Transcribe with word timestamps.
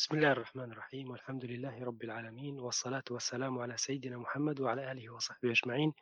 بسم 0.00 0.16
الله 0.16 0.32
الرحمن 0.32 0.72
الرحيم 0.72 1.10
والحمد 1.10 1.44
لله 1.44 1.84
رب 1.84 2.04
العالمين 2.04 2.58
والصلاة 2.58 3.02
والسلام 3.10 3.58
على 3.58 3.76
سيدنا 3.76 4.18
محمد 4.18 4.60
وعلى 4.60 4.92
آله 4.92 5.10
وصحبه 5.10 5.50
أجمعين. 5.50 5.92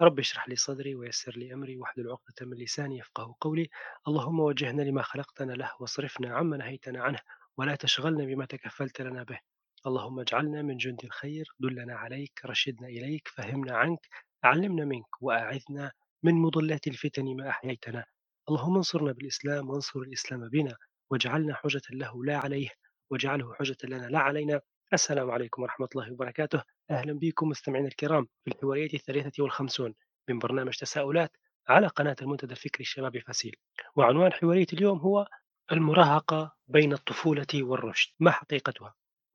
رب 0.00 0.18
اشرح 0.18 0.48
لي 0.48 0.56
صدري 0.56 0.94
ويسر 0.94 1.32
لي 1.36 1.54
أمري 1.54 1.76
واحلل 1.76 2.10
عقدة 2.10 2.46
من 2.46 2.56
لساني 2.56 2.98
يفقه 2.98 3.36
قولي. 3.40 3.68
اللهم 4.08 4.40
وجهنا 4.40 4.82
لما 4.82 5.02
خلقتنا 5.02 5.52
له 5.52 5.72
واصرفنا 5.80 6.34
عما 6.34 6.56
نهيتنا 6.56 7.02
عنه 7.02 7.18
ولا 7.56 7.74
تشغلنا 7.74 8.24
بما 8.24 8.44
تكفلت 8.44 9.00
لنا 9.00 9.22
به. 9.22 9.38
اللهم 9.86 10.20
اجعلنا 10.20 10.62
من 10.62 10.76
جند 10.76 11.04
الخير 11.04 11.48
دلنا 11.60 11.94
عليك 11.94 12.40
رشدنا 12.46 12.88
إليك 12.88 13.28
فهمنا 13.28 13.76
عنك 13.76 14.08
علمنا 14.44 14.84
منك 14.84 15.22
وأعذنا 15.22 15.92
من 16.22 16.34
مضلات 16.34 16.86
الفتن 16.86 17.36
ما 17.36 17.48
أحييتنا. 17.48 18.04
اللهم 18.48 18.76
انصرنا 18.76 19.12
بالإسلام 19.12 19.70
وانصر 19.70 20.00
الإسلام 20.00 20.48
بنا 20.48 20.76
واجعلنا 21.10 21.54
حجة 21.54 21.82
له 21.90 22.24
لا 22.24 22.38
عليه. 22.38 22.68
واجعله 23.10 23.54
حجة 23.54 23.76
لنا. 23.84 24.06
لا 24.06 24.18
علينا. 24.18 24.60
السلام 24.92 25.30
عليكم 25.30 25.62
ورحمة 25.62 25.88
الله 25.94 26.12
وبركاته. 26.12 26.62
أهلا 26.90 27.12
بكم 27.12 27.48
مستمعينا 27.48 27.88
الكرام 27.88 28.28
في 28.44 28.50
الحوارية 28.50 28.94
الثالثة 28.94 29.42
والخمسون 29.42 29.94
من 30.28 30.38
برنامج 30.38 30.76
تساؤلات 30.76 31.36
على 31.68 31.86
قناة 31.86 32.16
المنتدى 32.22 32.52
الفكري 32.52 32.82
الشباب 32.82 33.18
فاسيل. 33.18 33.56
وعنوان 33.96 34.32
حوارية 34.32 34.66
اليوم 34.72 34.98
هو 34.98 35.26
المراهقة 35.72 36.56
بين 36.68 36.92
الطفولة 36.92 37.46
والرشد. 37.54 38.10
ما 38.20 38.30
حقيقتها؟ 38.30 38.94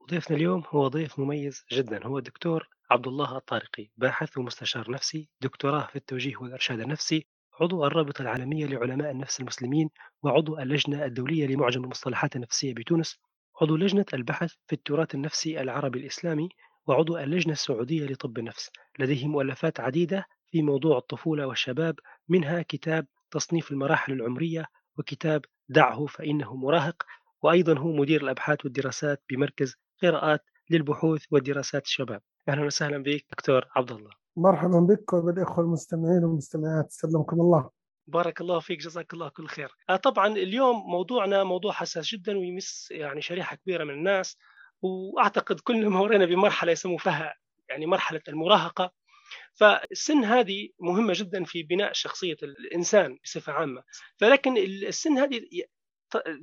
ضيفنا 0.10 0.38
اليوم 0.38 0.64
هو 0.68 0.88
ضيف 0.88 1.20
مميز 1.20 1.66
جدا. 1.72 2.06
هو 2.06 2.18
الدكتور 2.18 2.70
عبد 2.92 3.08
الله 3.08 3.38
الطارقي 3.38 3.90
باحث 3.98 4.38
ومستشار 4.38 4.92
نفسي 4.92 5.30
دكتوراه 5.42 5.88
في 5.88 5.96
التوجيه 5.96 6.38
والإرشاد 6.38 6.80
النفسي 6.80 7.28
عضو 7.62 7.86
الرابطة 7.86 8.22
العالمية 8.22 8.66
لعلماء 8.66 9.12
النفس 9.12 9.40
المسلمين 9.40 9.90
وعضو 10.24 10.58
اللجنة 10.58 11.06
الدولية 11.06 11.48
لمعجم 11.48 11.84
المصطلحات 11.84 12.36
النفسية 12.36 12.74
بتونس 12.74 13.20
عضو 13.64 13.76
لجنة 13.76 14.06
البحث 14.14 14.54
في 14.68 14.74
التراث 14.74 15.16
النفسي 15.16 15.62
العربي 15.62 16.00
الإسلامي 16.00 16.50
وعضو 16.88 17.18
اللجنة 17.18 17.54
السعودية 17.54 18.06
لطب 18.06 18.38
النفس. 18.38 18.70
لديه 19.00 19.28
مؤلفات 19.28 19.80
عديدة 19.80 20.26
في 20.48 20.62
موضوع 20.62 20.98
الطفولة 20.98 21.48
والشباب 21.48 21.96
منها 22.30 22.62
كتاب 22.62 23.06
تصنيف 23.32 23.72
المراحل 23.72 24.14
العمرية 24.14 24.66
وكتاب 24.98 25.42
دعه 25.70 26.06
فإنه 26.06 26.56
مراهق 26.56 27.04
وأيضا 27.42 27.80
هو 27.80 27.92
مدير 27.92 28.24
الأبحاث 28.24 28.66
والدراسات 28.66 29.24
بمركز 29.30 29.76
قراءات 30.02 30.42
للبحوث 30.70 31.26
والدراسات 31.32 31.86
الشباب. 31.86 32.22
أهلا 32.50 32.66
وسهلا 32.66 33.04
بك 33.04 33.26
دكتور 33.32 33.66
عبد 33.76 33.92
الله. 33.92 34.10
مرحبا 34.38 34.80
بك 34.80 35.14
وبالإخوة 35.14 35.66
المستمعين 35.66 36.24
والمستمعات. 36.24 36.92
سلمكم 36.92 37.42
الله. 37.42 37.70
بارك 38.08 38.42
الله 38.42 38.60
فيك 38.60 38.80
جزاك 38.80 39.14
الله 39.14 39.30
كل 39.30 39.48
خير. 39.48 39.72
آه 39.90 39.96
طبعا 39.96 40.28
اليوم 40.28 40.76
موضوعنا 40.92 41.44
موضوع 41.44 41.72
حساس 41.72 42.06
جدا 42.08 42.38
ويمس 42.38 42.88
يعني 42.92 43.22
شريحة 43.22 43.56
كبيرة 43.56 43.84
من 43.84 43.94
الناس 43.94 44.38
وأعتقد 44.82 45.60
كلنا 45.60 45.90
مرينا 46.00 46.26
بمرحلة 46.26 46.72
يسموا 46.72 46.98
فيها 46.98 47.36
يعني 47.70 47.86
مرحلة 47.86 48.22
المراهقة. 48.28 48.94
فالسن 49.54 50.24
هذه 50.24 50.70
مهمة 50.80 51.14
جدا 51.16 51.44
في 51.44 51.64
بناء 51.64 51.94
شخصية 51.94 52.38
الإنسان 52.44 53.20
بصفة 53.24 53.54
عامة. 53.54 53.84
فلكن 54.20 54.58
السن 54.58 55.18
هذه 55.18 55.42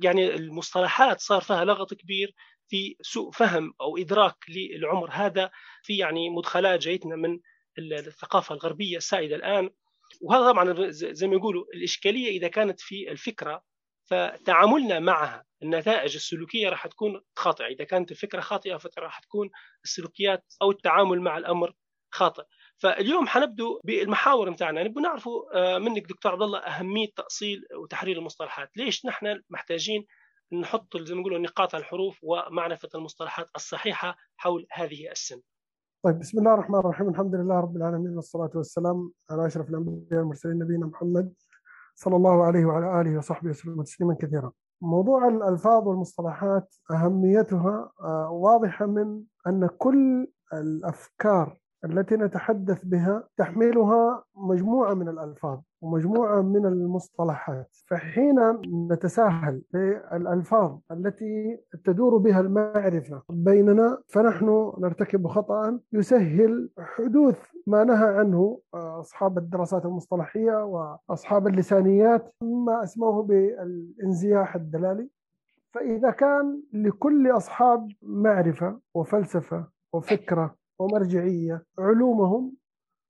يعني 0.03 0.35
المصطلحات 0.35 1.19
صار 1.19 1.41
فيها 1.41 1.65
لغط 1.65 1.93
كبير 1.93 2.35
في 2.67 2.95
سوء 3.01 3.31
فهم 3.31 3.73
أو 3.81 3.97
إدراك 3.97 4.35
للعمر 4.49 5.09
هذا 5.11 5.51
في 5.83 5.97
يعني 5.97 6.29
مدخلات 6.29 6.79
جايتنا 6.79 7.15
من 7.15 7.39
الثقافة 7.79 8.55
الغربية 8.55 8.97
السائدة 8.97 9.35
الآن. 9.35 9.69
وهذا 10.21 10.51
طبعا 10.51 10.89
زي 10.91 11.27
ما 11.27 11.35
يقولوا 11.35 11.65
الإشكالية 11.73 12.29
إذا 12.29 12.47
كانت 12.47 12.79
في 12.79 13.11
الفكرة 13.11 13.63
فتعاملنا 14.03 14.99
معها 14.99 15.45
النتائج 15.63 16.15
السلوكية 16.15 16.69
راح 16.69 16.87
تكون 16.87 17.21
خاطئة. 17.35 17.65
إذا 17.65 17.83
كانت 17.83 18.11
الفكرة 18.11 18.41
خاطئة 18.41 18.77
فراح 18.77 19.19
تكون 19.19 19.49
السلوكيات 19.83 20.53
أو 20.61 20.71
التعامل 20.71 21.21
مع 21.21 21.37
الأمر 21.37 21.73
خاطئ. 22.09 22.43
فاليوم 22.77 23.27
حنبدو 23.27 23.81
بالمحاور 23.83 24.49
متاعنا. 24.49 24.83
نبغى 24.83 25.03
نعرفوا 25.03 25.77
منك 25.77 26.07
دكتور 26.07 26.31
عبد 26.31 26.41
الله 26.41 26.59
أهمية 26.59 27.07
تأصيل 27.15 27.63
وتحرير 27.75 28.17
المصطلحات. 28.17 28.77
ليش 28.77 29.05
نحن 29.05 29.41
محتاجين 29.49 30.05
نحط 30.53 30.97
زي 30.97 31.15
ما 31.15 31.21
نقولوا 31.21 31.39
نقاط 31.39 31.75
الحروف 31.75 32.19
ومعرفة 32.21 32.89
المصطلحات 32.95 33.49
الصحيحة 33.55 34.17
حول 34.37 34.67
هذه 34.71 35.11
السن؟ 35.11 35.41
طيب 36.03 36.19
بسم 36.19 36.39
الله 36.39 36.53
الرحمن 36.53 36.79
الرحيم. 36.79 37.09
الحمد 37.09 37.35
لله 37.35 37.59
رب 37.59 37.77
العالمين 37.77 38.15
والصلاة 38.15 38.49
والسلام 38.55 39.11
على 39.31 39.45
أشرف 39.45 39.69
الأنبياء 39.69 40.19
والمرسلين 40.19 40.59
نبينا 40.59 40.85
محمد 40.85 41.33
صلى 41.95 42.15
الله 42.15 42.43
عليه 42.43 42.65
وعلى 42.65 43.01
آله 43.01 43.17
وصحبه 43.17 43.49
وسلم 43.49 43.81
تسليما 43.81 44.13
كثيرا. 44.13 44.51
موضوع 44.81 45.27
الألفاظ 45.27 45.87
والمصطلحات 45.87 46.75
أهميتها 46.91 47.91
واضحة 48.31 48.85
من 48.85 49.21
أن 49.47 49.69
كل 49.77 50.27
الأفكار 50.53 51.57
التي 51.85 52.15
نتحدث 52.15 52.85
بها 52.85 53.23
تحملها 53.37 54.23
مجموعة 54.35 54.93
من 54.93 55.09
الألفاظ 55.09 55.59
ومجموعة 55.81 56.41
من 56.41 56.65
المصطلحات. 56.65 57.69
فحين 57.87 58.39
نتساهل 58.91 59.61
بالألفاظ 59.73 60.77
التي 60.91 61.59
تدور 61.85 62.17
بها 62.17 62.39
المعرفة 62.39 63.21
بيننا 63.29 63.97
فنحن 64.07 64.73
نرتكب 64.79 65.27
خطأ 65.27 65.79
يسهل 65.93 66.69
حدوث 66.79 67.39
ما 67.67 67.83
نهى 67.83 68.07
عنه 68.17 68.59
أصحاب 68.73 69.37
الدراسات 69.37 69.85
المصطلحية 69.85 70.65
وأصحاب 70.65 71.47
اللسانيات 71.47 72.33
ما 72.41 72.83
أسموه 72.83 73.23
بالانزياح 73.23 74.55
الدلالي. 74.55 75.09
فإذا 75.73 76.11
كان 76.11 76.61
لكل 76.73 77.31
أصحاب 77.31 77.87
معرفة 78.01 78.79
وفلسفة 78.93 79.67
وفكرة 79.93 80.55
ومرجعية 80.81 81.65
علومهم 81.79 82.53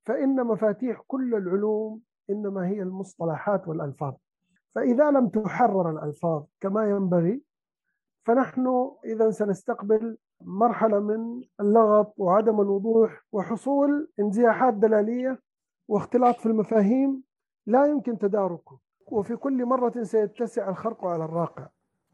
فإن 0.03 0.43
مفاتيح 0.43 1.01
كل 1.07 1.35
العلوم 1.35 2.01
إنما 2.29 2.67
هي 2.67 2.81
المصطلحات 2.81 3.67
والألفاظ. 3.67 4.13
فإذا 4.75 5.11
لم 5.11 5.27
تحرر 5.27 5.89
الألفاظ 5.89 6.43
كما 6.59 6.89
ينبغي 6.89 7.41
فنحن 8.25 8.91
إذا 9.05 9.31
سنستقبل 9.31 10.17
مرحلة 10.41 10.99
من 10.99 11.41
اللغط 11.59 12.13
وعدم 12.17 12.61
الوضوح 12.61 13.25
وحصول 13.31 14.09
انزياحات 14.19 14.73
دلالية 14.73 15.39
واختلاط 15.87 16.35
في 16.39 16.45
المفاهيم 16.45 17.23
لا 17.65 17.85
يمكن 17.85 18.17
تداركه. 18.17 18.79
وفي 19.11 19.35
كل 19.35 19.65
مرة 19.65 20.03
سيتسع 20.03 20.69
الخرق 20.69 21.05
على 21.05 21.25
الراقع. 21.25 21.67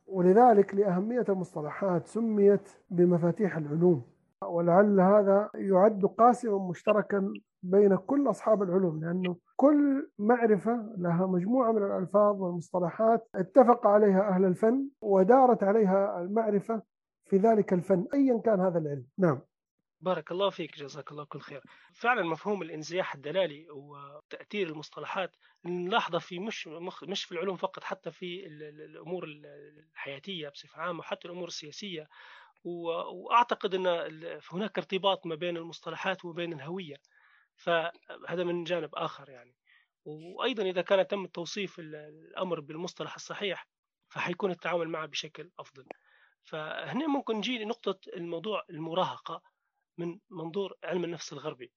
ولذلك 0.07 0.75
لأهمية 0.75 1.25
المصطلحات 1.29 2.07
سميت 2.07 2.69
بمفاتيح 2.89 3.57
العلوم. 3.57 4.16
ولعل 4.43 4.99
هذا 4.99 5.49
يعد 5.55 6.05
قاسما 6.05 6.69
مشتركا 6.69 7.33
بين 7.63 7.95
كل 7.95 8.29
أصحاب 8.29 8.63
العلوم 8.63 9.05
لأنه 9.05 9.37
كل 9.55 10.09
معرفة 10.19 10.95
لها 10.97 11.25
مجموعة 11.25 11.71
من 11.71 11.83
الألفاظ 11.83 12.41
والمصطلحات 12.41 13.29
اتفق 13.35 13.87
عليها 13.87 14.29
أهل 14.29 14.45
الفن 14.45 14.89
ودارت 15.01 15.63
عليها 15.63 16.21
المعرفة 16.21 16.81
في 17.25 17.37
ذلك 17.37 17.73
الفن 17.73 18.07
ايا 18.13 18.41
كان 18.45 18.59
هذا 18.59 18.79
العلم. 18.79 19.05
نعم. 19.17 19.41
بارك 20.01 20.31
الله 20.31 20.49
فيك 20.49 20.77
جزاك 20.77 21.11
الله 21.11 21.25
كل 21.25 21.39
خير. 21.39 21.61
فعلا 21.93 22.23
مفهوم 22.23 22.61
الإنزياح 22.61 23.15
الدلالي 23.15 23.67
وتأثير 23.69 24.67
المصطلحات 24.67 25.35
نلاحظه 25.65 26.19
في 26.19 26.39
مش 26.39 26.67
مش 27.03 27.23
في 27.23 27.31
العلوم 27.31 27.55
فقط 27.55 27.83
حتى 27.83 28.11
في 28.11 28.47
الأمور 28.47 29.25
الحياتية 29.93 30.49
بصفة 30.49 30.81
عامة 30.81 30.99
وحتى 30.99 31.27
الأمور 31.27 31.47
السياسية. 31.47 32.07
وأعتقد 32.63 33.75
إن 33.75 33.87
هناك 34.51 34.77
ارتباط 34.77 35.25
ما 35.25 35.35
بين 35.35 35.57
المصطلحات 35.57 36.25
وبين 36.25 36.53
الهوية 36.53 36.95
فهذا 37.55 38.43
من 38.43 38.63
جانب 38.63 38.95
آخر 38.95 39.29
يعني. 39.29 39.55
وأيضا 40.05 40.63
إذا 40.63 40.81
كان 40.81 41.07
تم 41.07 41.25
توصيف 41.25 41.79
الأمر 41.79 42.59
بالمصطلح 42.59 43.15
الصحيح 43.15 43.67
فحيكون 44.09 44.51
التعامل 44.51 44.89
معه 44.89 45.05
بشكل 45.05 45.51
أفضل. 45.59 45.85
فهنا 46.43 47.07
ممكن 47.07 47.35
نجي 47.35 47.57
لنقطة 47.57 47.99
الموضوع 48.15 48.63
المراهقة 48.69 49.41
من 49.97 50.19
منظور 50.29 50.73
علم 50.83 51.03
النفس 51.03 51.33
الغربي. 51.33 51.71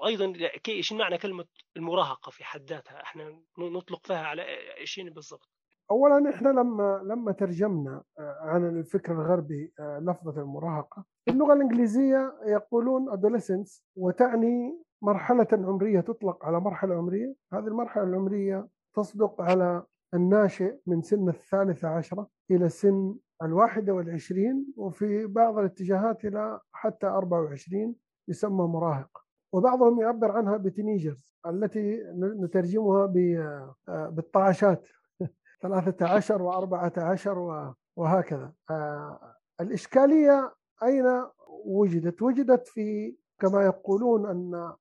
وأيضا 0.00 0.50
إيش 0.68 0.92
معنى 0.92 1.18
كلمة 1.18 1.46
المراهقة 1.76 2.30
في 2.30 2.44
حد 2.44 2.70
ذاتها؟ 2.70 3.02
إحنا 3.02 3.42
نطلق 3.58 4.06
فيها 4.06 4.26
على 4.26 4.42
إيش 4.76 5.00
بالضبط؟ 5.00 5.57
اولا 5.90 6.30
إحنا 6.30 6.48
لما 6.48 7.00
لما 7.04 7.32
ترجمنا 7.32 8.02
عن 8.18 8.68
الفكر 8.68 9.12
الغربي 9.12 9.72
لفظة 9.80 10.42
المراهقة 10.42 11.04
اللغة 11.28 11.52
الإنجليزية 11.52 12.32
يقولون 12.46 13.10
adolescence 13.10 13.82
وتعني 13.96 14.82
مرحلة 15.02 15.46
عمرية 15.52 16.00
تطلق 16.00 16.44
على 16.44 16.60
مرحلة 16.60 16.94
عمرية. 16.94 17.34
هذه 17.52 17.66
المرحلة 17.66 18.04
العمرية 18.04 18.68
تصدق 18.94 19.40
على 19.40 19.82
الناشئ 20.14 20.76
من 20.86 21.02
سن 21.02 21.28
الثالثة 21.28 21.88
عشرة 21.88 22.28
إلى 22.50 22.68
سن 22.68 23.14
الواحدة 23.42 23.92
والعشرين 23.94 24.66
وفي 24.76 25.26
بعض 25.26 25.58
الاتجاهات 25.58 26.24
إلى 26.24 26.60
حتى 26.72 27.06
24 27.06 27.94
يسمى 28.28 28.66
مراهق. 28.66 29.24
وبعضهم 29.52 30.00
يعبر 30.00 30.30
عنها 30.30 30.56
بتينيجرز 30.56 31.36
التي 31.46 32.02
نترجمها 32.16 33.06
بالطعشات 33.88 34.88
ثلاثة 35.62 36.06
عشر 36.06 36.42
وأربعة 36.42 36.92
عشر 36.96 37.38
وهكذا 37.96 38.52
الإشكالية 39.60 40.54
أين 40.82 41.04
وجدت؟ 41.64 42.22
وجدت 42.22 42.68
في 42.68 43.16
كما 43.40 43.64
يقولون 43.64 44.26
أن 44.26 44.72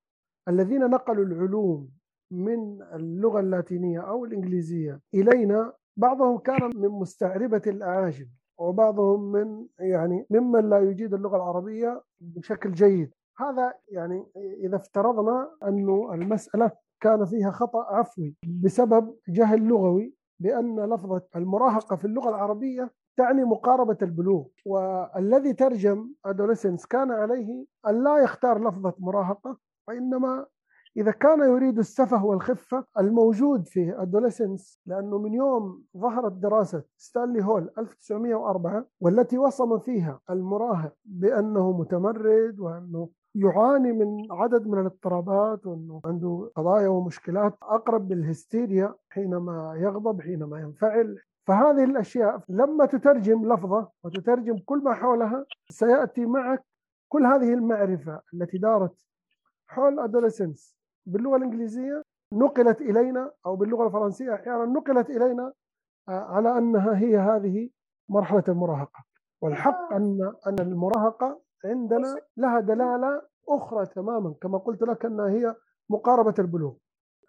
الذين 0.47 0.89
نقلوا 0.89 1.25
العلوم 1.25 1.89
من 2.31 2.81
اللغة 2.81 3.39
اللاتينية 3.39 3.99
أو 3.99 4.25
الإنجليزية 4.25 5.01
إلينا 5.13 5.73
بعضهم 5.97 6.37
كان 6.37 6.71
من 6.75 6.89
مستعربة 6.89 7.61
الأعاجم 7.67 8.27
وبعضهم 8.59 9.31
من 9.31 9.67
يعني 9.79 10.25
ممن 10.29 10.69
لا 10.69 10.79
يجيد 10.79 11.13
اللغة 11.13 11.35
العربية 11.35 12.03
بشكل 12.19 12.71
جيد 12.71 13.13
هذا 13.39 13.73
يعني 13.87 14.25
إذا 14.35 14.75
افترضنا 14.75 15.51
أن 15.63 16.09
المسألة 16.13 16.71
كان 17.01 17.25
فيها 17.25 17.51
خطأ 17.51 17.83
عفوي 17.83 18.35
بسبب 18.63 19.15
جهل 19.27 19.67
لغوي 19.67 20.13
بأن 20.39 20.93
لفظة 20.93 21.21
المراهقة 21.35 21.95
في 21.95 22.05
اللغة 22.05 22.29
العربية 22.29 22.91
تعني 23.17 23.43
مقاربة 23.43 23.97
البلوغ 24.01 24.45
والذي 24.65 25.53
ترجم 25.53 26.09
أدوليسنس 26.25 26.85
كان 26.85 27.11
عليه 27.11 27.65
أن 27.87 28.03
لا 28.03 28.17
يختار 28.17 28.67
لفظة 28.67 28.93
مراهقة 28.99 29.57
وإنما 29.87 30.45
إذا 30.97 31.11
كان 31.11 31.39
يريد 31.39 31.77
السفه 31.77 32.25
والخفة 32.25 32.85
الموجود 32.99 33.67
في 33.67 34.01
أدوليسنس 34.01 34.81
لأنه 34.85 35.17
من 35.17 35.33
يوم 35.33 35.83
ظهرت 35.97 36.31
دراسة 36.31 36.83
ستانلي 36.97 37.43
هول 37.43 37.69
1904 37.77 38.85
والتي 39.01 39.37
وصم 39.37 39.79
فيها 39.79 40.19
المراهق 40.29 40.93
بأنه 41.05 41.71
متمرد 41.71 42.59
وأنه 42.59 43.09
يعاني 43.41 43.91
من 43.91 44.31
عدد 44.31 44.67
من 44.67 44.79
الاضطرابات 44.79 45.65
وأنه 45.67 46.01
عنده 46.05 46.51
قضايا 46.55 46.87
ومشكلات 46.87 47.53
أقرب 47.61 48.07
بالهستيريا 48.07 48.95
حينما 49.09 49.73
يغضب 49.77 50.21
حينما 50.21 50.59
ينفعل. 50.59 51.17
فهذه 51.47 51.83
الأشياء 51.83 52.39
لما 52.49 52.85
تترجم 52.85 53.53
لفظة 53.53 53.89
وتترجم 54.03 54.57
كل 54.65 54.83
ما 54.83 54.93
حولها 54.93 55.45
سيأتي 55.69 56.25
معك 56.25 56.63
كل 57.09 57.25
هذه 57.25 57.53
المعرفة 57.53 58.21
التي 58.33 58.57
دارت 58.57 59.05
حول 59.67 59.99
ادوليسنس 59.99 60.75
باللغة 61.05 61.35
الإنجليزية 61.37 62.01
نقلت 62.33 62.81
إلينا 62.81 63.31
أو 63.45 63.55
باللغة 63.55 63.87
الفرنسية 63.87 64.33
أحيانا 64.33 64.65
نقلت 64.65 65.09
إلينا 65.09 65.53
آه، 66.09 66.11
على 66.11 66.57
أنها 66.57 66.97
هي 66.97 67.17
هذه 67.17 67.69
مرحلة 68.09 68.43
المراهقة. 68.47 69.03
والحق 69.41 69.93
ان 69.93 70.33
أن 70.47 70.59
المراهقة 70.59 71.46
عندنا 71.65 72.21
لها 72.37 72.59
دلالة 72.59 73.21
أخرى 73.49 73.85
تماما 73.85 74.35
كما 74.41 74.57
قلت 74.57 74.81
لك 74.81 75.05
أنها 75.05 75.29
هي 75.29 75.55
مقاربة 75.89 76.33
البلوغ 76.39 76.75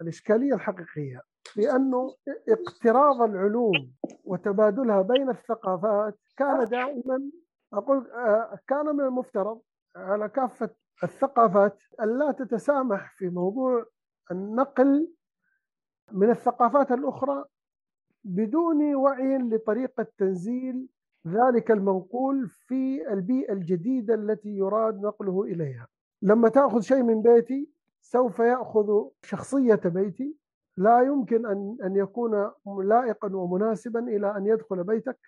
الإشكالية 0.00 0.54
الحقيقية 0.54 1.22
لأنه 1.56 2.14
اقتراض 2.48 3.22
العلوم 3.22 3.92
وتبادلها 4.25 5.02
بين 5.02 5.30
الثقافات 5.30 6.19
كان 6.36 6.64
دائما 6.64 7.30
أقول 7.72 8.10
آه، 8.10 8.58
كان 8.66 8.86
من 8.86 9.04
المفترض 9.04 9.60
على 9.96 10.28
كافة 10.28 10.70
الثقافات 11.04 11.78
أن 12.00 12.19
لا 12.19 12.32
تتسامح 12.32 13.14
في 13.16 13.28
موضوع 13.28 13.86
النقل 14.30 15.12
من 16.12 16.30
الثقافات 16.30 16.92
الأخرى 16.92 17.44
بدون 18.25 18.94
وعي 18.94 19.38
لطريقة 19.38 20.06
تنزيل 20.19 20.88
ذلك 21.28 21.70
المنقول 21.70 22.48
في 22.48 23.12
البيئة 23.12 23.52
الجديدة 23.52 24.14
التي 24.14 24.48
يراد 24.48 25.00
نقله 25.00 25.42
إليها 25.42 25.88
لما 26.22 26.48
تأخذ 26.48 26.80
شيء 26.80 27.02
من 27.02 27.22
بيتي 27.22 27.69
سوف 28.00 28.38
يأخذ 28.38 29.08
شخصية 29.22 29.80
بيتي 29.84 30.36
لا 30.76 31.00
يمكن 31.00 31.46
أن 31.46 31.76
أن 31.84 31.96
يكون 31.96 32.50
لائقا 32.66 33.36
ومناسبا 33.36 34.00
إلى 34.00 34.36
أن 34.36 34.46
يدخل 34.46 34.84
بيتك 34.84 35.19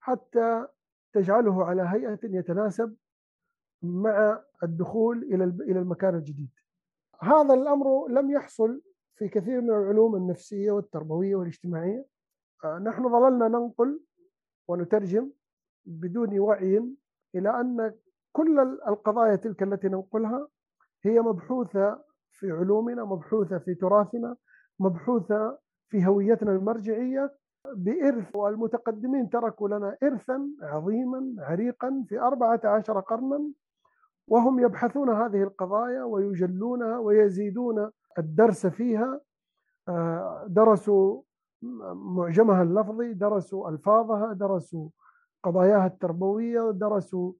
حتى 0.00 0.66
تجعله 1.12 1.64
على 1.64 1.82
هيئة 1.82 2.18
يتناسب 2.24 2.94
مع 3.82 4.42
الدخول 4.62 5.22
إلى 5.22 5.44
إلى 5.44 5.78
المكان 5.78 6.14
الجديد. 6.14 6.50
هذا 7.20 7.54
الأمر 7.54 8.08
لم 8.08 8.30
يحصل 8.30 8.82
في 9.14 9.28
كثير 9.28 9.60
من 9.60 9.70
العلوم 9.70 10.16
النفسية 10.16 10.72
والتربوية 10.72 11.36
والاجتماعية. 11.36 12.04
آه، 12.64 12.78
نحن 12.78 13.08
ظللنا 13.08 13.48
ننقل 13.48 14.00
ونترجم 14.68 15.30
بدون 15.84 16.38
وعي 16.38 16.96
إلى 17.34 17.60
أن 17.60 17.94
كل 18.32 18.58
القضايا 18.88 19.36
تلك 19.36 19.62
التي 19.62 19.88
ننقلها 19.88 20.48
هي 21.04 21.20
مبحوثة 21.20 21.98
في 22.30 22.50
علومنا، 22.50 23.04
مبحوثة 23.04 23.58
في 23.58 23.74
تراثنا، 23.74 24.36
مبحوثة 24.80 25.58
في 25.88 26.06
هويتنا 26.06 26.52
المرجعية 26.52 27.34
بإرث 27.76 28.36
والمتقدمين 28.36 29.30
تركوا 29.30 29.68
لنا 29.68 29.96
إرثا 30.02 30.48
عظيما 30.62 31.34
عريقا 31.38 32.04
في 32.08 32.20
أربعة 32.20 32.60
عشر 32.64 33.00
قرنا 33.00 33.50
وهم 34.28 34.60
يبحثون 34.60 35.10
هذه 35.10 35.42
القضايا 35.42 36.02
ويجلونها 36.02 36.98
ويزيدون 36.98 37.90
الدرس 38.18 38.66
فيها. 38.66 39.20
آه، 39.88 40.46
درسوا 40.48 41.22
معجمها 41.94 42.62
اللفظي 42.62 43.12
درسوا 43.14 43.70
ألفاظها 43.70 44.32
درسوا 44.32 44.88
قضاياها 45.42 45.86
التربوية 45.86 46.70
درسوا 46.70 47.32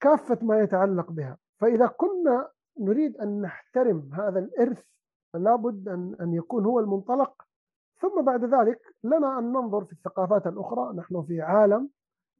كافة 0.00 0.38
ما 0.42 0.60
يتعلق 0.60 1.10
بها. 1.12 1.38
فإذا 1.60 1.86
كنا 1.86 2.50
نريد 2.80 3.16
أن 3.16 3.40
نحترم 3.40 4.10
هذا 4.12 4.38
الإرث 4.38 4.84
لابد 5.34 5.88
أن 5.88 6.16
أن 6.20 6.34
يكون 6.34 6.64
هو 6.64 6.80
المنطلق. 6.80 7.42
ثم 8.00 8.22
بعد 8.22 8.44
ذلك 8.44 8.80
لنا 9.04 9.38
أن 9.38 9.52
ننظر 9.52 9.84
في 9.84 9.92
الثقافات 9.92 10.46
الأخرى. 10.46 10.96
نحن 10.96 11.22
في 11.22 11.40
عالم 11.40 11.88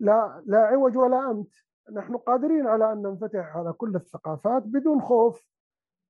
لا 0.00 0.43
لا 0.46 0.58
عوج 0.58 0.96
ولا 0.96 1.31
أمت. 1.31 1.52
نحن 1.93 2.16
قادرين 2.16 2.66
على 2.66 2.93
أن 2.93 3.02
ننفتح 3.02 3.56
على 3.56 3.73
كل 3.73 3.96
الثقافات 3.96 4.62
بدون 4.62 5.00
خوف 5.00 5.50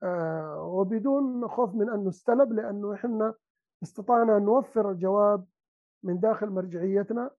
آه، 0.02 0.62
وبدون 0.62 1.48
خوف 1.48 1.74
من 1.74 1.90
أن 1.90 2.04
نستلب 2.04 2.52
لأنه 2.52 2.94
إحنا 2.94 3.34
استطعنا 3.82 4.36
أن 4.36 4.44
نوفر 4.44 4.90
الجواب 4.90 5.44
من 6.02 6.20
داخل 6.20 6.50
مرجعيتنا. 6.50 7.30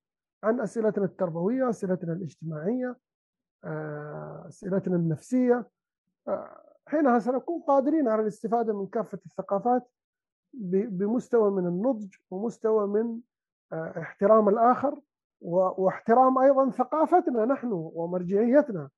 عن 0.43 0.59
أسئلتنا 0.59 1.05
التربوية 1.05 1.69
أسئلتنا 1.69 2.13
الاجتماعية 2.13 2.95
آه، 3.63 4.45
أسئلتنا 4.47 4.95
النفسية. 4.95 5.69
آه، 6.27 6.63
حينها 6.87 7.19
سنكون 7.19 7.61
قادرين 7.61 8.07
على 8.07 8.21
الاستفادة 8.21 8.73
من 8.79 8.87
كافة 8.87 9.19
الثقافات 9.25 9.87
بمستوى 10.53 11.51
من 11.51 11.67
النضج 11.67 12.15
ومستوى 12.31 12.87
من 12.87 13.19
احترام 13.73 14.49
الآخر 14.49 14.99
واحترام 15.41 16.37
أيضا 16.37 16.69
ثقافتنا 16.69 17.45
نحن 17.45 17.69
ومرجعيتنا 17.71 18.89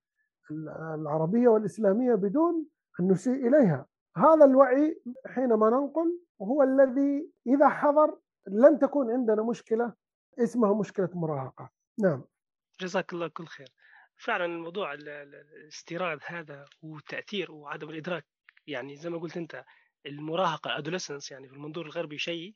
العربية 0.95 1.47
والإسلامية 1.47 2.15
بدون 2.15 2.65
أن 2.99 3.07
نسيء 3.07 3.47
إليها. 3.47 3.85
هذا 4.17 4.45
الوعي 4.45 5.01
حينما 5.25 5.69
ننقل 5.69 6.19
هو 6.41 6.63
الذي 6.63 7.31
إذا 7.47 7.69
حضر 7.69 8.17
لن 8.47 8.79
تكون 8.79 9.11
عندنا 9.11 9.43
مشكلة 9.43 9.93
اسمها 10.39 10.79
مشكلة 10.79 11.09
مراهقه 11.13 11.69
نعم. 11.99 12.23
جزاك 12.81 13.13
الله 13.13 13.27
كل 13.27 13.45
خير. 13.45 13.67
فعلا 14.17 14.45
الموضوع 14.45 14.93
الاستيراد 14.93 16.19
هذا 16.25 16.65
والتاثير 16.81 17.51
وعدم 17.51 17.89
الإدراك 17.89 18.25
يعني 18.67 18.95
زي 18.95 19.09
ما 19.09 19.17
قلت 19.17 19.37
أنت 19.37 19.65
المراهقة 20.05 20.77
adolescence 20.77 21.31
يعني 21.31 21.47
في 21.47 21.53
المنظور 21.53 21.85
الغربي 21.85 22.17
شيء 22.17 22.55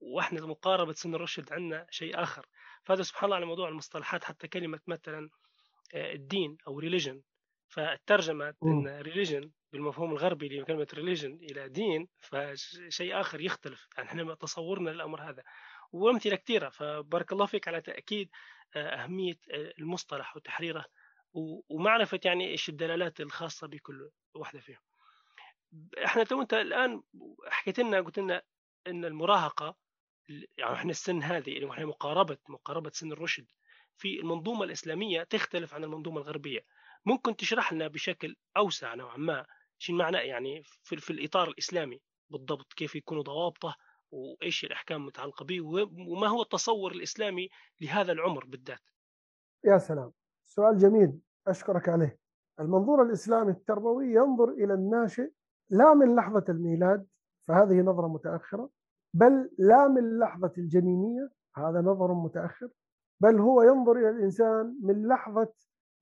وإحنا 0.00 0.46
مقاربة 0.46 0.92
سن 0.92 1.14
الرشد 1.14 1.52
عندنا 1.52 1.86
شيء 1.90 2.22
آخر. 2.22 2.46
فهذا 2.84 3.02
سبحان 3.02 3.24
الله 3.24 3.36
على 3.36 3.46
موضوع 3.46 3.68
المصطلحات 3.68 4.24
حتى 4.24 4.48
كلمة 4.48 4.80
مثلا 4.86 5.30
آه، 5.94 6.12
الدين 6.12 6.56
أو 6.66 6.78
religion 6.78 7.22
فالترجمة 7.68 8.54
إن 8.64 8.88
religion 8.88 9.50
بالمفهوم 9.72 10.12
الغربي 10.12 10.48
لكلمة 10.48 10.86
religion 10.94 11.38
إلى 11.42 11.68
دين 11.68 12.08
فشيء 12.20 13.20
آخر 13.20 13.40
يختلف. 13.40 13.88
يعني 13.96 14.08
إحنا 14.08 14.34
تصورنا 14.34 14.90
للأمر 14.90 15.30
هذا. 15.30 15.42
وأمثلة 15.92 16.36
كثيرة 16.36 16.68
فبارك 16.68 17.32
الله 17.32 17.46
فيك 17.46 17.68
على 17.68 17.80
تأكيد 17.80 18.30
آه، 18.76 19.04
أهمية 19.04 19.38
آه، 19.50 19.74
المصطلح 19.78 20.36
وتحريره 20.36 20.84
ومعرفة 21.68 22.20
يعني 22.24 22.48
إيش 22.48 22.68
الدلالات 22.68 23.20
الخاصة 23.20 23.66
بكل 23.66 24.10
واحدة 24.34 24.60
فيهم. 24.60 24.80
إحنا 26.04 26.24
تو 26.24 26.42
أنت 26.42 26.54
الآن 26.54 27.02
حكيت 27.48 27.78
لنا 27.78 28.00
قلت 28.00 28.18
لنا 28.18 28.42
إن 28.86 29.04
المراهقة 29.04 29.76
يعني 30.58 30.74
إحنا 30.74 30.90
السن 30.90 31.22
هذه 31.22 31.56
اللي 31.56 31.70
إحنا 31.70 31.86
مقاربة 31.86 32.38
مقاربة 32.48 32.90
سن 32.90 33.12
الرشد 33.12 33.46
في 33.96 34.20
المنظومة 34.20 34.64
الإسلامية 34.64 35.22
تختلف 35.22 35.74
عن 35.74 35.84
المنظومة 35.84 36.20
الغربية. 36.20 36.64
ممكن 37.06 37.36
تشرح 37.36 37.72
لنا 37.72 37.88
بشكل 37.88 38.36
أوسع 38.56 38.94
نوعا 38.94 39.16
ما 39.16 39.46
شو 39.78 39.92
معنى 39.92 40.16
يعني 40.16 40.62
في, 40.62 40.96
في 40.96 41.10
الإطار 41.10 41.48
الإسلامي 41.48 42.00
بالضبط 42.30 42.72
كيف 42.72 42.96
يكونوا 42.96 43.22
ضوابطه 43.22 43.76
وإيش 44.12 44.64
الأحكام 44.64 45.00
المتعلقة 45.00 45.44
به 45.44 45.60
وما 46.08 46.28
هو 46.28 46.42
التصور 46.42 46.92
الإسلامي 46.92 47.48
لهذا 47.80 48.12
العمر 48.12 48.44
بالذات؟ 48.44 48.80
يا 49.64 49.78
سلام. 49.78 50.12
سؤال 50.44 50.78
جميل 50.78 51.18
أشكرك 51.46 51.88
عليه. 51.88 52.18
المنظور 52.60 53.02
الإسلامي 53.02 53.50
التربوي 53.50 54.14
ينظر 54.14 54.48
إلى 54.48 54.74
الناشئ 54.74 55.30
لا 55.70 55.94
من 55.94 56.16
لحظة 56.16 56.44
الميلاد 56.48 57.06
فهذه 57.48 57.80
نظرة 57.80 58.08
متأخرة 58.08 58.70
بل 59.14 59.50
لا 59.58 59.88
من 59.88 60.18
لحظة 60.18 60.52
الجنينية 60.58 61.30
هذا 61.56 61.80
نظر 61.80 62.14
متأخر 62.14 62.68
بل 63.20 63.40
هو 63.40 63.62
ينظر 63.62 63.92
إلى 63.92 64.10
الإنسان 64.10 64.78
من 64.82 65.08
لحظة 65.08 65.52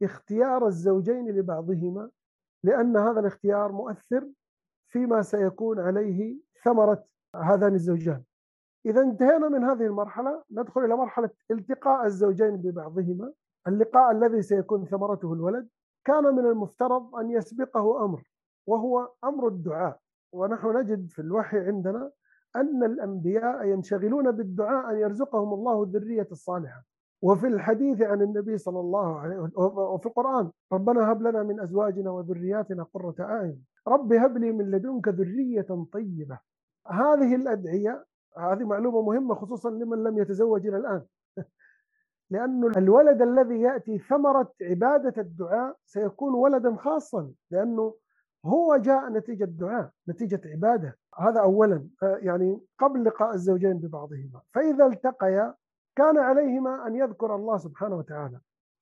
اختيار 0.03 0.67
الزوجين 0.67 1.29
لبعضهما 1.29 2.11
لأن 2.65 2.97
هذا 2.97 3.21
الاختيار 3.21 3.73
مؤثر 3.73 4.29
فيما 4.89 5.23
سيكون 5.23 5.81
عليه 5.81 6.37
ثمرة 6.65 7.05
هذان 7.37 7.75
الزوجان. 7.75 8.23
إذا 8.87 9.01
انتهينا 9.01 9.49
من 9.49 9.65
هذه 9.65 9.87
المرحلة 9.87 10.43
ندخل 10.51 10.85
إلى 10.85 10.97
مرحلة 10.97 11.31
التقاء 11.51 12.07
الزوجين 12.07 12.57
ببعضهما. 12.57 13.33
اللقاء 13.69 14.11
الذي 14.11 14.43
سيكون 14.43 14.85
ثمرته 14.85 15.33
الولد. 15.33 15.69
كان 16.05 16.25
من 16.25 16.47
المفترض 16.47 17.17
أن 17.17 17.31
يسبقه 17.31 18.05
أمر 18.05 18.23
وهو 18.67 19.09
أمر 19.25 19.49
الدعاء. 19.49 19.99
ونحن 20.33 20.77
نجد 20.77 21.11
في 21.11 21.19
الوحي 21.19 21.59
عندنا 21.59 22.11
أن 22.57 22.85
الأنبياء 22.85 23.67
ينشغلون 23.67 24.31
بالدعاء 24.31 24.91
أن 24.91 24.97
يرزقهم 24.97 25.55
الله 25.55 25.83
الذرية 25.83 26.29
الصالحة. 26.33 26.85
وفي 27.23 27.47
الحديث 27.47 28.03
عن 28.03 28.23
النبي 28.23 28.59
صلى 28.59 28.81
الله 28.81 29.19
عليه 29.21 29.39
وسلم 29.39 29.61
وفي 29.79 30.07
القرآن 30.07 30.51
ربنا 30.73 31.13
هب 31.13 31.23
لنا 31.23 31.43
من 31.43 31.61
أزواجنا 31.61 32.11
وذرياتنا 32.11 32.83
قرة 32.83 33.15
أعين. 33.21 33.65
رب 33.89 34.13
هب 34.13 34.39
لي 34.39 34.53
من 34.53 34.71
لدنك 34.71 35.09
ذرية 35.09 35.87
طيبة. 35.93 36.39
هذه 36.87 37.35
الأدعية 37.35 38.05
هذه 38.39 38.65
معلومة 38.65 39.03
مهمة 39.03 39.35
خصوصا 39.35 39.71
لمن 39.71 40.05
لم 40.05 40.19
يتزوج 40.19 40.67
إلى 40.67 40.77
الآن. 40.77 41.03
لأن 42.31 42.65
الولد 42.77 43.23
الذي 43.23 43.61
يأتي 43.61 43.99
ثمرة 43.99 44.53
عبادة 44.63 45.23
الدعاء 45.23 45.77
سيكون 45.87 46.35
ولدا 46.35 46.77
خاصا 46.77 47.33
لأنه 47.51 47.95
هو 48.45 48.77
جاء 48.77 49.09
نتيجة 49.09 49.45
دعاء 49.45 49.91
نتيجة 50.09 50.41
عبادة. 50.45 50.99
هذا 51.19 51.41
أولا. 51.41 51.89
يعني 52.03 52.61
قبل 52.79 53.05
لقاء 53.05 53.35
الزوجين 53.35 53.79
ببعضهما. 53.79 54.41
فإذا 54.55 54.87
التقيا 54.87 55.55
كان 55.97 56.19
عليهما 56.19 56.87
أن 56.87 56.97
يذكر 56.97 57.35
الله 57.35 57.59
سبحانه 57.59 57.97
وتعالى. 57.97 58.41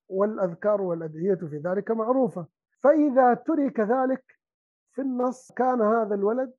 والأذكار 0.09 0.81
والأدعية 0.81 1.35
في 1.35 1.57
ذلك 1.57 1.91
معروفة. 1.91 2.45
فإذا 2.83 3.33
ترك 3.33 3.79
ذلك 3.79 4.23
في 4.91 5.01
النص 5.01 5.51
كان 5.51 5.81
هذا 5.81 6.15
الولد 6.15 6.53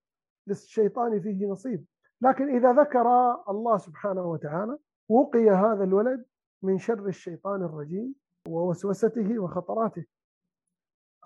للشيطان 0.50 1.20
فيه 1.20 1.46
نصيب. 1.46 1.84
لكن 2.20 2.56
إذا 2.56 2.72
ذكر 2.72 3.06
الله 3.48 3.78
سبحانه 3.78 4.22
وتعالى 4.22 4.78
وقي 5.08 5.50
هذا 5.50 5.84
الولد 5.84 6.24
من 6.62 6.78
شر 6.78 7.06
الشيطان 7.06 7.62
الرجيم 7.62 8.14
ووسوسته 8.48 9.38
وخطراته. 9.38 10.04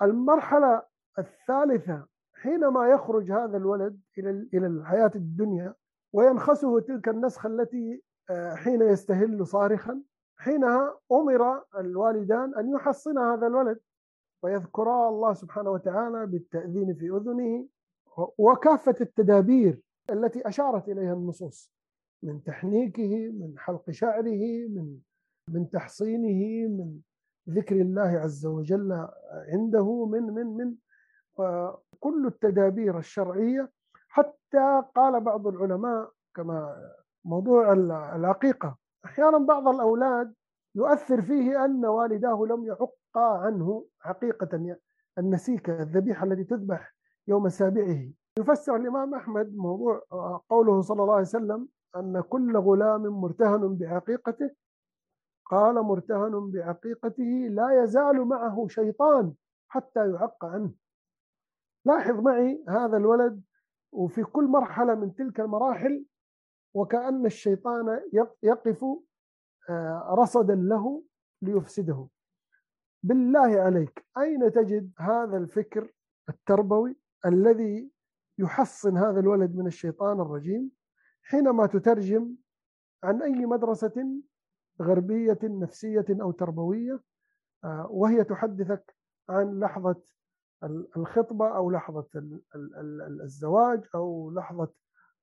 المرحلة 0.02 0.82
الثالثة 1.18 2.06
حينما 2.34 2.88
يخرج 2.88 3.30
هذا 3.30 3.56
الولد 3.56 4.00
إلى 4.54 4.66
الحياة 4.66 5.10
الدنيا 5.14 5.74
وينخسه 6.12 6.80
تلك 6.80 7.08
النسخة 7.08 7.46
التي 7.46 8.02
آه، 8.30 8.54
حين 8.54 8.82
يستهل 8.82 9.46
صارخا 9.46 10.02
حينها 10.36 10.98
أمر 11.12 11.62
الوالدان 11.78 12.54
أن 12.54 12.70
يحصن 12.70 13.18
هذا 13.18 13.46
الولد 13.46 13.80
ويذكرا 14.42 15.08
الله 15.08 15.34
سبحانه 15.34 15.70
وتعالى 15.70 16.26
بالتأذين 16.26 16.94
في 16.94 17.10
أذنه 17.10 17.66
وكافة 18.38 18.94
التدابير 19.00 19.80
التي 20.10 20.48
أشارت 20.48 20.88
إليها 20.88 21.12
النصوص 21.12 21.72
من 22.22 22.44
تحنيكه 22.44 23.28
من 23.28 23.58
حلق 23.58 23.90
شعره 23.90 24.66
من 24.68 24.98
من 25.48 25.70
تحصينه 25.70 26.68
من 26.68 26.98
ذكر 27.48 27.76
الله 27.76 28.02
عز 28.02 28.46
وجل 28.46 29.08
عنده 29.52 30.06
من 30.06 30.22
من 30.22 30.46
من. 30.46 30.74
كل 32.00 32.26
التدابير 32.26 32.98
الشرعية. 32.98 33.70
حتى 34.08 34.82
قال 34.94 35.20
بعض 35.20 35.46
العلماء 35.46 36.10
كما 36.36 36.76
موضوع 37.24 37.72
العقيقة. 38.16 38.76
أحيانا 39.04 39.38
بعض 39.38 39.68
الأولاد 39.68 40.34
يؤثر 40.74 41.22
فيه 41.22 41.64
أن 41.64 41.86
والداه 41.86 42.44
لم 42.50 42.64
يعقا 42.64 43.38
عنه 43.38 43.86
حقيقة 44.00 44.76
النسيكة 45.18 45.82
الذبيحة 45.82 46.26
التي 46.26 46.44
تذبح. 46.44 46.93
يوم 47.28 47.48
سابعه. 47.48 48.10
يفسر 48.38 48.76
الإمام 48.76 49.14
أحمد 49.14 49.56
موضوع 49.56 50.02
قوله 50.48 50.80
صلى 50.80 51.02
الله 51.02 51.14
عليه 51.14 51.22
وسلم 51.22 51.68
أن 51.96 52.20
كل 52.20 52.56
غلام 52.56 53.02
مرتهن 53.02 53.76
بعقيقته. 53.76 54.50
قال 55.44 55.74
مرتهن 55.74 56.50
بعقيقته 56.50 57.48
لا 57.50 57.82
يزال 57.82 58.24
معه 58.24 58.66
شيطان 58.68 59.34
حتى 59.68 60.10
يعق 60.10 60.44
عنه. 60.44 60.72
لاحظ 61.84 62.20
معي 62.20 62.64
هذا 62.68 62.96
الولد 62.96 63.42
وفي 63.92 64.22
كل 64.22 64.44
مرحلة 64.44 64.94
من 64.94 65.14
تلك 65.14 65.40
المراحل 65.40 66.04
وكأن 66.74 67.26
الشيطان 67.26 68.00
يقف 68.42 68.84
آه، 69.70 70.14
رصدا 70.18 70.54
له 70.54 71.02
ليفسده. 71.42 72.08
بالله 73.02 73.60
عليك 73.60 74.06
أين 74.18 74.52
تجد 74.52 74.92
هذا 74.98 75.36
الفكر 75.36 75.92
التربوي؟ 76.28 76.96
الذي 77.26 77.90
يحصن 78.38 78.96
هذا 78.96 79.20
الولد 79.20 79.56
من 79.56 79.66
الشيطان 79.66 80.20
الرجيم 80.20 80.70
حينما 81.22 81.66
تترجم 81.66 82.34
عن 83.04 83.22
أي 83.22 83.46
مدرسة 83.46 84.22
غربية 84.82 85.38
نفسية 85.42 86.04
أو 86.10 86.30
تربوية 86.30 87.00
آه، 87.64 87.86
وهي 87.90 88.24
تحدثك 88.24 88.96
عن 89.28 89.60
لحظة 89.60 89.96
الخطبة 90.96 91.56
أو 91.56 91.70
لحظة 91.70 92.06
الزواج 93.22 93.84
أو 93.94 94.30
لحظة 94.30 94.68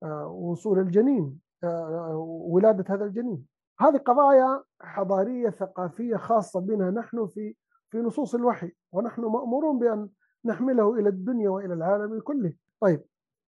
آه، 0.03 0.27
وصول 0.27 0.79
الجنين 0.79 1.39
آه، 1.63 2.15
ولادة 2.47 2.95
هذا 2.95 3.05
الجنين. 3.05 3.45
هذه 3.79 3.97
قضايا 3.97 4.63
حضارية 4.81 5.49
ثقافية 5.49 6.15
خاصة 6.15 6.59
بنا 6.59 6.91
نحن 6.91 7.27
في 7.27 7.55
في 7.89 7.97
نصوص 7.97 8.35
الوحي 8.35 8.71
ونحن 8.91 9.21
مأمورون 9.21 9.79
بأن 9.79 10.09
نحمله 10.45 10.93
إلى 10.93 11.09
الدنيا 11.09 11.49
وإلى 11.49 11.73
العالم 11.73 12.19
كله. 12.19 12.53
طيب 12.79 13.03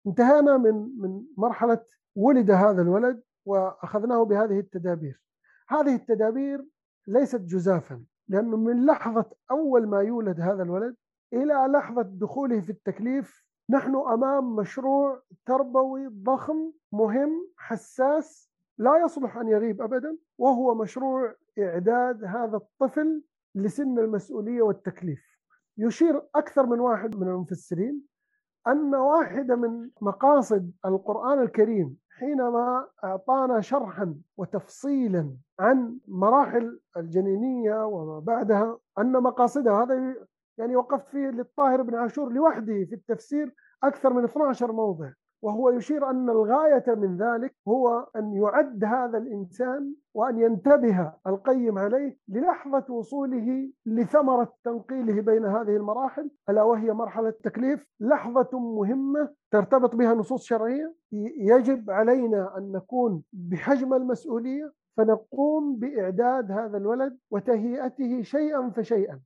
انتهينا 0.08 0.58
من 0.58 0.90
من 0.98 1.24
مرحلة 1.38 1.84
ولد 2.16 2.52
هذا 2.52 2.82
الولد 2.82 3.22
وأخذناه 3.46 4.24
بهذه 4.24 4.60
التدابير. 4.60 5.22
هذه 5.70 5.96
التدابير 5.96 6.66
ليست 7.08 7.42
جزافا 7.42 8.04
لأنه 8.28 8.58
من 8.58 8.86
لحظة 8.86 9.26
أول 9.52 9.88
ما 9.88 10.02
يولد 10.02 10.40
هذا 10.40 10.64
الولد 10.64 10.96
إلى 11.34 11.54
لحظة 11.54 12.02
دخوله 12.02 12.62
في 12.62 12.70
التكليف 12.70 13.46
نحن 13.70 13.96
أمام 13.96 14.56
مشروع 14.56 15.22
تربوي 15.46 16.08
ضخم 16.08 16.72
مهم 16.92 17.48
حساس 17.58 18.52
لا 18.78 18.98
يصلح 18.98 19.38
أن 19.38 19.48
يغيب 19.48 19.82
أبدا 19.82 20.18
وهو 20.38 20.76
مشروع 20.76 21.36
إعداد 21.60 22.24
هذا 22.24 22.58
الطفل 22.58 23.24
لسن 23.56 24.00
المسؤولية 24.00 24.62
والتكليف. 24.62 25.31
يشير 25.78 26.22
أكثر 26.36 26.66
من 26.66 26.80
واحد 26.80 27.16
من 27.16 27.28
المفسرين 27.28 28.02
أن 28.68 28.96
واحدة 28.96 29.56
من 29.56 29.90
مقاصد 30.02 30.72
القرآن 30.86 31.42
الكريم 31.42 31.98
حينما 32.10 32.88
أعطانا 33.04 33.62
شرحا 33.62 34.16
وتفصيلا 34.38 35.36
عن 35.60 35.98
مراحل 36.08 36.80
الجنينية 36.98 37.86
وما 37.86 38.20
بعدها 38.20 38.78
أن 39.00 39.12
مقاصدها 39.12 39.84
هذا 39.84 40.16
يعني 40.58 40.76
وقفت 40.76 41.08
فيه 41.08 41.28
للطاهر 41.28 41.82
بن 41.82 41.96
عاشور 41.96 42.34
لوحده 42.34 42.86
في 42.86 42.96
التفسير 42.96 43.54
أكثر 43.84 44.14
من 44.14 44.24
12 44.24 44.72
موضع. 44.72 45.12
وهو 45.42 45.70
يشير 45.70 46.10
أن 46.10 46.30
الغاية 46.30 46.84
من 46.88 47.18
ذلك 47.18 47.54
هو 47.68 48.08
أن 48.16 48.34
يعد 48.34 48.84
هذا 48.84 49.18
الإنسان 49.18 49.94
وأن 50.14 50.40
ينتبه 50.40 51.14
القيم 51.28 51.80
عليه 51.80 52.18
للحظة 52.30 52.94
وصوله 52.94 53.72
لثمرة 53.86 54.54
تنقيله 54.64 55.22
بين 55.22 55.46
هذه 55.46 55.76
المراحل 55.76 56.30
ألا 56.50 56.64
وهي 56.64 56.94
مرحلة 56.94 57.30
التكليف 57.30 57.88
لحظة 58.00 58.60
مهمة 58.60 59.30
ترتبط 59.52 59.96
بها 59.96 60.14
نصوص 60.14 60.44
شرعية. 60.44 60.94
يجب 61.38 61.92
علينا 61.92 62.58
أن 62.58 62.72
نكون 62.72 63.24
بحجم 63.34 63.94
المسؤولية 63.94 64.72
فنقوم 64.98 65.76
بإعداد 65.76 66.52
هذا 66.52 66.78
الولد 66.78 67.18
وتهيئته 67.32 68.22
شيئا 68.22 68.70
فشيئا. 68.70 69.20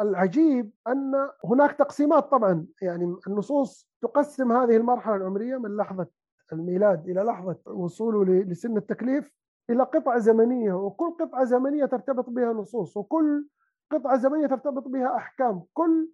العجيب 0.00 0.70
أن 0.88 1.30
هناك 1.44 1.72
تقسيمات 1.72 2.24
طبعا 2.30 2.66
يعني 2.82 3.16
النصوص 3.26 3.88
تقسم 4.02 4.52
هذه 4.52 4.76
المرحلة 4.76 5.16
العمرية 5.16 5.56
من 5.56 5.76
لحظة 5.76 6.06
الميلاد 6.52 7.08
إلى 7.08 7.20
لحظة 7.20 7.56
وصوله 7.66 8.42
لسن 8.42 8.76
التكليف 8.76 9.32
إلى 9.70 9.82
قطعة 9.82 10.18
زمنية 10.18 10.72
وكل 10.72 11.16
قطعة 11.20 11.44
زمنية 11.44 11.84
ترتبط 11.84 12.30
بها 12.30 12.52
نصوص 12.52 12.96
وكل 12.96 13.48
قطعة 13.92 14.16
زمنية 14.16 14.46
ترتبط 14.46 14.88
بها 14.88 15.16
أحكام 15.16 15.62
كل 15.74 16.10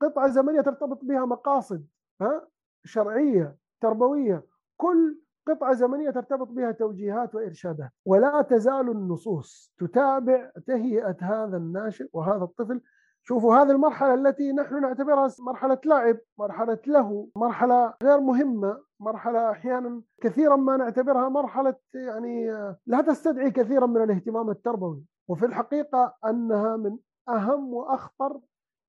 قطعة 0.00 0.28
زمنية 0.28 0.60
ترتبط 0.60 1.04
بها 1.04 1.24
مقاصد 1.24 1.86
ها؟ 2.20 2.48
شرعية 2.84 3.56
تربوية 3.80 4.46
كل 4.76 5.20
قطعة 5.46 5.74
زمنية 5.74 6.10
ترتبط 6.10 6.48
بها 6.48 6.72
توجيهات 6.72 7.34
وإرشادات. 7.34 7.90
ولا 8.04 8.42
تزال 8.42 8.90
النصوص 8.90 9.74
تتابع 9.78 10.50
تهيئة 10.66 11.16
هذا 11.20 11.56
الناشئ 11.56 12.08
وهذا 12.12 12.44
الطفل 12.44 12.80
شوفوا 13.28 13.56
هذه 13.56 13.70
المرحلة 13.70 14.14
التي 14.14 14.52
نحن 14.52 14.80
نعتبرها 14.80 15.28
مرحلة 15.38 15.78
لعب 15.84 16.18
مرحلة 16.38 16.78
له 16.86 17.28
مرحلة 17.36 17.94
غير 18.02 18.20
مهمة 18.20 18.82
مرحلة 19.00 19.50
أحيانا 19.50 20.02
كثيرا 20.22 20.56
ما 20.56 20.76
نعتبرها 20.76 21.28
مرحلة 21.28 21.74
يعني 21.94 22.50
لا 22.86 23.00
تستدعي 23.00 23.50
كثيرا 23.50 23.86
من 23.86 24.02
الاهتمام 24.02 24.50
التربوي. 24.50 25.04
وفي 25.28 25.46
الحقيقة 25.46 26.14
أنها 26.24 26.76
من 26.76 26.98
أهم 27.28 27.74
وأخطر 27.74 28.40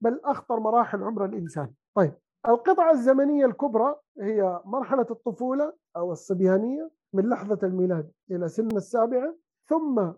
بل 0.02 0.22
أخطر 0.26 0.60
مراحل 0.60 1.04
عمر 1.04 1.26
الإنسان. 1.26 1.72
طيب 1.96 2.14
القطعة 2.48 2.92
الزمنية 2.92 3.46
الكبرى 3.46 3.96
هي 4.22 4.62
مرحلة 4.66 5.08
الطفولة 5.12 5.74
أو 5.96 6.12
الصبيانية 6.12 6.90
من 7.14 7.30
لحظة 7.30 7.60
الميلاد 7.64 8.12
إلى 8.32 8.48
سن 8.48 8.78
السابعة 8.78 9.36
ثم 9.70 10.12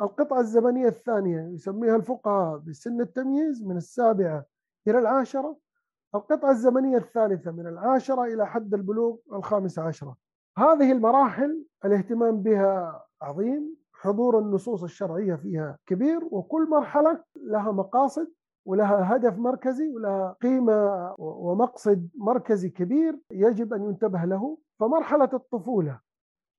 القطعة 0.00 0.40
الزمنية 0.40 0.88
الثانية 0.88 1.40
يسميها 1.40 1.96
الفقهاء 1.96 2.58
بسن 2.58 3.00
التمييز 3.00 3.64
من 3.64 3.76
السابعة 3.76 4.44
إلى 4.88 4.98
العاشرة. 4.98 5.56
القطعة 6.14 6.50
الزمنية 6.50 6.96
الثالثة 6.96 7.50
من 7.50 7.66
العاشرة 7.66 8.24
إلى 8.24 8.46
حد 8.46 8.74
البلوغ 8.74 9.16
الخامسة 9.32 9.82
عشرة. 9.82 10.16
هذه 10.58 10.92
المراحل 10.92 11.64
الاهتمام 11.84 12.42
بها 12.42 13.04
عظيم. 13.22 13.82
حضور 13.92 14.38
النصوص 14.38 14.82
الشرعية 14.82 15.34
فيها 15.34 15.78
كبير 15.86 16.20
وكل 16.30 16.68
مرحلة 16.70 17.24
لها 17.36 17.72
مقاصد 17.72 18.32
ولها 18.66 19.16
هدف 19.16 19.38
مركزي 19.38 19.88
ولها 19.88 20.36
قيمة 20.42 21.14
ومقصد 21.18 22.08
مركزي 22.14 22.68
كبير 22.68 23.20
يجب 23.32 23.72
أن 23.74 23.82
ينتبه 23.82 24.24
له. 24.24 24.58
فمرحلة 24.80 25.28
الطفولة 25.32 26.00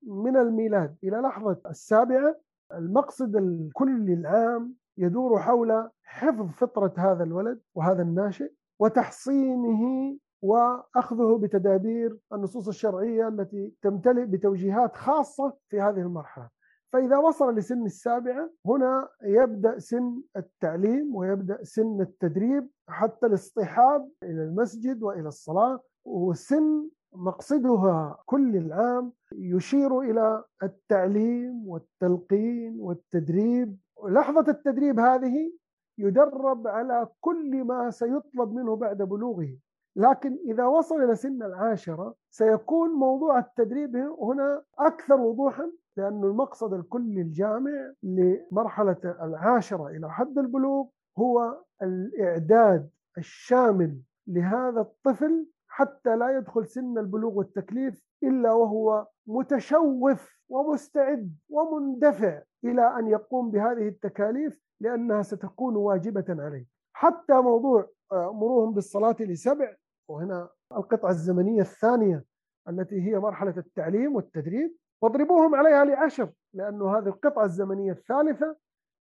من 0.03 0.37
الميلاد 0.37 0.95
إلى 1.03 1.17
لحظة 1.17 1.61
السابعة 1.69 2.35
المقصد 2.77 3.35
الكلي 3.35 4.13
العام 4.13 4.75
يدور 4.97 5.39
حول 5.39 5.89
حفظ 6.03 6.49
فطرة 6.49 6.93
هذا 6.97 7.23
الولد 7.23 7.61
وهذا 7.75 8.01
الناشئ 8.01 8.51
وتحصينه 8.79 10.15
وأخذه 10.41 11.37
بتدابير 11.41 12.17
النصوص 12.33 12.67
الشرعية 12.67 13.27
التي 13.27 13.73
تمتلئ 13.81 14.25
بتوجيهات 14.25 14.95
خاصة 14.95 15.53
في 15.69 15.81
هذه 15.81 15.99
المرحلة. 15.99 16.49
فإذا 16.93 17.17
وصل 17.17 17.55
لسن 17.55 17.85
السابعة 17.85 18.49
هنا 18.65 19.09
يبدأ 19.23 19.79
سن 19.79 20.21
التعليم 20.37 21.15
ويبدأ 21.15 21.63
سن 21.63 22.01
التدريب 22.01 22.67
حتى 22.89 23.25
الاصطحاب 23.25 24.09
إلى 24.23 24.43
المسجد 24.43 25.03
وإلى 25.03 25.27
الصلاة 25.27 25.79
وسن 26.05 26.89
مقصدها 27.15 28.17
كل 28.25 28.55
العام 28.55 29.11
يشير 29.31 29.99
إلى 29.99 30.43
التعليم 30.63 31.67
والتلقين 31.67 32.79
والتدريب. 32.79 33.77
لحظة 34.07 34.51
التدريب 34.51 34.99
هذه 34.99 35.53
يدرب 35.97 36.67
على 36.67 37.07
كل 37.21 37.63
ما 37.63 37.89
سيطلب 37.89 38.53
منه 38.53 38.75
بعد 38.75 39.01
بلوغه. 39.01 39.57
لكن 39.95 40.37
إذا 40.45 40.65
وصل 40.65 41.03
إلى 41.03 41.15
سن 41.15 41.43
العاشرة 41.43 42.15
سيكون 42.29 42.89
موضوع 42.89 43.39
التدريب 43.39 43.95
هنا 44.21 44.63
أكثر 44.79 45.21
وضوحا 45.21 45.71
لأن 45.97 46.23
المقصد 46.23 46.73
الكلي 46.73 47.21
الجامع 47.21 47.91
لمرحلة 48.03 48.97
العاشرة 49.03 49.87
إلى 49.87 50.11
حد 50.11 50.37
البلوغ 50.37 50.85
هو 51.17 51.57
الإعداد 51.81 52.89
الشامل 53.17 53.97
لهذا 54.27 54.81
الطفل 54.81 55.45
حتى 55.75 56.15
لا 56.15 56.37
يدخل 56.37 56.67
سن 56.67 56.97
البلوغ 56.97 57.33
والتكليف 57.37 58.03
إلا 58.23 58.51
وهو 58.51 59.07
متشوف 59.27 60.39
ومستعد 60.49 61.35
ومندفع 61.49 62.41
إلى 62.63 62.99
أن 62.99 63.07
يقوم 63.07 63.51
بهذه 63.51 63.87
التكاليف 63.87 64.59
لأنها 64.79 65.21
ستكون 65.21 65.75
واجبة 65.75 66.25
عليه. 66.29 66.65
حتى 66.93 67.33
موضوع 67.33 67.89
آه، 68.11 68.33
مرورهم 68.33 68.73
بالصلاة 68.73 69.15
لسبع 69.19 69.75
وهنا 70.07 70.49
القطعة 70.71 71.09
الزمنية 71.09 71.61
الثانية 71.61 72.23
التي 72.69 73.01
هي 73.01 73.19
مرحلة 73.19 73.57
التعليم 73.57 74.15
والتدريب 74.15 74.75
واضربوهم 75.01 75.55
عليها 75.55 75.85
لعشر 75.85 76.29
لأن 76.53 76.81
هذه 76.81 77.07
القطعة 77.07 77.45
الزمنية 77.45 77.91
الثالثة 77.91 78.55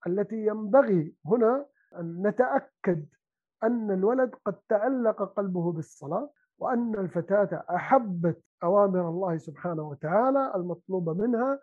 التي 0.08 0.46
ينبغي 0.46 1.16
هنا 1.26 1.66
أن 2.00 2.28
نتأكد 2.28 3.06
أن 3.64 3.92
الولد 3.92 4.36
قد 4.46 4.56
تعلق 4.70 5.34
قلبه 5.34 5.72
بالصلاة. 5.72 6.30
وأن 6.60 6.96
الفتاة 6.96 7.64
أحبت 7.70 8.42
أوامر 8.64 9.10
الله 9.10 9.38
سبحانه 9.38 9.90
وتعالى 9.90 10.52
المطلوبة 10.56 11.14
منها 11.14 11.60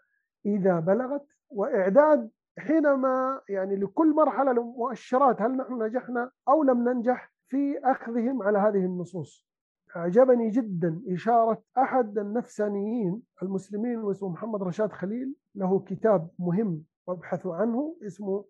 إذا 0.46 0.80
بلغت 0.80 1.26
وإعداد 1.50 2.30
حينما 2.58 3.40
يعني 3.48 3.76
لكل 3.76 4.14
مرحلة 4.14 4.52
مؤشرات 4.62 5.42
هل 5.42 5.56
نحن 5.56 5.82
نجحنا 5.82 6.30
أو 6.48 6.62
لم 6.62 6.88
ننجح 6.88 7.32
في 7.48 7.78
أخذهم 7.78 8.42
على 8.42 8.58
هذه 8.58 8.84
النصوص. 8.84 9.48
أعجبني 9.96 10.50
جدا 10.50 11.02
إشارة 11.08 11.62
أحد 11.78 12.18
النفسانيين 12.18 13.22
المسلمين 13.42 13.98
واسمه 13.98 14.28
محمد 14.28 14.62
رشاد 14.62 14.92
خليل 14.92 15.34
له 15.54 15.80
كتاب 15.80 16.28
مهم 16.38 16.84
وابحثوا 17.06 17.54
عنه 17.54 17.96
اسمه 18.06 18.44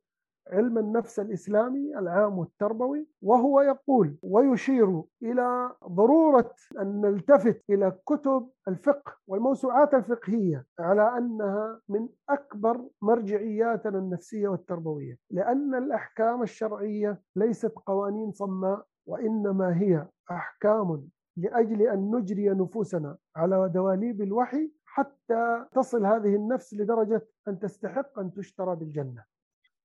علم 0.53 0.79
النفس 0.79 1.21
الإسلامي 1.21 1.99
العام 1.99 2.39
والتربوي 2.39 3.09
وهو 3.23 3.61
يقول 3.61 4.17
ويشير 4.23 5.03
إلى 5.23 5.73
ضرورة 5.89 6.55
أن 6.81 7.01
نلتفت 7.01 7.63
إلى 7.71 7.93
كتب 8.07 8.49
الفقه 8.69 9.13
والموسوعات 9.27 9.95
الفقهية 9.95 10.67
على 10.81 11.19
أنها 11.19 11.81
من 11.89 12.09
أكبر 12.29 12.81
مرجعياتنا 13.03 13.99
النفسية 13.99 14.49
والتربوية 14.49 15.19
لأن 15.31 15.75
الأحكام 15.75 16.43
الشرعية 16.43 17.21
ليست 17.37 17.73
قوانين 17.87 18.33
صماء 18.33 18.85
وإنما 19.07 19.79
هي 19.81 20.07
أحكام 20.31 21.09
لأجل 21.37 21.83
أن 21.83 22.11
نجري 22.17 22.49
نفوسنا 22.49 23.17
على 23.37 23.69
دواليب 23.69 24.23
الوحي 24.23 24.73
حتى 24.87 25.65
تصل 25.73 26.07
هذه 26.07 26.37
النفس 26.37 26.75
لدرجة 26.75 27.27
أن 27.49 27.59
تستحق 27.59 28.19
أن 28.19 28.33
تشترى 28.33 28.77
بالجنة. 28.77 29.25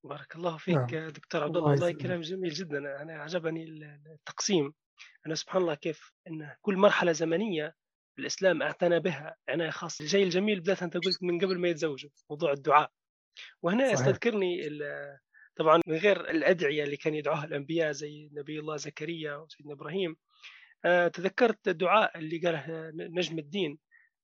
بارك 0.04 0.36
الله 0.36 0.58
فيك 0.58 0.94
نعم. 0.94 1.08
دكتور 1.10 1.44
عبد 1.44 1.58
الله 1.58 1.70
والله 1.70 1.92
كلام 1.92 2.22
جميل 2.22 2.52
جدا. 2.52 3.02
أنا 3.02 3.14
عجبني 3.14 3.64
التقسيم. 3.64 4.74
أنا 5.26 5.36
سبحان 5.36 5.62
الله 5.62 5.76
كيف 5.76 6.12
إن 6.28 6.56
كل 6.62 6.78
مرحلة 6.78 7.12
زمنية 7.12 7.76
الإسلام 8.20 8.62
أعتنى 8.62 9.00
بها. 9.00 9.36
عنايه 9.50 9.70
خاصه 9.70 10.06
الشيء 10.06 10.24
الجميل 10.24 10.60
بالذات 10.60 10.84
أنت 10.84 10.98
قلت 10.98 11.24
من 11.24 11.40
قبل 11.40 11.60
ما 11.60 11.68
يتزوجوا 11.68 12.10
موضوع 12.30 12.52
الدعاء. 12.52 12.92
وهنا 13.62 13.86
صحيح. 13.86 14.00
أستذكرني 14.00 14.80
طبعا 15.56 15.82
من 15.88 15.98
غير 15.98 16.30
الأدعية 16.30 16.84
اللي 16.84 16.98
كان 16.98 17.16
يدعوها 17.16 17.46
الأنبياء 17.46 17.92
زي 17.92 18.30
نبي 18.34 18.60
الله 18.60 18.78
زكريا 18.78 19.36
وسيدنا 19.36 19.74
إبراهيم. 19.74 20.16
آه، 20.86 21.08
تذكرت 21.08 21.68
الدعاء 21.68 22.18
اللي 22.18 22.38
قاله 22.38 22.92
نجم 22.94 23.40
الدين 23.40 23.80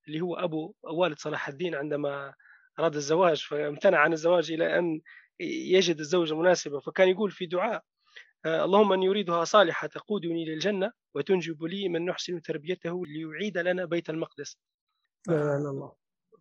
اللي 0.08 0.20
هو 0.20 0.34
أبو 0.34 0.74
والد 0.82 1.18
صلاح 1.18 1.48
الدين 1.48 1.74
عندما 1.74 2.34
أراد 2.78 2.94
الزواج 2.94 3.44
فامتنع 3.44 3.98
عن 3.98 4.12
الزواج 4.12 4.52
إلى 4.52 4.78
أن 4.78 5.00
يجد 5.40 5.98
الزوجة 5.98 6.34
مناسبة 6.34 6.80
فكان 6.80 7.08
يقول 7.08 7.30
في 7.30 7.46
دعاء 7.46 7.84
آه، 8.46 8.64
اللهم 8.64 8.92
أن 8.92 9.02
يريدها 9.02 9.44
صالحة 9.44 9.86
تقودني 9.86 10.44
للجنة 10.44 10.92
وتنجب 11.14 11.64
لي 11.64 11.88
من 11.88 12.04
نحسن 12.04 12.42
تربيته 12.42 13.06
ليعيد 13.06 13.58
لنا 13.58 13.84
بيت 13.84 14.10
المقدس. 14.10 14.58
إلا 15.28 15.56
الله. 15.56 15.92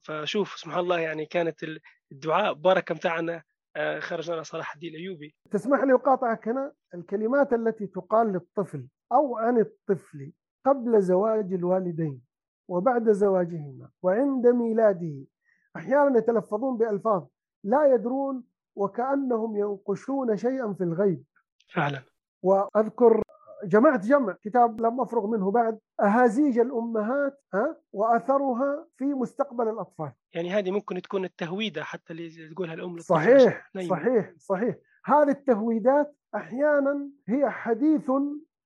فشوف 0.01 0.57
سبحان 0.57 0.79
الله 0.79 0.99
يعني 0.99 1.25
كانت 1.25 1.65
الدعاء 2.11 2.53
بركة 2.53 2.95
متاعنا 2.95 3.43
آه، 3.75 3.99
خرج 3.99 4.31
لنا 4.31 4.43
صلاح 4.43 4.73
الدين 4.73 4.95
الأيوبي. 4.95 5.35
تسمح 5.51 5.83
لي 5.83 5.93
أقاطعك 5.93 6.47
هنا؟ 6.47 6.73
الكلمات 6.93 7.53
التي 7.53 7.87
تقال 7.87 8.33
للطفل 8.33 8.87
أو 9.11 9.37
عن 9.37 9.59
الطفل 9.59 10.31
قبل 10.65 11.01
زواج 11.01 11.53
الوالدين 11.53 12.21
وبعد 12.67 13.11
زواجهما 13.11 13.89
وعند 14.01 14.47
ميلاده 14.47 15.25
أحيانا 15.75 16.17
يتلفظون 16.17 16.77
بألفاظ 16.77 17.27
لا 17.63 17.93
يدرون 17.93 18.43
وكأنهم 18.75 19.57
ينقشون 19.57 20.37
شيئا 20.37 20.73
في 20.73 20.83
الغيب. 20.83 21.23
فعلا. 21.73 22.01
وأذكر 22.43 23.21
جمعت 23.63 24.05
جمع 24.05 24.33
كتاب 24.33 24.81
لم 24.81 25.01
أفرغ 25.01 25.27
منه 25.27 25.51
بعد 25.51 25.79
أهازيج 26.01 26.59
الأمهات 26.59 27.41
ها 27.53 27.77
وأثرها 27.93 28.87
في 28.97 29.05
مستقبل 29.05 29.69
الأطفال. 29.69 30.11
يعني 30.33 30.49
هذه 30.49 30.71
ممكن 30.71 31.01
تكون 31.01 31.25
التهويدة 31.25 31.83
حتى 31.83 32.13
اللي 32.13 32.49
تقولها 32.53 32.73
الأم 32.73 32.99
صحيح 32.99 33.71
صحيح 33.89 34.33
صحيح. 34.37 34.75
هذه 35.05 35.29
التهويدات 35.29 36.15
أحيانا 36.35 37.09
هي 37.27 37.49
حديث 37.49 38.11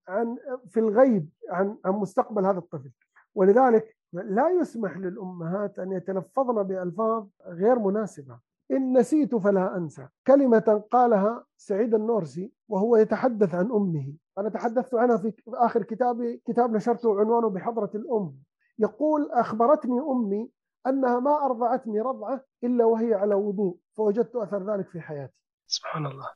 عن 0.08 0.38
في 0.70 0.80
الغيب 0.80 1.30
عن 1.50 1.78
عن 1.86 1.92
مستقبل 1.94 2.46
هذا 2.46 2.58
الطفل. 2.58 2.92
ولذلك 3.36 3.98
لا 4.14 4.50
يسمح 4.50 4.98
للأمهات 4.98 5.80
أن 5.80 5.92
يتلفظن 5.92 6.64
بألفاظ 6.64 7.28
غير 7.46 7.80
مناسبة. 7.80 8.40
إن 8.72 8.98
نسيت 8.98 9.36
فلا 9.36 9.78
أنسى. 9.78 10.08
كلمة 10.28 10.84
قالها 10.92 11.46
سعيد 11.58 11.94
النورسي 11.94 12.54
وهو 12.68 12.96
يتحدث 12.96 13.56
عن 13.56 13.72
أمه. 13.72 14.14
أنا 14.38 14.50
تحدثت 14.50 14.96
عنها 14.96 15.18
في 15.18 15.34
آخر 15.48 15.84
كتابي 15.84 16.42
كتاب 16.46 16.72
نشرته 16.72 17.20
عنوانه 17.20 17.50
بحضرة 17.50 17.92
الأم. 17.96 18.36
يقول 18.80 19.32
أخبرتني 19.32 20.00
أمي 20.00 20.52
أنها 20.88 21.20
ما 21.20 21.46
أرضعتني 21.46 22.02
رضعة 22.02 22.46
إلا 22.64 22.86
وهي 22.86 23.14
على 23.14 23.36
وضوء 23.36 23.78
فوجدت 23.98 24.36
أثر 24.36 24.74
ذلك 24.74 24.90
في 24.90 25.02
حياتي. 25.02 25.34
سبحان 25.68 26.06
الله. 26.06 26.30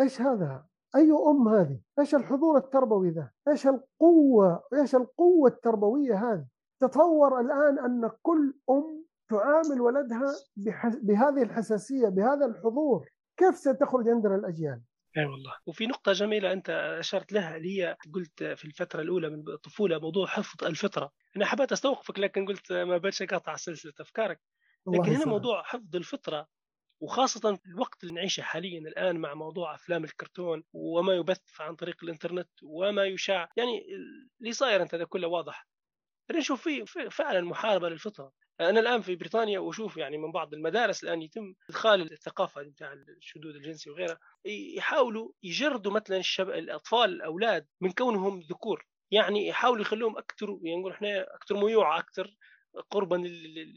إيش 0.00 0.20
هذا؟ 0.20 0.64
أي 0.96 1.12
أم 1.12 1.48
هذه؟ 1.48 1.80
إيش 1.98 2.14
الحضور 2.14 2.56
التربوي 2.56 3.10
ذا؟ 3.10 3.30
إيش 3.48 3.66
القوة 3.66 4.62
إيش 4.74 4.94
القوة 4.94 5.48
التربوية 5.48 6.14
هذه؟ 6.14 6.46
تصور 6.80 7.40
الآن 7.40 7.78
أن 7.78 8.10
كل 8.22 8.54
أم 8.70 9.01
تعامل 9.32 9.80
ولدها 9.80 10.34
بهذه 11.02 11.42
الحساسية 11.42 12.08
بهذا 12.08 12.46
الحضور 12.46 13.08
كيف 13.36 13.56
ستخرج 13.56 14.08
عندنا 14.08 14.34
الأجيال؟ 14.34 14.82
أي 15.16 15.24
والله. 15.24 15.56
وفي 15.66 15.86
نقطة 15.86 16.12
جميلة 16.12 16.52
أنت 16.52 16.70
أشرت 16.98 17.32
لها 17.32 17.56
اللي 17.56 17.78
هي 17.78 17.96
قلت 18.14 18.44
في 18.44 18.64
الفترة 18.64 19.00
الأولى 19.00 19.30
من 19.30 19.48
الطفولة 19.48 19.98
موضوع 19.98 20.26
حفظ 20.26 20.64
الفطرة. 20.64 21.12
أنا 21.36 21.46
حبيت 21.46 21.72
أستوقفك 21.72 22.18
لكن 22.18 22.46
قلت 22.46 22.72
ما 22.72 22.96
بدش 22.96 23.22
أقاطع 23.22 23.56
سلسلة 23.56 23.92
أفكارك. 24.00 24.40
لكن 24.86 25.12
هنا 25.12 25.24
موضوع 25.24 25.62
حفظ 25.62 25.96
الفطرة 25.96 26.48
وخاصة 27.00 27.56
في 27.56 27.66
الوقت 27.66 28.02
اللي 28.02 28.14
نعيشه 28.14 28.40
حاليا 28.40 28.78
الآن 28.78 29.16
مع 29.16 29.34
موضوع 29.34 29.74
أفلام 29.74 30.04
الكرتون 30.04 30.64
وما 30.72 31.14
يبث 31.14 31.60
عن 31.60 31.76
طريق 31.76 31.96
الإنترنت 32.04 32.48
وما 32.62 33.04
يشاع. 33.04 33.48
يعني 33.56 33.86
اللي 34.40 34.52
صاير 34.52 34.82
أنت 34.82 34.94
هذا 34.94 35.04
كله 35.04 35.28
واضح. 35.28 35.68
نشوف 36.32 36.62
فيه 36.62 36.84
فعلا 37.10 37.40
محاربة 37.40 37.88
للفطرة. 37.88 38.32
أنا 38.60 38.80
الآن 38.80 39.00
في 39.00 39.16
بريطانيا 39.16 39.58
وأشوف 39.58 39.96
يعني 39.96 40.18
من 40.18 40.32
بعض 40.32 40.54
المدارس 40.54 41.04
الآن 41.04 41.22
يتم 41.22 41.54
إدخال 41.70 42.12
الثقافة 42.12 42.62
بتاع 42.62 42.92
الشذوذ 42.92 43.54
الجنسي 43.54 43.90
وغيرها 43.90 44.18
يحاولوا 44.76 45.32
يجردوا 45.42 45.92
مثلا 45.92 46.16
الشب... 46.16 46.48
الأطفال 46.48 47.10
الأولاد 47.10 47.66
من 47.80 47.92
كونهم 47.92 48.40
ذكور. 48.40 48.86
يعني 49.10 49.46
يحاولوا 49.48 49.82
يخلوهم 49.82 50.18
أكثر 50.18 50.58
يعني 50.62 50.80
نقول 50.80 50.92
إحنا 50.92 51.34
أكثر 51.34 51.56
ميوعه 51.56 51.98
أكثر 51.98 52.36
قربا 52.90 53.16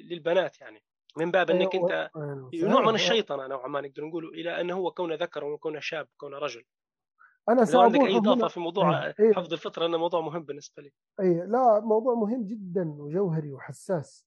للبنات 0.10 0.62
يعني 0.62 0.84
من 1.18 1.32
باب 1.32 1.50
إنك 1.50 1.76
أيوة، 1.76 1.90
أنت 1.92 2.12
نوع 2.56 2.82
من 2.82 2.96
الشيطنة 2.96 3.48
نوعا 3.48 3.68
ما 3.68 3.82
نقدر 3.82 4.06
نقول 4.06 4.26
إلى 4.26 4.62
أنه 4.62 4.74
هو 4.74 4.92
كونه 4.92 5.16
ذكر 5.16 5.44
وكونه 5.44 5.80
شاب 5.80 6.08
كونه 6.18 6.38
رجل. 6.38 6.64
أنا 7.50 7.62
لو 7.74 7.82
عندك 7.82 8.00
أي 8.00 8.18
إضافة 8.18 8.48
في 8.48 8.60
موضوع 8.60 9.06
أيه. 9.06 9.34
حفظ 9.34 9.54
الفطرة 9.54 9.86
انه 9.86 9.98
موضوع 9.98 10.22
مهم 10.22 10.44
بالنسبة 10.44 10.84
لي. 10.84 10.92
اي 11.20 11.48
لا 11.48 11.80
موضوع 11.80 12.16
مهم 12.16 12.46
جدا 12.46 12.96
وجوهري 13.00 13.54
وحساس. 13.54 14.25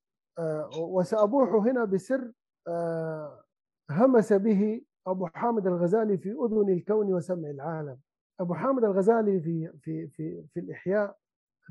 وسأبوح 0.79 1.48
هنا 1.48 1.85
بسر 1.85 2.33
آه، 2.68 3.44
همس 3.90 4.33
به 4.33 4.83
أبو 5.07 5.27
حامد 5.27 5.66
الغزالي 5.66 6.18
في 6.18 6.33
أذن 6.33 6.72
الكون 6.72 7.14
وسمع 7.14 7.51
العالم. 7.51 7.98
أبو 8.40 8.55
حامد 8.55 8.85
الغزالي 8.85 9.40
في, 9.40 9.72
في, 9.83 10.09
في, 10.09 10.44
في 10.55 10.61
الإحياء 10.61 11.16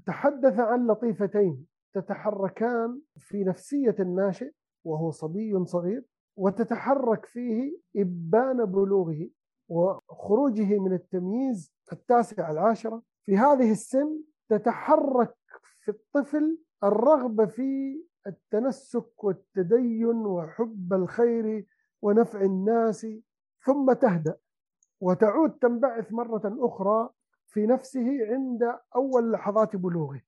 تحدث 0.06 0.60
عن 0.60 0.88
لطيفتين 0.88 1.68
تتحركان 1.94 3.02
في 3.18 3.44
نفسية 3.44 3.96
الناشئ 4.00 4.52
وهو 4.84 5.12
صبي 5.12 5.66
صغير 5.66 6.06
وتتحرك 6.38 7.26
فيه 7.26 7.78
إبان 7.96 8.66
بلوغه 8.66 9.30
وخروجه 9.70 10.80
من 10.80 10.94
التمييز 10.94 11.74
التاسع 11.94 12.52
العاشرة. 12.52 13.02
في 13.26 13.38
هذه 13.38 13.72
السن 13.72 14.20
تتحرك 14.50 15.36
في 15.84 15.92
الطفل 15.92 16.58
الرغبة 16.84 17.46
في 17.46 18.02
التنسك 18.28 19.24
والتدين 19.24 20.26
وحب 20.26 20.94
الخير 20.94 21.66
ونفع 22.02 22.42
الناس 22.42 23.08
ثم 23.66 23.94
تهدأ. 23.94 24.38
وتعود 25.02 25.52
تنبعث 25.52 26.12
مرة 26.12 26.58
أخرى 26.60 27.10
في 27.48 27.66
نفسه 27.68 28.26
عند 28.34 28.80
أول 28.96 29.32
لحظات 29.32 29.76
بلوغه. 29.76 30.22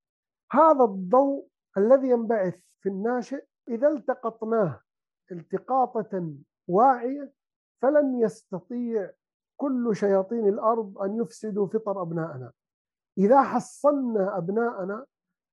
هذا 0.51 0.83
الضوء 0.83 1.47
الذي 1.77 2.09
ينبعث 2.09 2.55
في 2.81 2.89
الناشئ 2.89 3.45
إذا 3.69 3.88
التقطناه 3.88 4.81
التقاطة 5.31 6.33
واعية 6.67 7.33
فلن 7.81 8.19
يستطيع 8.19 9.12
كل 9.57 9.95
شياطين 9.95 10.47
الأرض 10.47 10.97
أن 10.97 11.15
يفسدوا 11.21 11.67
فطر 11.67 12.01
أبنائنا 12.01 12.51
إذا 13.17 13.41
حصنا 13.41 14.38
أبناءنا 14.38 15.05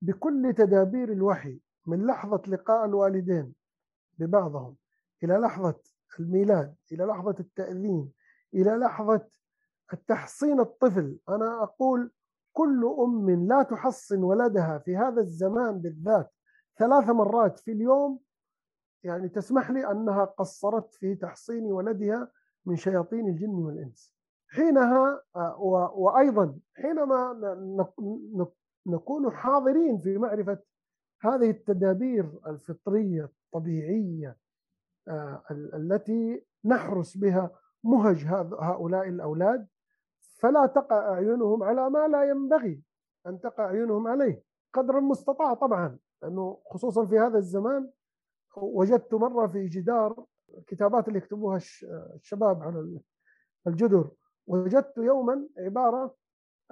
بكل 0.03 0.55
تدابير 0.57 1.13
الوحي 1.13 1.61
من 1.87 2.07
لحظة 2.07 2.43
لقاء 2.49 2.85
الوالدين 2.85 3.55
ببعضهم 4.19 4.77
إلى 5.25 5.35
لحظة 5.35 5.81
الميلاد 6.21 6.75
إلى 6.93 7.05
لحظة 7.05 7.35
التأذين 7.41 8.13
إلى 8.55 8.71
لحظة 8.77 9.27
التحصين 9.93 10.61
الطفل. 10.61 11.19
أنا 11.29 11.63
أقول 11.63 12.11
كل 12.53 12.97
أم 12.99 13.31
لا 13.49 13.63
تحصن 13.63 14.23
ولدها 14.23 14.79
في 14.79 14.97
هذا 14.97 15.21
الزمان 15.21 15.79
بالذات 15.79 16.33
ثلاث 16.79 17.09
مرات 17.09 17.59
في 17.59 17.73
اليوم 17.73 18.21
يعني 19.03 19.29
تسمح 19.29 19.71
لي 19.71 19.91
أنها 19.91 20.25
قصرت 20.25 20.95
في 20.95 21.15
تحصين 21.15 21.65
ولدها 21.65 22.31
من 22.67 22.77
شياطين 22.77 23.29
الجن 23.29 23.55
والإنس. 23.55 24.15
حينها 24.49 25.23
وأيضا 25.95 26.59
حينما 26.75 27.33
نكون 28.87 29.31
حاضرين 29.31 29.99
في 29.99 30.19
معرفة 30.19 30.59
هذه 31.21 31.51
التدابير 31.51 32.31
الفطرية 32.47 33.25
الطبيعية 33.25 34.37
آه، 35.09 35.43
التي 35.51 36.45
نحرس 36.65 37.17
بها 37.17 37.51
مهج 37.85 38.25
هؤلاء 38.61 39.09
الأولاد 39.09 39.67
فلا 40.39 40.67
تقع 40.67 41.13
أعينهم 41.13 41.63
على 41.63 41.91
ما 41.91 42.09
لا 42.09 42.25
ينبغي 42.25 42.83
أن 43.27 43.41
تقع 43.41 43.65
أعينهم 43.65 44.07
عليه 44.07 44.43
قدر 44.73 44.99
المستطاع 44.99 45.55
طبعا 45.55 45.99
لأنه 46.23 46.59
خصوصا 46.71 47.07
في 47.07 47.19
هذا 47.19 47.39
الزمان 47.39 47.91
وجدت 48.57 49.15
مرة 49.15 49.47
في 49.47 49.69
جدار 49.69 50.25
الكتابات 50.59 51.09
اللي 51.09 51.19
يكتبوها 51.19 51.61
الشباب 52.15 52.63
على 52.63 53.01
الجدر 53.67 54.11
وجدت 54.47 54.99
يوما 54.99 55.49
عبارة 55.59 56.15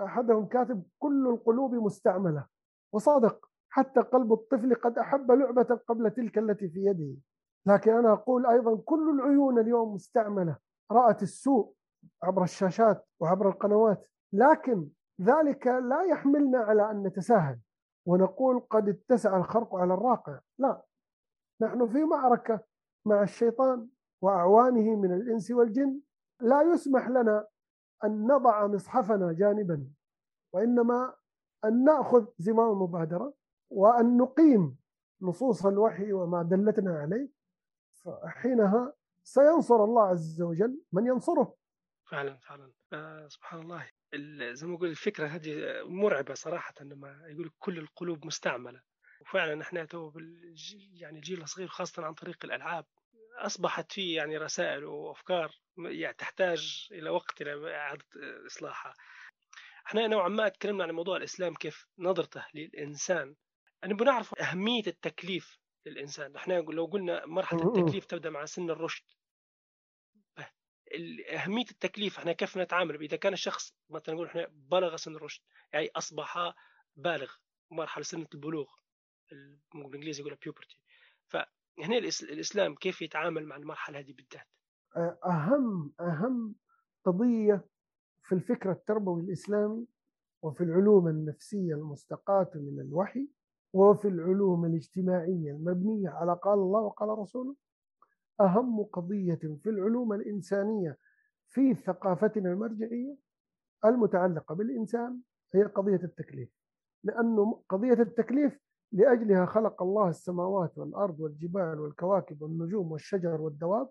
أحدهم 0.01 0.47
كاتب 0.47 0.83
كل 0.99 1.27
القلوب 1.29 1.75
مستعملة 1.75 2.47
وصادق. 2.93 3.51
حتى 3.75 4.01
قلب 4.01 4.33
الطفل 4.33 4.75
قد 4.75 4.99
أحب 4.99 5.31
لعبة 5.31 5.81
قبل 5.89 6.11
تلك 6.11 6.39
التي 6.39 6.69
في 6.69 6.85
يده. 6.85 7.17
لكن 7.67 7.91
أنا 7.91 8.13
أقول 8.13 8.47
أيضا 8.47 8.77
كل 8.77 9.11
العيون 9.11 9.59
اليوم 9.59 9.95
مستعملة 9.95 10.57
رأت 10.93 11.23
السوء 11.23 11.73
عبر 12.23 12.43
الشاشات 12.43 13.07
وعبر 13.21 13.49
القنوات. 13.49 14.09
لكن 14.33 14.89
ذلك 15.21 15.67
لا 15.67 16.03
يحملنا 16.03 16.59
على 16.59 16.91
أن 16.91 17.03
نتساهل 17.03 17.59
ونقول 18.07 18.61
قد 18.61 18.89
اتسع 18.89 19.37
الخرق 19.37 19.75
على 19.75 19.95
الراقع. 19.95 20.41
لا 20.59 20.83
نحن 21.63 21.87
في 21.89 22.05
معركة 22.05 22.61
مع 23.07 23.23
الشيطان 23.23 23.89
وأعوانه 24.23 24.97
من 24.97 25.13
الإنس 25.13 25.51
والجن. 25.51 26.01
لا 26.41 26.63
يسمح 26.63 27.09
لنا 27.09 27.47
أن 28.05 28.27
نضع 28.27 28.67
مصحفنا 28.67 29.33
جانبا 29.33 29.87
وإنما 30.53 31.15
أن 31.65 31.85
نأخذ 31.85 32.27
زمام 32.39 32.71
المبادرة 32.71 33.35
وأن 33.75 34.17
نقيم 34.17 34.77
نصوص 35.23 35.67
الوحي 35.67 36.13
وما 36.13 36.43
دلتنا 36.43 36.99
عليه 36.99 37.29
فحينها 38.05 38.93
سينصر 39.23 39.85
الله 39.85 40.03
عز 40.03 40.43
وجل 40.43 40.81
من 40.93 41.07
ينصره. 41.07 41.57
فعلا 42.11 42.39
فعلا. 42.39 42.73
آه 42.93 43.29
سبحان 43.29 43.61
الله. 43.61 43.89
زي 44.53 44.67
ما 44.67 44.77
أقول 44.77 44.89
الفكرة 44.89 45.27
هذه 45.27 45.83
مرعبة 45.85 46.35
صراحة 46.35 46.75
لما 46.81 47.23
يقول 47.29 47.51
كل 47.59 47.79
القلوب 47.79 48.27
مستعملة. 48.27 48.83
وفعلا 49.21 49.63
إحنا 49.63 49.85
تو 49.85 50.13
يعني 50.93 51.17
الجيل 51.17 51.43
الصغير 51.43 51.69
خاصة 51.69 52.05
عن 52.05 52.15
طريق 52.15 52.45
الألعاب 52.45 52.85
أصبحت 53.39 53.93
فيه 53.93 54.17
يعني 54.17 54.37
رسائل 54.37 54.85
وأفكار 54.85 55.51
يعني 55.79 56.15
تحتاج 56.15 56.89
إلى 56.93 57.11
وقت 57.11 57.43
إلى 57.43 57.75
إعادة 57.75 58.05
إصلاحها. 58.47 58.95
إحنا 59.87 60.07
نوعا 60.07 60.29
ما 60.29 60.49
تكلمنا 60.49 60.85
عن 60.85 60.91
موضوع 60.91 61.17
الإسلام 61.17 61.55
كيف 61.55 61.87
نظرته 61.99 62.45
للإنسان. 62.55 63.35
يعني 63.85 63.97
بنعرف 63.97 64.35
أهمية 64.35 64.83
التكليف 64.87 65.59
للإنسان. 65.87 66.37
إحنا 66.37 66.55
لو 66.55 66.85
قلنا 66.85 67.27
مرحلة 67.27 67.69
التكليف 67.69 68.05
تبدأ 68.05 68.31
مع 68.31 68.45
سن 68.45 68.71
الرشد. 68.71 69.05
أهمية 71.35 71.65
التكليف 71.71 72.19
إحنا 72.19 72.33
كيف 72.33 72.57
نتعامل؟ 72.59 73.03
إذا 73.03 73.17
كان 73.17 73.33
الشخص 73.33 73.75
مثلا 73.91 74.15
نقول 74.15 74.27
إحنا 74.27 74.47
بلغ 74.51 74.97
سن 74.97 75.17
الرشد 75.17 75.43
يعني 75.73 75.91
أصبح 75.97 76.55
بالغ 76.97 77.33
مرحلة 77.71 78.05
سنة 78.05 78.27
البلوغ 78.35 78.71
بالإنجليزي 79.75 80.23
يقول 80.23 80.39
بيوبرتي 80.43 80.81
فهنا 81.27 81.99
الإسلام 82.23 82.75
كيف 82.75 83.03
يتعامل 83.03 83.47
مع 83.47 83.57
المرحلة 83.57 83.99
هذه 83.99 84.13
بالذات؟ 84.13 84.49
أهم 85.27 85.95
أهم 86.01 86.55
قضية 87.05 87.69
في 88.23 88.35
الفكر 88.35 88.71
التربوي 88.73 89.23
الإسلامي 89.23 89.87
وفي 90.43 90.65
العلوم 90.65 91.09
النفسية 91.09 91.75
المستقاة 91.75 92.51
من 92.55 92.81
الوحي 92.81 93.29
وفي 93.75 94.09
العلوم 94.09 94.65
الاجتماعية 94.65 95.51
المبنية 95.51 96.09
على 96.09 96.39
قال 96.43 96.59
الله 96.59 96.81
وقال 96.81 97.09
رسوله 97.19 97.55
أهم 98.41 98.83
قضية 98.83 99.35
في 99.63 99.71
العلوم 99.71 100.13
الإنسانية 100.13 100.99
في 101.49 101.75
ثقافتنا 101.75 102.53
المرجعية 102.53 103.17
المتعلقة 103.85 104.55
بالإنسان 104.55 105.19
هي 105.55 105.63
قضية 105.65 106.01
التكليف. 106.05 106.49
لأنه 107.05 107.63
قضية 107.69 107.93
التكليف 107.93 108.61
لأجلها 108.93 109.47
خلق 109.47 109.83
الله 109.83 110.09
السماوات 110.09 110.79
والأرض 110.79 111.21
والجبال 111.21 111.81
والكواكب 111.81 112.43
والنجوم 112.43 112.93
والشجر 112.93 113.41
والدواب 113.41 113.89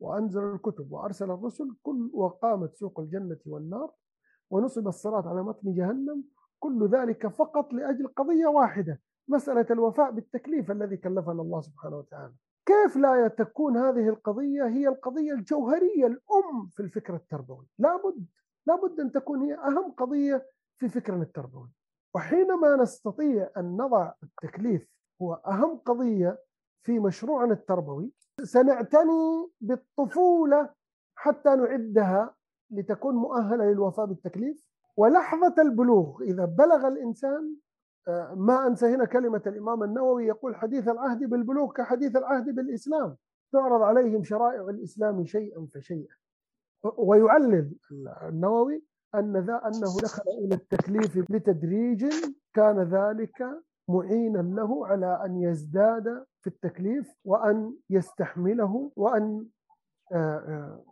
وأنزل 0.00 0.42
الكتب 0.54 0.92
وأرسل 0.92 1.30
الرسل 1.30 1.76
كل 1.82 2.10
وقامت 2.14 2.74
سوق 2.74 3.00
الجنة 3.00 3.38
والنار 3.46 3.92
ونصب 4.50 4.88
الصراط 4.88 5.26
على 5.26 5.42
متن 5.42 5.74
جهنم 5.74 6.24
كل 6.58 6.88
ذلك 6.88 7.26
فقط 7.26 7.72
لأجل 7.72 8.08
قضية 8.08 8.46
واحدة 8.46 9.00
مسألة 9.30 9.66
الوفاء 9.70 10.10
بالتكليف 10.10 10.70
الذي 10.70 10.96
كلفنا 10.96 11.42
الله 11.42 11.60
سبحانه 11.60 11.96
وتعالى. 11.96 12.32
كيف 12.66 12.96
لا 12.96 13.28
تكون 13.28 13.76
هذه 13.76 14.08
القضية 14.08 14.66
هي 14.66 14.88
القضية 14.88 15.32
الجوهرية 15.32 16.06
الأم 16.06 16.66
في 16.70 16.80
الفكر 16.80 17.14
التربوي؟ 17.14 17.66
لابد 17.78 18.26
لابد 18.66 19.00
أن 19.00 19.12
تكون 19.12 19.42
هي 19.42 19.54
أهم 19.54 19.92
قضية 19.92 20.46
في 20.78 20.88
فكرنا 20.88 21.22
التربوي. 21.22 21.68
وحينما 22.14 22.76
نستطيع 22.76 23.50
أن 23.56 23.76
نضع 23.76 24.12
التكليف 24.22 24.90
هو 25.22 25.34
أهم 25.34 25.78
قضية 25.78 26.38
في 26.82 26.98
مشروعنا 26.98 27.52
التربوي 27.52 28.12
سنعتني 28.42 29.50
بالطفولة 29.60 30.70
حتى 31.14 31.50
نعدها 31.50 32.34
لتكون 32.70 33.14
مؤهلة 33.14 33.64
للوفاء 33.64 34.06
بالتكليف. 34.06 34.64
ولحظة 34.96 35.54
البلوغ 35.58 36.22
إذا 36.22 36.44
بلغ 36.44 36.88
الإنسان 36.88 37.56
ما 38.36 38.66
أنسى 38.66 38.86
هنا 38.86 39.04
كلمة 39.04 39.42
الإمام 39.46 39.82
النووي 39.82 40.26
يقول 40.26 40.56
حديث 40.56 40.88
العهد 40.88 41.24
بالبلوغ 41.24 41.72
كحديث 41.72 42.16
العهد 42.16 42.54
بالإسلام. 42.54 43.16
تعرض 43.52 43.82
عليهم 43.82 44.22
شرائع 44.24 44.68
الإسلام 44.68 45.24
شيئا 45.24 45.66
فشيئا. 45.74 46.14
ويعلل 46.82 47.72
النووي 48.22 48.84
أن 49.14 49.36
ذا 49.36 49.60
أنه 49.66 49.96
دخل 50.02 50.22
إلى 50.44 50.54
التكليف 50.54 51.18
بتدريج 51.32 52.06
كان 52.54 52.78
ذلك 52.78 53.62
معينا 53.88 54.38
له 54.38 54.86
على 54.86 55.24
أن 55.24 55.42
يزداد 55.42 56.24
في 56.40 56.46
التكليف 56.46 57.14
وأن 57.24 57.76
يستحمله 57.90 58.92
وأن 58.96 59.46
آه، 60.12 60.38
آه، 60.38 60.84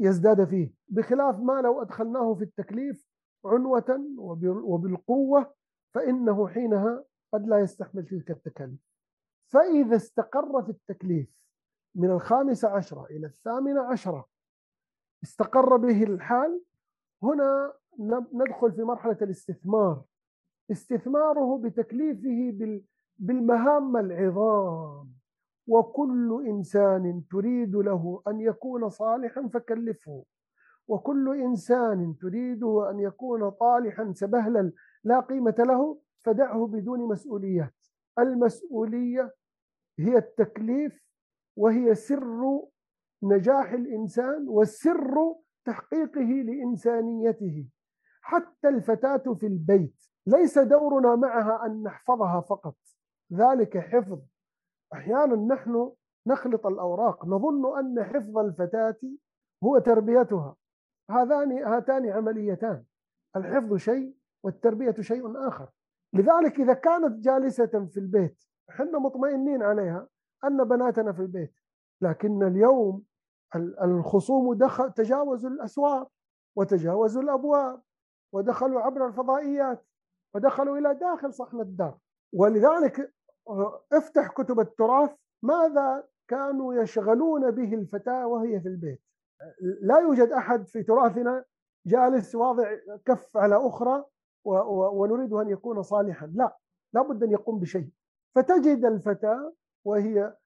يزداد 0.00 0.44
فيه. 0.44 0.72
بخلاف 0.88 1.38
ما 1.40 1.60
لو 1.60 1.82
أدخلناه 1.82 2.34
في 2.34 2.44
التكليف 2.44 3.06
عنوة 3.44 4.00
وبالقوة 4.64 5.54
فإنه 5.98 6.48
حينها 6.48 7.04
قد 7.32 7.46
لا 7.46 7.58
يستحمل 7.58 8.06
تلك 8.06 8.30
التكاليف. 8.30 8.80
فإذا 9.52 9.96
استقر 9.96 10.62
في 10.62 10.68
التكليف 10.70 11.28
من 11.94 12.10
الخامسة 12.10 12.68
عشرة 12.68 13.06
إلى 13.10 13.26
الثامنة 13.26 13.80
عشرة 13.80 14.28
استقر 15.22 15.76
به 15.76 16.02
الحال 16.02 16.62
هنا 17.22 17.72
ندخل 18.32 18.72
في 18.72 18.82
مرحلة 18.82 19.16
الاستثمار. 19.22 20.04
استثماره 20.70 21.58
بتكليفه 21.64 22.82
بالمهام 23.18 23.96
العظام. 23.96 25.12
وكل 25.66 26.44
إنسان 26.46 27.22
تريد 27.30 27.76
له 27.76 28.22
أن 28.28 28.40
يكون 28.40 28.88
صالحا 28.88 29.48
فكلفه. 29.48 30.24
وكل 30.88 31.40
إنسان 31.40 32.16
تريده 32.20 32.90
أن 32.90 33.00
يكون 33.00 33.50
طالحا 33.50 34.12
سبهلا 34.12 34.72
لا 35.04 35.20
قيمة 35.20 35.54
له 35.58 35.98
فدعه 36.18 36.66
بدون 36.66 37.00
مسؤوليات. 37.08 37.74
المسؤولية 38.18 39.34
هي 39.98 40.16
التكليف 40.16 41.04
وهي 41.56 41.94
سر 41.94 42.62
نجاح 43.22 43.72
الإنسان 43.72 44.48
والسر 44.48 45.34
تحقيقه 45.64 46.20
لإنسانيته. 46.20 47.66
حتى 48.20 48.68
الفتاة 48.68 49.34
في 49.34 49.46
البيت 49.46 50.04
ليس 50.26 50.58
دورنا 50.58 51.16
معها 51.16 51.66
أن 51.66 51.82
نحفظها 51.82 52.40
فقط. 52.40 52.76
ذلك 53.32 53.78
حفظ. 53.78 54.20
أحيانا 54.92 55.54
نحن 55.54 55.92
نخلط 56.26 56.66
الأوراق. 56.66 57.26
نظن 57.26 57.78
أن 57.78 58.04
حفظ 58.04 58.38
الفتاة 58.38 59.00
هو 59.64 59.78
تربيتها. 59.78 60.56
هذان 61.10 61.52
هاتان 61.52 62.08
عمليتان. 62.10 62.84
الحفظ 63.36 63.76
شيء 63.76 64.14
والتربية 64.44 64.94
شيء 65.00 65.48
آخر. 65.48 65.68
لذلك 66.12 66.60
إذا 66.60 66.72
كانت 66.72 67.24
جالسة 67.24 67.86
في 67.86 67.96
البيت 68.00 68.44
إحنا 68.70 68.98
مطمئنين 68.98 69.62
عليها 69.62 70.08
أن 70.44 70.64
بناتنا 70.64 71.12
في 71.12 71.20
البيت 71.22 71.54
لكن 72.00 72.42
اليوم 72.42 73.04
الخصوم 73.82 74.54
دخل 74.54 74.92
تجاوزوا 74.92 75.50
الأسوار 75.50 76.08
وتجاوزوا 76.56 77.22
الأبواب 77.22 77.82
ودخلوا 78.32 78.80
عبر 78.80 79.06
الفضائيات 79.06 79.86
ودخلوا 80.34 80.78
إلى 80.78 80.94
داخل 80.94 81.34
صحن 81.34 81.60
الدار. 81.60 81.98
ولذلك 82.34 83.12
افتح 83.92 84.28
كتب 84.28 84.60
التراث 84.60 85.14
ماذا 85.42 86.04
كانوا 86.28 86.74
يشغلون 86.74 87.50
به 87.50 87.74
الفتاة 87.74 88.26
وهي 88.26 88.60
في 88.60 88.68
البيت. 88.68 89.02
لا 89.80 89.98
يوجد 89.98 90.28
أحد 90.28 90.66
في 90.68 90.82
تراثنا 90.82 91.44
جالس 91.86 92.34
واضع 92.34 92.74
كف 93.04 93.36
على 93.36 93.56
أخرى 93.66 94.04
ونريد 94.98 95.32
أن 95.32 95.48
يكون 95.48 95.82
صالحا. 95.82 96.26
لا 96.26 96.56
لابد 96.92 97.22
أن 97.22 97.30
يقوم 97.30 97.58
بشيء. 97.58 97.88
فتجد 98.34 98.84
الفتاة 98.84 99.52
وهي 99.84 100.36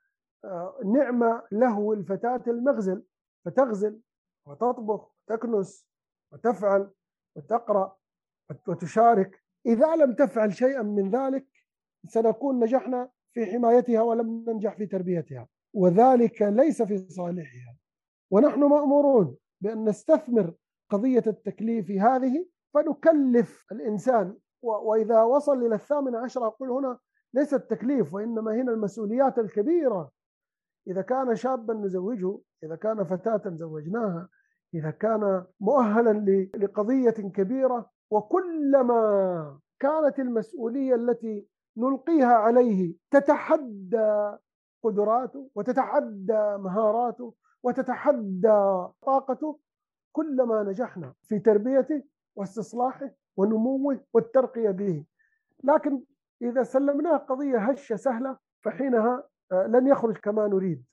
آه، 0.44 0.80
نعمة 0.84 1.42
له 1.52 1.92
الفتاة 1.92 2.42
المغزل. 2.46 3.02
فتغزل 3.44 4.00
وتطبخ 4.46 5.12
وتكنس 5.28 5.88
وتفعل 6.32 6.90
وتقرأ 7.36 7.96
وتشارك. 8.68 9.42
إذا 9.66 9.96
لم 9.96 10.14
تفعل 10.14 10.54
شيئا 10.54 10.82
من 10.82 11.10
ذلك 11.10 11.46
سنكون 12.08 12.64
نجحنا 12.64 13.10
في 13.34 13.46
حمايتها 13.46 14.02
ولم 14.02 14.44
ننجح 14.48 14.76
في 14.76 14.86
تربيتها. 14.86 15.48
وذلك 15.74 16.42
ليس 16.42 16.82
في 16.82 16.98
صالحها. 16.98 17.76
ونحن 18.30 18.60
مأمورون 18.60 19.36
بأن 19.60 19.84
نستثمر 19.84 20.54
قضية 20.90 21.22
التكليف 21.26 21.90
هذه 21.90 22.46
فنكلف 22.74 23.66
الإنسان. 23.72 24.36
وإذا 24.62 25.22
وصل 25.22 25.66
إلى 25.66 25.74
الثامنة 25.74 26.18
عشر 26.18 26.46
أقول 26.46 26.70
هنا 26.70 26.98
ليس 27.34 27.54
التكليف 27.54 28.14
وإنما 28.14 28.54
هنا 28.54 28.72
المسؤوليات 28.72 29.38
الكبيرة. 29.38 30.10
إذا 30.86 31.02
كان 31.02 31.36
شابا 31.36 31.74
نزوجه 31.74 32.38
إذا 32.64 32.76
كان 32.76 33.04
فتاة 33.04 33.42
زوجناها 33.46 34.28
إذا 34.74 34.90
كان 34.90 35.44
مؤهلا 35.60 36.48
لقضية 36.56 37.10
كبيرة. 37.10 37.90
وكلما 38.10 39.58
كانت 39.80 40.18
المسؤولية 40.18 40.94
التي 40.94 41.46
نلقيها 41.76 42.34
عليه 42.34 42.94
تتحدى 43.10 44.36
قدراته 44.84 45.50
وتتحدى 45.54 46.56
مهاراته 46.58 47.34
وتتحدى 47.62 48.86
طاقته 49.02 49.58
كلما 50.12 50.62
نجحنا 50.62 51.14
في 51.22 51.38
تربيته 51.38 52.02
واستصلاحه 52.36 53.10
ونموه 53.36 54.00
والترقية 54.12 54.70
به. 54.70 55.04
لكن 55.64 56.02
إذا 56.42 56.62
سلمناه 56.62 57.16
قضية 57.16 57.58
هشة 57.58 57.96
سهلة 57.96 58.36
فحينها 58.64 59.24
آه، 59.52 59.66
لن 59.66 59.86
يخرج 59.86 60.16
كما 60.16 60.48
نريد. 60.48 60.84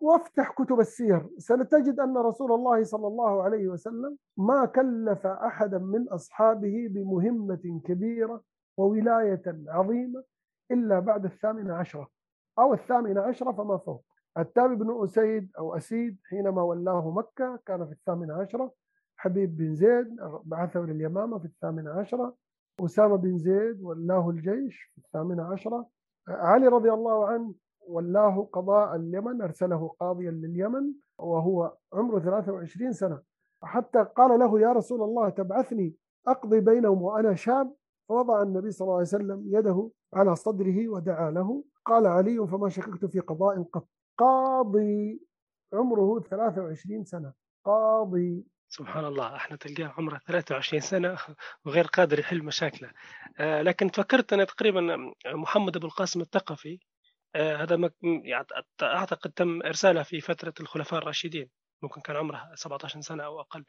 وافتح 0.00 0.52
كتب 0.52 0.80
السير. 0.80 1.28
سنتجد 1.38 2.00
أن 2.00 2.16
رسول 2.16 2.52
الله 2.52 2.84
صلى 2.84 3.06
الله 3.06 3.42
عليه 3.42 3.68
وسلم 3.68 4.16
ما 4.36 4.66
كلف 4.66 5.26
أحدا 5.26 5.78
من 5.78 6.08
أصحابه 6.08 6.88
بمهمة 6.90 7.80
كبيرة 7.84 8.42
وولاية 8.76 9.42
عظيمة 9.68 10.24
إلا 10.70 10.98
بعد 10.98 11.24
الثامنة 11.24 11.74
عشرة. 11.74 12.08
أو 12.58 12.74
الثامنة 12.74 13.20
عشرة 13.20 13.52
فما 13.52 13.76
فوق. 13.76 14.04
عتاب 14.36 14.78
بن 14.78 15.02
أسيد 15.04 15.50
أو 15.58 15.76
أسيد 15.76 16.18
حينما 16.24 16.62
ولاه 16.62 17.10
مكة 17.10 17.58
كان 17.66 17.86
في 17.86 17.92
الثامنة 17.92 18.34
عشرة. 18.34 18.72
حبيب 19.22 19.56
بن 19.56 19.74
زيد 19.74 20.16
بعثه 20.44 20.80
لليمامة 20.80 21.38
في 21.38 21.44
الثامنة 21.44 21.90
عشرة 21.90 22.34
أسامة 22.80 23.16
بن 23.16 23.38
زيد 23.38 23.82
ولاه 23.82 24.30
الجيش 24.30 24.92
في 24.94 24.98
الثامنة 24.98 25.42
عشرة 25.42 25.88
علي 26.28 26.66
رضي 26.66 26.92
الله 26.92 27.26
عنه 27.26 27.54
ولاه 27.88 28.48
قضاء 28.52 28.96
اليمن 28.96 29.42
أرسله 29.42 29.88
قاضيا 30.00 30.30
لليمن 30.30 30.92
وهو 31.18 31.76
عمره 31.92 32.18
23 32.18 32.92
سنة. 32.92 33.22
حتى 33.62 34.06
قال 34.16 34.38
له 34.38 34.60
يا 34.60 34.72
رسول 34.72 35.02
الله 35.02 35.28
تبعثني 35.28 35.94
أقضي 36.28 36.60
بينهم 36.60 37.02
وأنا 37.02 37.34
شاب. 37.34 37.74
فوضع 38.08 38.42
النبي 38.42 38.70
صلى 38.70 38.86
الله 38.86 38.94
عليه 38.94 39.06
وسلم 39.06 39.44
يده 39.46 39.90
على 40.14 40.36
صدره 40.36 40.88
ودعا 40.88 41.30
له. 41.30 41.64
قال 41.84 42.06
علي 42.06 42.46
فما 42.46 42.68
شككت 42.68 43.04
في 43.04 43.20
قضاء 43.20 43.62
قط 43.62 43.88
قاضي 44.18 45.22
عمره 45.72 46.20
23 46.20 47.04
سنة. 47.04 47.32
قاضي 47.64 48.51
سبحان 48.72 49.04
الله 49.04 49.36
إحنا 49.36 49.56
تلقاه 49.56 49.94
عمره 49.98 50.20
23 50.26 50.80
سنة 50.80 51.18
وغير 51.64 51.86
قادر 51.86 52.18
يحل 52.18 52.42
مشاكله. 52.42 52.90
آه 53.38 53.62
لكن 53.62 53.90
تفكرت 53.90 54.32
أنا 54.32 54.44
تقريبا 54.44 55.12
محمد 55.26 55.76
أبو 55.76 55.86
القاسم 55.86 56.20
الثقفي 56.20 56.78
آه 57.34 57.56
هذا 57.56 57.90
يعني 58.02 58.46
أعتقد 58.82 59.30
تم 59.30 59.62
إرساله 59.62 60.02
في 60.02 60.20
فترة 60.20 60.54
الخلفاء 60.60 61.00
الراشدين 61.00 61.50
ممكن 61.82 62.00
كان 62.00 62.16
عمره 62.16 62.50
17 62.54 63.00
سنة 63.00 63.24
أو 63.24 63.40
أقل. 63.40 63.64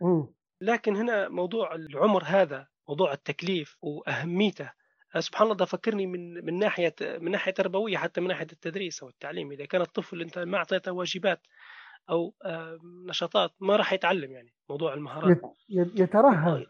م. 0.00 0.26
لكن 0.60 0.96
هنا 0.96 1.28
موضوع 1.28 1.74
العمر 1.74 2.22
هذا 2.26 2.68
موضوع 2.88 3.12
التكليف 3.12 3.76
وأهميته 3.82 4.72
آه، 5.16 5.20
سبحان 5.20 5.42
الله 5.42 5.56
ده 5.56 5.64
فكرني 5.64 6.06
من 6.06 6.44
من 6.44 6.58
ناحية 6.58 6.94
من 7.00 7.30
ناحية 7.30 7.52
تربوية 7.52 7.96
حتى 7.98 8.20
من 8.20 8.28
ناحية 8.28 8.46
التدريس 8.52 9.02
أو 9.02 9.08
التعليم. 9.08 9.52
إذا 9.52 9.64
كان 9.64 9.80
الطفل 9.80 10.20
أنت 10.20 10.38
ما 10.38 10.58
أعطيته 10.58 10.92
واجبات 10.92 11.40
أو 12.10 12.34
نشاطات 13.08 13.50
ما 13.60 13.76
راح 13.76 13.92
يتعلم 13.92 14.32
يعني 14.32 14.54
موضوع 14.70 14.94
المهارات. 14.94 15.36
يترهل. 15.70 16.66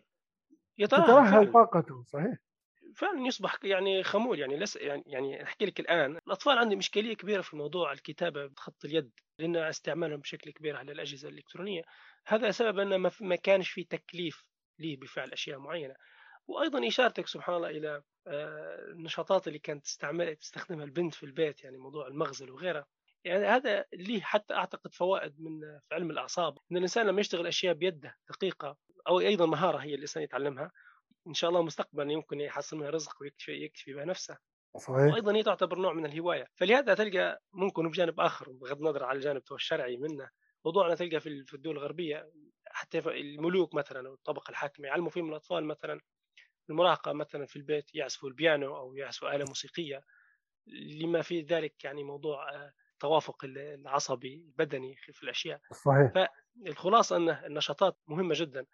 يترهل 0.79 1.53
طاقته 1.53 2.05
صحيح. 2.05 2.39
فعلًا 2.97 3.27
يصبح 3.27 3.59
يعني 3.65 4.03
خمول 4.03 4.39
يعني 4.41 4.57
لس 4.57 4.77
يعني 4.77 5.03
يعني 5.07 5.43
أحكي 5.43 5.67
لك 5.67 5.81
الآن 5.81 6.17
الأطفال 6.27 6.59
عندهم 6.59 6.79
إشكالية 6.79 7.15
كبيرة 7.15 7.41
في 7.43 7.57
موضوع 7.57 7.93
الكتابة 7.93 8.47
بخط 8.47 8.85
اليد، 8.85 9.11
لأن 9.39 9.57
استعمالهم 9.57 10.21
بشكل 10.21 10.51
كبير 10.51 10.77
على 10.77 10.93
الأجهزة 10.93 11.29
الإلكترونية، 11.29 11.83
هذا 12.27 12.51
سبب 12.51 12.79
أن 12.79 13.11
ما 13.21 13.37
كانش 13.37 13.71
في 13.71 13.85
تكليف 13.85 14.45
ليه 14.79 14.97
بفعل 15.01 15.33
أشياء 15.33 15.59
معينة، 15.59 15.95
وأيضًا 16.49 16.89
إشارتك 16.89 17.27
سبحان 17.27 17.57
الله 17.57 17.71
إلى 17.71 18.03
آآ 18.27 18.87
النشاطات 18.93 19.49
اللي 19.49 19.59
كانت 19.59 19.85
تستعمل 19.85 20.37
تستخدمها 20.37 20.85
البنت 20.85 21.15
في 21.15 21.23
البيت 21.27 21.65
يعني 21.65 21.79
موضوع 21.79 22.07
المغزل 22.09 22.51
وغيرها، 22.51 22.87
يعني 23.25 23.47
هذا 23.47 23.85
ليه 23.95 24.21
حتى 24.21 24.55
أعتقد 24.55 24.95
فوائد 24.95 25.41
من 25.41 25.61
في 25.89 25.95
علم 25.95 26.11
الأعصاب، 26.11 26.59
إن 26.73 26.77
الإنسان 26.77 27.07
لما 27.07 27.21
يشتغل 27.21 27.47
أشياء 27.47 27.75
بيده 27.75 28.17
دقيقة 28.31 28.77
أو 29.09 29.21
أيضًا 29.21 29.47
مهارة 29.47 29.79
هي 29.79 29.95
الإنسان 29.95 30.23
يتعلمها 30.23 30.73
إن 31.29 31.35
شاء 31.35 31.51
الله 31.51 31.63
مستقبلا 31.63 32.13
يمكن 32.13 32.41
يحصل 32.41 32.77
منها 32.77 32.91
رزق 32.91 33.23
ويكفي 33.23 33.53
يكفي 33.53 33.95
بها 33.95 34.05
نفسه. 34.05 34.39
صحيح. 34.77 35.15
وأيضا 35.15 35.37
هي 35.37 35.43
تعتبر 35.43 35.79
نوع 35.79 35.93
من 35.93 36.07
الهواية. 36.07 36.47
فلهذا 36.57 36.95
تلقى 36.95 37.43
ممكن 37.53 37.89
بجانب 37.91 38.21
آخر 38.21 38.53
بغض 38.53 38.79
النظر 38.79 39.05
عن 39.05 39.17
الجانب 39.17 39.43
الشرعي 39.53 39.97
منه 39.97 40.31
موضوعنا 40.65 40.95
تلقى 40.95 41.21
في 41.21 41.55
الدول 41.55 41.77
الغربية 41.79 42.31
حتى 42.67 42.99
الملوك 42.99 43.75
مثلا 43.75 44.09
أو 44.09 44.15
الطبقة 44.15 44.51
الحاكمة 44.51 44.89
يعلموا 44.89 45.11
فيهم 45.11 45.31
الأطفال 45.31 45.65
مثلا 45.65 46.01
المراهقة 46.71 47.13
مثلا 47.13 47.47
في 47.47 47.57
البيت 47.57 47.95
يعزفوا 47.95 48.29
البيانو 48.29 48.77
أو 48.77 48.95
يعزفوا 48.97 49.37
آلة 49.37 49.45
موسيقية. 49.49 50.03
لما 51.03 51.23
في 51.23 51.41
ذلك 51.43 51.85
يعني 51.85 52.05
موضوع 52.05 52.71
التوافق 53.01 53.45
العصبي 53.45 54.35
البدني 54.35 54.95
في 54.97 55.23
الأشياء. 55.23 55.61
صحيح. 55.85 56.13
فالخلاصة 56.65 57.17
أن 57.17 57.29
النشاطات 57.29 57.97
مهمة 58.09 58.35
جدا. 58.37 58.67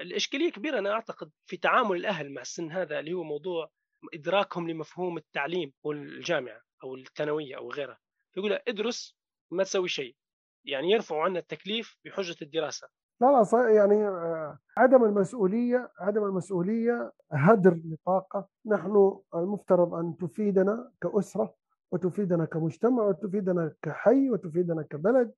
الإشكالية 0.00 0.52
كبيرة 0.52 0.78
أنا 0.78 0.92
أعتقد 0.92 1.30
في 1.46 1.56
تعامل 1.56 1.96
الأهل 1.96 2.34
مع 2.34 2.40
السن 2.40 2.72
هذا 2.72 2.98
اللي 2.98 3.12
هو 3.12 3.22
موضوع 3.22 3.70
إدراكهم 4.14 4.70
لمفهوم 4.70 5.16
التعليم 5.16 5.72
والجامعة 5.82 6.60
أو 6.84 6.94
الثانوية 6.94 7.56
أو 7.56 7.70
غيرها. 7.70 7.98
يقول 8.36 8.58
ادرس 8.68 9.16
ما 9.50 9.62
تسوي 9.62 9.88
شيء. 9.88 10.16
يعني 10.64 10.90
يرفعوا 10.90 11.22
عنا 11.22 11.38
التكليف 11.38 11.96
بحجة 12.04 12.36
الدراسة. 12.42 12.88
لا 13.20 13.26
لا 13.26 13.74
يعني 13.76 14.08
آه، 14.08 14.58
عدم 14.76 15.04
المسؤولية 15.04 15.92
عدم 15.98 16.24
المسؤولية 16.24 17.12
هدر 17.32 17.80
لطاقة. 17.84 18.48
نحن 18.66 19.20
المفترض 19.34 19.94
أن 19.94 20.16
تفيدنا 20.16 20.92
كأسرة. 21.02 21.54
وتفيدنا 21.94 22.44
كمجتمع 22.44 23.02
وتفيدنا 23.02 23.72
كحي 23.82 24.30
وتفيدنا 24.30 24.82
كبلد. 24.82 25.32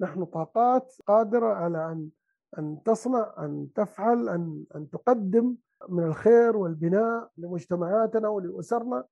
نحن 0.00 0.24
طاقات 0.24 0.94
قادرة 1.06 1.46
على 1.46 1.92
أن 1.92 2.08
أن 2.58 2.82
تصنع 2.84 3.34
أن 3.38 3.68
تفعل 3.74 4.28
أن 4.28 4.64
أن 4.76 4.90
تقدم 4.90 5.56
من 5.88 6.02
الخير 6.02 6.56
والبناء 6.56 7.30
لمجتمعاتنا 7.36 8.28
ولأسرنا. 8.28 9.04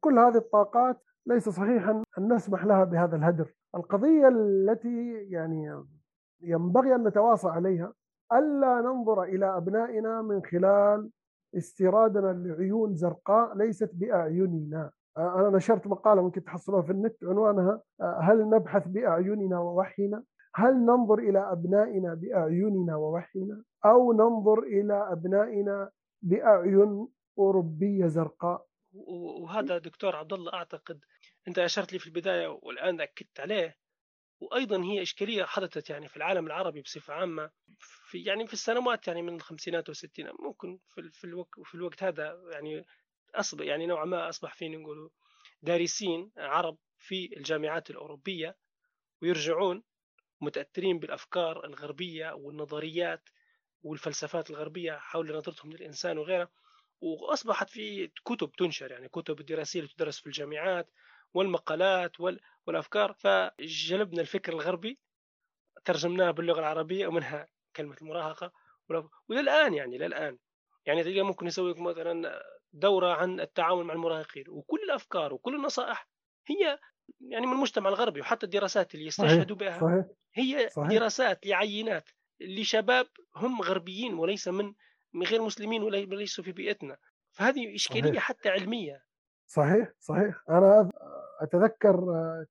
كل 0.00 0.18
هذه 0.18 0.36
الطاقات 0.36 1.02
ليس 1.26 1.48
صحيحا 1.48 2.02
أن 2.18 2.32
نسمح 2.32 2.64
لها 2.64 2.84
بهذا 2.84 3.16
الهدر 3.16 3.52
القضية 3.74 4.28
التي 4.28 5.12
يعني 5.12 5.84
ينبغي 6.40 6.94
أن 6.94 7.08
نتواصى 7.08 7.48
عليها 7.48 7.92
ألا 8.32 8.80
ننظر 8.80 9.22
إلى 9.22 9.56
أبنائنا 9.56 10.22
من 10.22 10.42
خلال 10.44 11.10
استيرادنا 11.56 12.32
لعيون 12.32 12.94
زرقاء 12.94 13.56
ليست 13.56 13.90
بأعيننا. 13.94 14.90
أنا 15.18 15.50
نشرت 15.56 15.86
مقالة 15.86 16.22
ممكن 16.22 16.44
تحصلوها 16.44 16.82
في 16.82 16.92
النت 16.92 17.24
عنوانها 17.24 17.82
هل 18.20 18.50
نبحث 18.50 18.88
بأعيننا 18.88 19.58
ووحينا؟ 19.58 20.24
هل 20.54 20.74
ننظر 20.74 21.18
إلى 21.18 21.52
أبنائنا 21.52 22.14
بأعيننا 22.14 22.96
ووحينا؟ 22.96 23.64
أو 23.84 24.12
ننظر 24.12 24.58
إلى 24.58 25.12
أبنائنا 25.12 25.90
بأعين 26.22 27.08
أوروبية 27.38 28.06
زرقاء؟ 28.06 28.66
وهذا 29.42 29.78
دكتور 29.78 30.16
عبد 30.16 30.32
الله 30.32 30.52
أعتقد 30.54 31.00
أنت 31.48 31.58
أشرت 31.58 31.92
لي 31.92 31.98
في 31.98 32.06
البداية 32.06 32.58
والآن 32.62 33.00
أكدت 33.00 33.40
عليه. 33.40 33.76
وأيضا 34.40 34.82
هي 34.82 35.02
إشكالية 35.02 35.44
حدثت 35.44 35.90
يعني 35.90 36.08
في 36.08 36.16
العالم 36.16 36.46
العربي 36.46 36.80
بصفة 36.80 37.14
عامة 37.14 37.50
في 37.78 38.22
يعني 38.22 38.46
في 38.46 38.52
السنوات 38.52 39.08
يعني 39.08 39.22
من 39.22 39.34
الخمسينات 39.34 39.88
والستينات 39.88 40.34
ممكن 40.40 40.78
في, 40.88 41.10
في, 41.12 41.24
الوقت, 41.24 41.60
في 41.64 41.74
الوقت 41.74 42.02
هذا 42.02 42.40
يعني 42.52 42.84
أصبح 43.34 43.64
يعني 43.64 43.86
نوعا 43.86 44.04
ما 44.04 44.28
أصبح 44.28 44.54
فينا 44.54 44.76
نقول 44.78 45.10
دارسين 45.62 46.30
عرب 46.36 46.78
في 46.98 47.36
الجامعات 47.36 47.90
الأوروبية 47.90 48.56
ويرجعون 49.22 49.82
متأثرين 50.40 50.98
بالأفكار 50.98 51.64
الغربية 51.64 52.32
والنظريات 52.32 53.28
والفلسفات 53.82 54.50
الغربية 54.50 54.92
حول 54.92 55.36
نظرتهم 55.36 55.72
للإنسان 55.72 56.18
وغيرها 56.18 56.48
وأصبحت 57.00 57.70
في 57.70 58.10
كتب 58.24 58.52
تنشر 58.52 58.90
يعني 58.90 59.08
كتب 59.08 59.36
دراسية 59.36 59.86
تدرس 59.86 60.20
في 60.20 60.26
الجامعات 60.26 60.90
والمقالات 61.34 62.20
والأفكار. 62.66 63.12
فجلبنا 63.12 64.20
الفكر 64.20 64.52
الغربي 64.52 64.98
ترجمناه 65.84 66.30
باللغة 66.30 66.60
العربية 66.60 67.06
ومنها 67.06 67.48
كلمة 67.76 67.96
المراهقة. 68.02 68.52
وللآن 69.28 69.74
يعني 69.74 69.98
للآن. 69.98 70.38
يعني 70.86 71.04
تلقى 71.04 71.22
ممكن 71.22 71.46
يسوي 71.46 71.74
مثلا 71.74 72.42
دورة 72.72 73.14
عن 73.14 73.40
التعامل 73.40 73.84
مع 73.84 73.94
المراهقين 73.94 74.44
وكل 74.48 74.78
الأفكار 74.84 75.34
وكل 75.34 75.54
النصائح 75.54 76.08
هي 76.46 76.78
يعني 77.20 77.46
من 77.46 77.52
المجتمع 77.52 77.88
الغربي 77.88 78.20
وحتى 78.20 78.46
الدراسات 78.46 78.94
اللي 78.94 79.06
يستشهدوا 79.06 79.56
بها 79.56 79.80
صحيح. 79.80 80.04
هي 80.34 80.68
صحيح. 80.68 80.88
دراسات 80.88 81.46
لعينات 81.46 82.10
لشباب 82.40 83.06
هم 83.36 83.62
غربيين 83.62 84.14
وليس 84.14 84.48
من 84.48 84.72
من 85.14 85.26
غير 85.26 85.42
مسلمين 85.42 85.82
وليسوا 85.82 86.44
في 86.44 86.52
بيئتنا 86.52 86.96
فهذه 87.32 87.74
إشكالية 87.74 88.10
صحيح. 88.10 88.22
حتى 88.22 88.48
علمية 88.48 89.04
صحيح 89.46 89.92
صحيح 89.98 90.42
أنا 90.48 90.90
أتذكر 91.40 92.04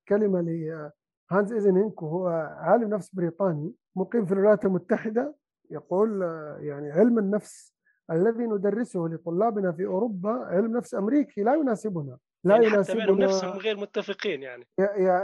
كلمة 0.07 0.41
لهانز 0.41 1.53
إيزنهينك 1.53 2.01
وهو 2.01 2.27
عالم 2.59 2.93
نفس 2.93 3.15
بريطاني 3.15 3.73
مقيم 3.95 4.25
في 4.25 4.31
الولايات 4.33 4.65
المتحدة 4.65 5.35
يقول 5.71 6.21
يعني 6.61 6.91
علم 6.91 7.19
النفس 7.19 7.73
الذي 8.11 8.43
ندرسه 8.43 8.99
لطلابنا 8.99 9.71
في 9.71 9.85
أوروبا 9.85 10.29
علم 10.31 10.77
نفس 10.77 10.95
أمريكي 10.95 11.43
لا 11.43 11.55
يناسبنا 11.55 12.17
لا 12.43 12.55
يعني 12.55 12.67
يناسبنا. 12.67 13.25
نفسهم 13.25 13.57
غير 13.57 13.77
متفقين 13.77 14.41
يعني. 14.41 14.67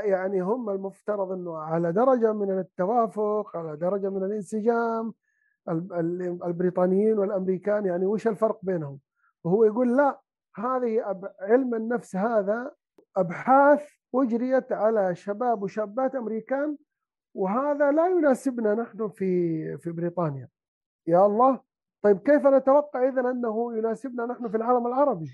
يعني 0.06 0.42
هم 0.42 0.70
المفترض 0.70 1.32
إنه 1.32 1.58
على 1.58 1.92
درجة 1.92 2.34
من 2.34 2.60
التوافق 2.60 3.58
على 3.58 3.78
درجة 3.78 4.10
من 4.10 4.24
الانسجام 4.24 5.14
البريطانيين 6.46 7.20
والأمريكان 7.20 7.86
يعني 7.86 8.06
وش 8.06 8.28
الفرق 8.28 8.60
بينهم؟ 8.64 9.00
وهو 9.44 9.64
يقول 9.64 9.98
لا 9.98 10.22
هذه 10.56 11.22
علم 11.42 11.76
النفس 11.76 12.16
هذا 12.16 12.72
أبحاث 13.18 13.90
أجريت 14.16 14.72
على 14.72 15.16
شباب 15.16 15.64
وشابات 15.64 16.16
أمريكان 16.16 16.78
وهذا 17.34 17.92
لا 17.92 18.08
يناسبنا 18.08 18.76
نحن 18.76 19.10
في 19.10 19.78
في 19.78 19.92
بريطانيا. 19.92 20.50
يا 21.08 21.26
الله 21.26 21.60
طيب 22.06 22.20
كيف 22.20 22.48
نتوقع 22.48 23.08
اذا 23.10 23.22
أنه 23.22 23.78
يناسبنا 23.78 24.26
نحن 24.26 24.50
في 24.50 24.58
العالم 24.58 24.88
العربي؟ 24.88 25.26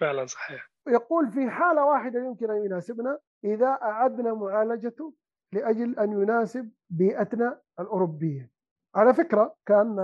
فعلا 0.00 0.26
صحيح. 0.26 0.70
يقول 0.88 1.30
في 1.30 1.50
حالة 1.50 1.84
واحدة 1.84 2.20
يمكن 2.20 2.50
أن 2.50 2.64
يناسبنا 2.64 3.18
إذا 3.44 3.66
أعدنا 3.66 4.34
معالجته 4.34 5.14
لأجل 5.52 5.98
أن 5.98 6.12
يناسب 6.12 6.70
بيئتنا 6.90 7.60
الأوروبية. 7.80 8.50
على 8.94 9.14
فكرة 9.14 9.54
كان 9.66 9.96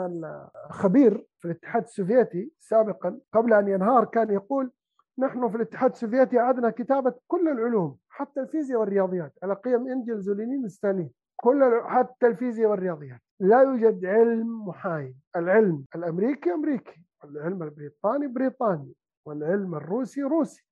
الخبير 0.71 1.27
في 1.39 1.45
الاتحاد 1.45 1.83
السوفيتي 1.83 2.53
سابقا 2.59 3.21
قبل 3.33 3.53
أن 3.53 3.69
ينهار 3.69 4.05
كان 4.05 4.31
يقول 4.31 4.73
نحن 5.19 5.49
في 5.49 5.57
الاتحاد 5.57 5.91
السوفيتي 5.91 6.39
أعدنا 6.39 6.71
كتابة 6.71 7.15
كل 7.27 7.49
العلوم 7.49 7.99
حتى 8.09 8.41
الفيزياء 8.41 8.81
والرياضيات 8.81 9.33
على 9.43 9.55
قيم 9.55 9.89
إنجلز 9.89 10.31
ولينين 10.31 10.65
وستالين. 10.65 11.11
كل 11.37 11.83
حتى 11.85 12.27
الفيزياء 12.27 12.71
والرياضيات. 12.71 13.21
لا 13.41 13.63
يوجد 13.63 14.05
علم 14.05 14.69
محايد. 14.69 15.17
العلم 15.37 15.85
الأمريكي 15.95 16.55
أمريكي 16.55 17.05
العلم 17.25 17.63
البريطاني 17.63 18.27
بريطاني 18.27 18.95
والعلم 19.27 19.75
الروسي 19.75 20.23
روسي 20.23 20.65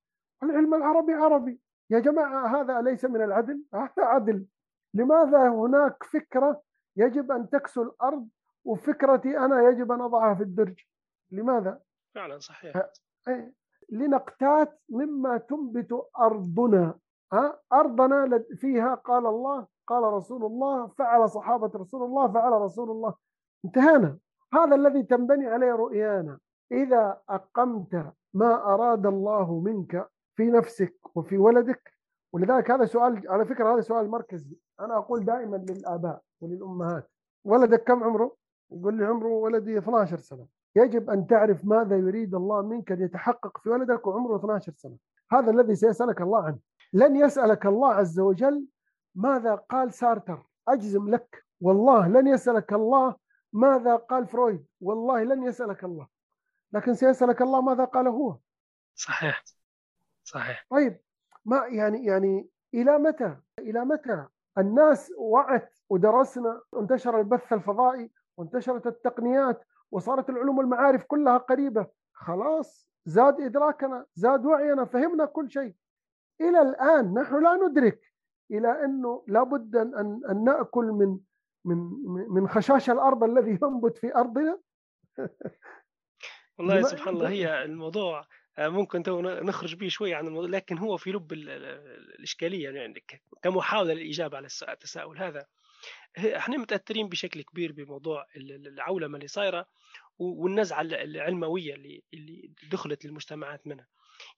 العلم 0.43 0.73
العربي 0.73 1.13
عربي. 1.13 1.59
يا 1.89 1.99
جماعة 1.99 2.61
هذا 2.61 2.79
أليس 2.79 3.05
من 3.05 3.21
العدل؟ 3.21 3.63
هذا 3.73 3.91
عدل. 3.97 4.45
لماذا 4.93 5.49
هناك 5.49 6.03
فكرة 6.03 6.61
يجب 6.97 7.31
أن 7.31 7.49
تكسو 7.49 7.83
الأرض 7.83 8.27
وفكرتي 8.65 9.37
أنا 9.37 9.69
يجب 9.69 9.91
أن 9.91 10.01
أضعها 10.01 10.35
في 10.35 10.43
الدرج؟ 10.43 10.79
لماذا؟ 11.31 11.81
فعلا 12.15 12.39
صحيح. 12.39 12.89
لنقتات 13.89 14.79
مما 14.89 15.37
تنبت 15.37 16.07
أرضنا. 16.19 16.99
ها؟ 17.33 17.59
أرضنا 17.73 18.43
فيها 18.55 18.95
قال 18.95 19.25
الله 19.25 19.67
قال 19.87 20.03
رسول 20.03 20.45
الله 20.45 20.87
فعل 20.87 21.29
صحابة 21.29 21.71
رسول 21.75 22.03
الله 22.03 22.31
فعل 22.31 22.51
رسول 22.51 22.91
الله. 22.91 23.13
انتهينا. 23.65 24.17
هذا 24.53 24.75
الذي 24.75 25.03
تنبني 25.03 25.47
عليه 25.47 25.71
رؤيانا. 25.71 26.39
إذا 26.71 27.17
أقمت 27.29 28.13
ما 28.33 28.73
أراد 28.73 29.05
الله 29.05 29.59
منك 29.59 30.09
في 30.35 30.51
نفسك 30.51 30.95
وفي 31.15 31.37
ولدك 31.37 31.93
ولذلك 32.33 32.71
هذا 32.71 32.85
سؤال 32.85 33.29
على 33.29 33.45
فكرة 33.45 33.73
هذا 33.73 33.81
سؤال 33.81 34.09
مركزي. 34.09 34.57
أنا 34.79 34.97
أقول 34.97 35.25
دائما 35.25 35.57
للآباء 35.57 36.21
وللأمهات 36.41 37.09
ولدك 37.45 37.83
كم 37.83 38.03
عمره؟ 38.03 38.35
يقول 38.71 38.93
لي 38.93 39.05
عمره 39.05 39.27
ولدي 39.27 39.77
12 39.77 40.17
سنة. 40.17 40.45
يجب 40.75 41.09
أن 41.09 41.27
تعرف 41.27 41.65
ماذا 41.65 41.97
يريد 41.97 42.35
الله 42.35 42.61
منك 42.61 42.91
أن 42.91 43.01
يتحقق 43.01 43.57
في 43.57 43.69
ولدك 43.69 44.07
وعمره 44.07 44.35
12 44.35 44.73
سنة. 44.75 44.97
هذا 45.31 45.51
الذي 45.51 45.75
سيسألك 45.75 46.21
الله 46.21 46.43
عنه. 46.43 46.59
لن 46.93 47.15
يسألك 47.15 47.65
الله 47.65 47.93
عز 47.93 48.19
وجل 48.19 48.65
ماذا 49.15 49.55
قال 49.55 49.93
سارتر؟ 49.93 50.45
أجزم 50.67 51.09
لك. 51.09 51.45
والله 51.61 52.07
لن 52.07 52.27
يسألك 52.27 52.73
الله 52.73 53.15
ماذا 53.53 53.95
قال 53.95 54.27
فرويد. 54.27 54.65
والله 54.81 55.23
لن 55.23 55.43
يسألك 55.43 55.83
الله. 55.83 56.07
لكن 56.73 56.93
سيسألك 56.93 57.41
الله 57.41 57.61
ماذا 57.61 57.83
قال 57.83 58.07
هو. 58.07 58.37
صحيح. 58.95 59.43
صحيح. 60.23 60.65
طيب 60.69 60.99
ما 61.45 61.65
يعني 61.65 62.05
يعني 62.05 62.49
إلى 62.73 62.97
متى؟ 62.97 63.37
إلى 63.59 63.85
متى؟ 63.85 64.27
الناس 64.57 65.11
وعت 65.17 65.73
ودرسنا 65.89 66.61
وانتشر 66.71 67.19
البث 67.19 67.53
الفضائي 67.53 68.11
وانتشرت 68.37 68.87
التقنيات 68.87 69.65
وصارت 69.91 70.29
العلوم 70.29 70.57
والمعارف 70.57 71.03
كلها 71.03 71.37
قريبة. 71.37 71.87
خلاص 72.13 72.89
زاد 73.05 73.41
إدراكنا 73.41 74.05
زاد 74.15 74.45
وعينا 74.45 74.85
فهمنا 74.85 75.25
كل 75.25 75.51
شيء. 75.51 75.75
إلى 76.41 76.61
الآن 76.61 77.13
نحن 77.13 77.43
لا 77.43 77.55
ندرك 77.55 78.01
إلى 78.53 78.85
أنه 78.85 79.25
لابد 79.27 79.75
أن, 79.75 80.21
أن 80.29 80.43
نأكل 80.43 80.85
من 80.85 81.19
من 81.65 81.77
من 82.29 82.47
خشاش 82.47 82.89
الأرض 82.89 83.23
الذي 83.23 83.59
ينبت 83.61 83.97
في 83.97 84.15
أرضنا؟ 84.15 84.59
والله 86.57 86.81
سبحان 86.81 87.15
الله 87.15 87.29
هي 87.29 87.63
الموضوع 87.63 88.27
آه، 88.57 88.67
ممكن 88.67 89.03
تو 89.03 89.21
نخرج 89.21 89.75
به 89.75 89.87
شوي 89.87 90.13
عن 90.13 90.27
الموضوع 90.27 90.49
لكن 90.49 90.77
هو 90.77 90.97
في 90.97 91.11
لب 91.11 91.33
الإشكالية 91.33 92.69
يعني 92.69 93.03
كمحاولة 93.41 93.93
للإجابة 93.93 94.37
على 94.37 94.47
التساؤل 94.69 95.17
هذا. 95.17 95.45
إحنا 96.17 96.57
متأثرين 96.57 97.09
بشكل 97.09 97.41
كبير 97.41 97.71
بموضوع 97.71 98.25
العولمة 98.35 99.15
اللي 99.15 99.27
صايرة 99.27 99.65
والنزعة 100.19 100.81
العلموية 100.81 101.73
اللي 101.73 102.03
اللي 102.13 102.53
دخلت 102.71 103.05
للمجتمعات 103.05 103.67
منها. 103.67 103.87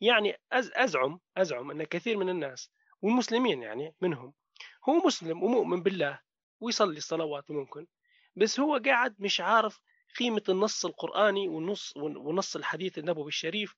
يعني 0.01 0.35
ازعم 0.53 1.19
أزعم 1.37 1.71
أن 1.71 1.83
كثير 1.83 2.17
من 2.17 2.29
الناس 2.29 2.71
والمسلمين 3.01 3.61
يعني 3.61 3.95
منهم. 4.01 4.33
هو 4.89 4.93
مسلم 4.93 5.43
ومؤمن 5.43 5.83
بالله 5.83 6.19
ويصلي 6.59 6.97
الصلوات 6.97 7.51
ممكن 7.51 7.87
بس 8.35 8.59
هو 8.59 8.81
قاعد 8.85 9.15
مش 9.19 9.41
عارف 9.41 9.79
قيمة 10.19 10.43
النص 10.49 10.85
القرآني 10.85 11.47
والنص 11.47 11.93
ونص 11.97 12.55
الحديث 12.55 12.97
النبوي 12.97 13.27
الشريف 13.27 13.75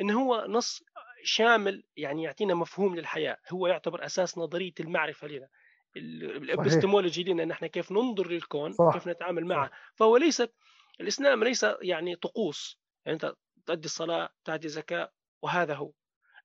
إن 0.00 0.10
هو 0.10 0.46
نص 0.48 0.82
شامل 1.24 1.84
يعني 1.96 2.22
يعطينا 2.22 2.54
مفهوم 2.54 2.96
للحياة. 2.96 3.38
هو 3.52 3.66
يعتبر 3.66 4.06
أساس 4.06 4.38
نظرية 4.38 4.72
المعرفة 4.80 5.28
لنا. 5.28 5.48
الإبستمولوجي 5.96 7.24
لنا 7.24 7.42
إن 7.42 7.50
إحنا 7.50 7.68
كيف 7.68 7.92
ننظر 7.92 8.28
للكون 8.28 8.72
صح. 8.72 8.90
كيف 8.92 9.08
نتعامل 9.08 9.44
معه. 9.44 9.66
صح. 9.68 9.92
فهو 9.94 10.16
ليست 10.16 10.54
الإسلام 11.00 11.44
ليس 11.44 11.66
يعني 11.82 12.16
طقوس. 12.16 12.78
يعني 13.04 13.14
أنت 13.14 13.34
تؤدي 13.66 13.84
الصلاة 13.86 14.28
تؤدي 14.44 14.66
الزكاة 14.66 15.12
وهذا 15.42 15.74
هو. 15.74 15.92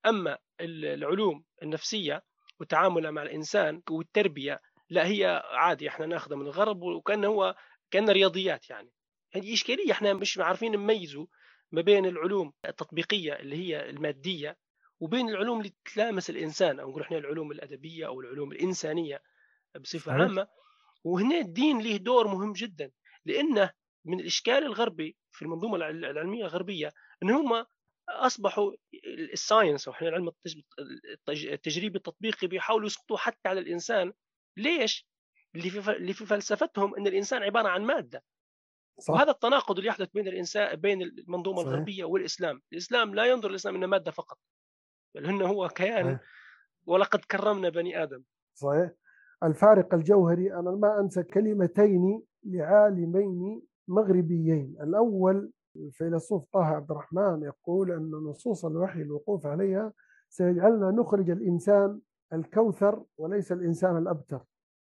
أما 0.06 0.38
العلوم 0.62 1.44
النفسية 1.64 2.24
وتعاملها 2.60 3.12
مع 3.12 3.24
الإنسان 3.24 3.82
والتربية 3.90 4.62
لا 4.90 5.08
هي 5.08 5.44
عادي 5.52 5.90
إحنا 5.90 6.06
ناخذها 6.06 6.38
من 6.38 6.46
الغرب 6.46 6.82
وكأنه 6.82 7.28
هو 7.28 7.56
كان 7.92 8.10
رياضيات 8.10 8.70
يعني. 8.70 8.92
هذه 9.34 9.54
إشكالية 9.54 9.92
إحنا 9.92 10.14
مش 10.14 10.38
عارفين 10.38 10.72
نميزوا 10.72 11.26
ما 11.72 11.82
بين 11.82 12.06
العلوم 12.06 12.54
التطبيقية 12.66 13.34
اللي 13.34 13.56
هي 13.56 13.90
المادية 13.90 14.58
وبين 15.00 15.30
العلوم 15.30 15.60
اللي 15.60 15.74
تلامس 15.94 16.30
الإنسان 16.30 16.80
أو 16.80 16.90
نقول 16.90 17.02
إحنا 17.02 17.18
العلوم 17.18 17.52
الأدبية 17.52 18.08
أو 18.08 18.22
العلوم 18.22 18.52
الإنسانية 18.52 19.22
بصفة 19.80 20.12
عامة. 20.12 20.48
وهنا 21.04 21.38
الدين 21.38 21.82
له 21.82 21.98
دور 21.98 22.28
مهم 22.28 22.54
جدا 22.54 22.92
لأنه 23.26 23.72
من 24.06 24.20
الإشكال 24.20 24.64
الغربي 24.64 25.18
في 25.32 25.42
المنظومة 25.42 25.76
العلمية 25.76 26.44
الغربية 26.44 26.92
إن 27.24 27.30
هم 27.30 27.66
أصبحوا 28.12 28.72
الساينس 29.34 29.88
أو 29.88 29.94
العلم 30.02 30.32
التجريبي 31.30 31.98
التطبيقي 31.98 32.48
بيحاولوا 32.48 32.86
يسقطوا 32.86 33.18
حتى 33.18 33.50
على 33.50 33.60
الإنسان 33.60 34.14
ليش؟ 34.58 35.08
اللي 35.56 35.70
في 35.70 35.92
اللي 35.92 36.14
في 36.14 36.26
فلسفتهم 36.26 36.96
إن 36.96 37.08
الإنسان 37.08 37.44
عبارة 37.44 37.68
عن 37.68 37.84
مادة 37.84 38.24
صح. 39.00 39.14
وهذا 39.14 39.32
التناقض 39.32 39.78
اللي 39.78 39.90
يحدث 39.90 40.10
بين 40.14 40.28
الانسان 40.28 40.76
بين 40.76 41.02
المنظومة 41.02 41.58
صحيح. 41.58 41.68
الغربية 41.74 42.04
والإسلام، 42.04 42.62
الإسلام 42.74 43.16
لا 43.16 43.26
ينظر 43.26 43.50
الإسلام 43.50 43.76
انه 43.76 43.88
مادة 43.88 44.12
فقط 44.12 44.40
بل 45.16 45.26
إنه 45.26 45.46
هو 45.46 45.68
كيان. 45.70 46.20
ولقد 46.86 47.20
كرمنا 47.20 47.70
بني 47.70 48.04
آدم 48.04 48.24
صحيح 48.54 48.92
الفارق 49.44 49.94
الجوهري 49.94 50.54
أنا 50.54 50.72
ما 50.72 51.00
أنسى 51.00 51.24
كلمتين 51.24 52.24
لعالمين 52.44 53.62
مغربيين 53.88 54.78
الأول 54.82 55.52
الفيلسوف 55.76 56.46
طه 56.54 56.66
عبد 56.66 56.92
الرحمن 56.92 57.44
يقول 57.44 57.92
أن 57.92 58.12
نصوص 58.12 58.66
الوحي 58.66 59.02
الوقوف 59.02 59.46
عليها 59.46 59.94
سيجعلنا 60.30 60.92
نخرج 60.92 61.30
الإنسان 61.30 62.00
الكوثر 62.34 63.04
وليس 63.18 63.52
الإنسان 63.52 63.98
الأبتر. 63.98 64.42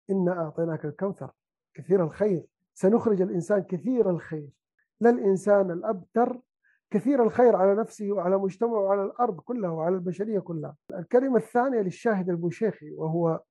إنا 0.10 0.32
أعطيناك 0.32 0.86
الكوثر 0.86 1.32
كثير 1.74 2.04
الخير. 2.04 2.46
سنخرج 2.74 3.22
الإنسان 3.22 3.60
كثير 3.60 4.10
الخير. 4.10 4.50
لا 5.02 5.10
الإنسان 5.10 5.72
الأبتر 5.72 6.42
كثير 6.92 7.24
الخير 7.24 7.56
على 7.56 7.76
نفسه 7.76 8.12
وعلى 8.12 8.38
مجتمعه 8.38 8.80
وعلى 8.80 9.04
الأرض 9.04 9.40
كلها 9.40 9.70
وعلى 9.70 9.96
البشرية 9.96 10.40
كلها. 10.40 10.76
الكلمة 10.94 11.38
الثانية 11.38 11.82
للشاهد 11.82 12.30
البوشيخي 12.30 12.92
وهو 12.92 13.42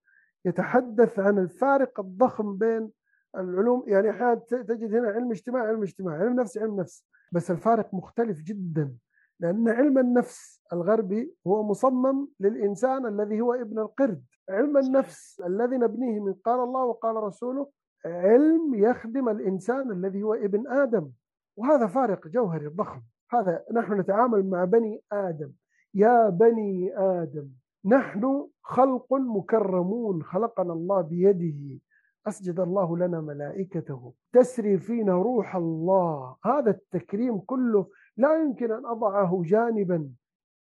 يتحدث 0.45 1.19
عن 1.19 1.39
الفارق 1.39 2.01
الضخم 2.01 2.57
بين 2.57 2.91
العلوم. 3.37 3.85
يعني 3.87 4.11
أحيانا 4.11 4.35
تجد 4.35 4.95
هنا 4.95 5.09
علم 5.09 5.31
اجتماع 5.31 5.63
علم 5.63 5.83
اجتماع 5.83 6.15
علم 6.15 6.41
نفس 6.41 6.59
علم 6.59 6.81
نفس. 6.81 7.07
بس 7.33 7.51
الفارق 7.51 7.95
مختلف 7.95 8.41
جدا 8.41 8.95
لأن 9.41 9.69
علم 9.69 9.99
النفس 9.99 10.63
الغربي 10.73 11.35
هو 11.47 11.63
مصمم 11.63 12.29
للإنسان 12.41 13.07
الذي 13.07 13.41
هو 13.41 13.55
ابن 13.55 13.79
القرد. 13.79 14.25
علم 14.49 14.77
النفس 14.77 15.43
الذي 15.47 15.77
نبنيه 15.77 16.21
من 16.21 16.35
قال 16.35 16.61
الله 16.61 16.85
وقال 16.85 17.17
رسوله 17.17 17.69
علم 18.05 18.75
يخدم 18.75 19.29
الإنسان 19.29 19.91
الذي 19.91 20.23
هو 20.23 20.35
ابن 20.35 20.69
آدم. 20.69 21.11
وهذا 21.57 21.87
فارق 21.87 22.29
جوهري 22.29 22.67
ضخم 22.67 23.03
هذا 23.31 23.65
نحن 23.73 24.01
نتعامل 24.01 24.51
مع 24.51 24.65
بني 24.65 25.03
آدم. 25.13 25.53
يا 25.95 26.29
بني 26.29 26.99
آدم 26.99 27.49
نحن 27.85 28.49
خلق 28.63 29.15
مكرمون 29.15 30.23
خلقنا 30.23 30.73
الله 30.73 31.01
بيده. 31.01 31.81
أسجد 32.27 32.61
الله 32.61 32.97
لنا 32.99 33.21
ملائكته. 33.21 34.13
تسري 34.33 34.79
فينا 34.79 35.13
روح 35.13 35.57
الله. 35.57 36.37
هذا 36.45 36.71
التكريم 36.71 37.39
كله 37.39 37.89
لا 38.17 38.43
يمكن 38.43 38.73
أن 38.73 38.87
أضعه 38.87 39.43
جانبا. 39.45 40.11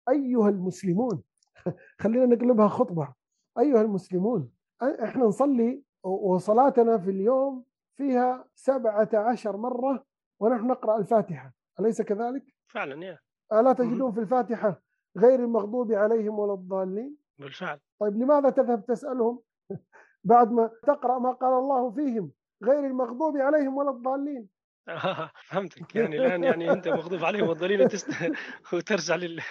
أيها 0.09 0.49
المسلمون 0.49 1.23
خلينا 2.01 2.25
نقلبها 2.25 2.67
خطبة. 2.67 3.13
أيها 3.59 3.81
المسلمون 3.81 4.49
إحنا 4.81 5.25
نصلي 5.25 5.81
وصلاتنا 6.03 6.97
في 6.97 7.09
اليوم 7.09 7.63
فيها 7.97 8.45
سبعة 8.55 9.09
عشر 9.13 9.57
مرة 9.57 10.03
ونحن 10.39 10.67
نقرأ 10.67 10.97
الفاتحة. 10.97 11.53
أليس 11.79 12.01
كذلك؟ 12.01 12.43
فعلا 12.67 13.05
يا. 13.05 13.19
ألا 13.53 13.73
تجدون 13.73 14.11
في 14.11 14.19
الفاتحة 14.19 14.81
غير 15.17 15.39
المغضوب 15.39 15.91
عليهم 15.91 16.39
ولا 16.39 16.53
الضالين؟ 16.53 17.15
بالفعل. 17.39 17.79
طيب 17.99 18.15
لماذا 18.17 18.49
تذهب 18.49 18.85
تسألهم؟ 18.85 19.39
بعد 20.27 20.51
ما 20.51 20.69
تقرأ 20.83 21.19
ما 21.19 21.31
قال 21.31 21.53
الله 21.53 21.91
فيهم 21.91 22.31
غير 22.63 22.79
المغضوب 22.79 23.37
عليهم 23.37 23.77
ولا 23.77 23.89
الضالين. 23.89 24.49
آه 24.89 25.31
فهمتك. 25.49 25.95
يعني 25.95 26.17
الآن 26.19 26.43
يعني 26.43 26.71
أنت 26.71 26.87
مغضوب 26.87 27.23
عليهم 27.23 27.47
والضالين 27.47 27.81
وتست... 27.81 28.09
وترجع 28.73 29.15
لل 29.15 29.41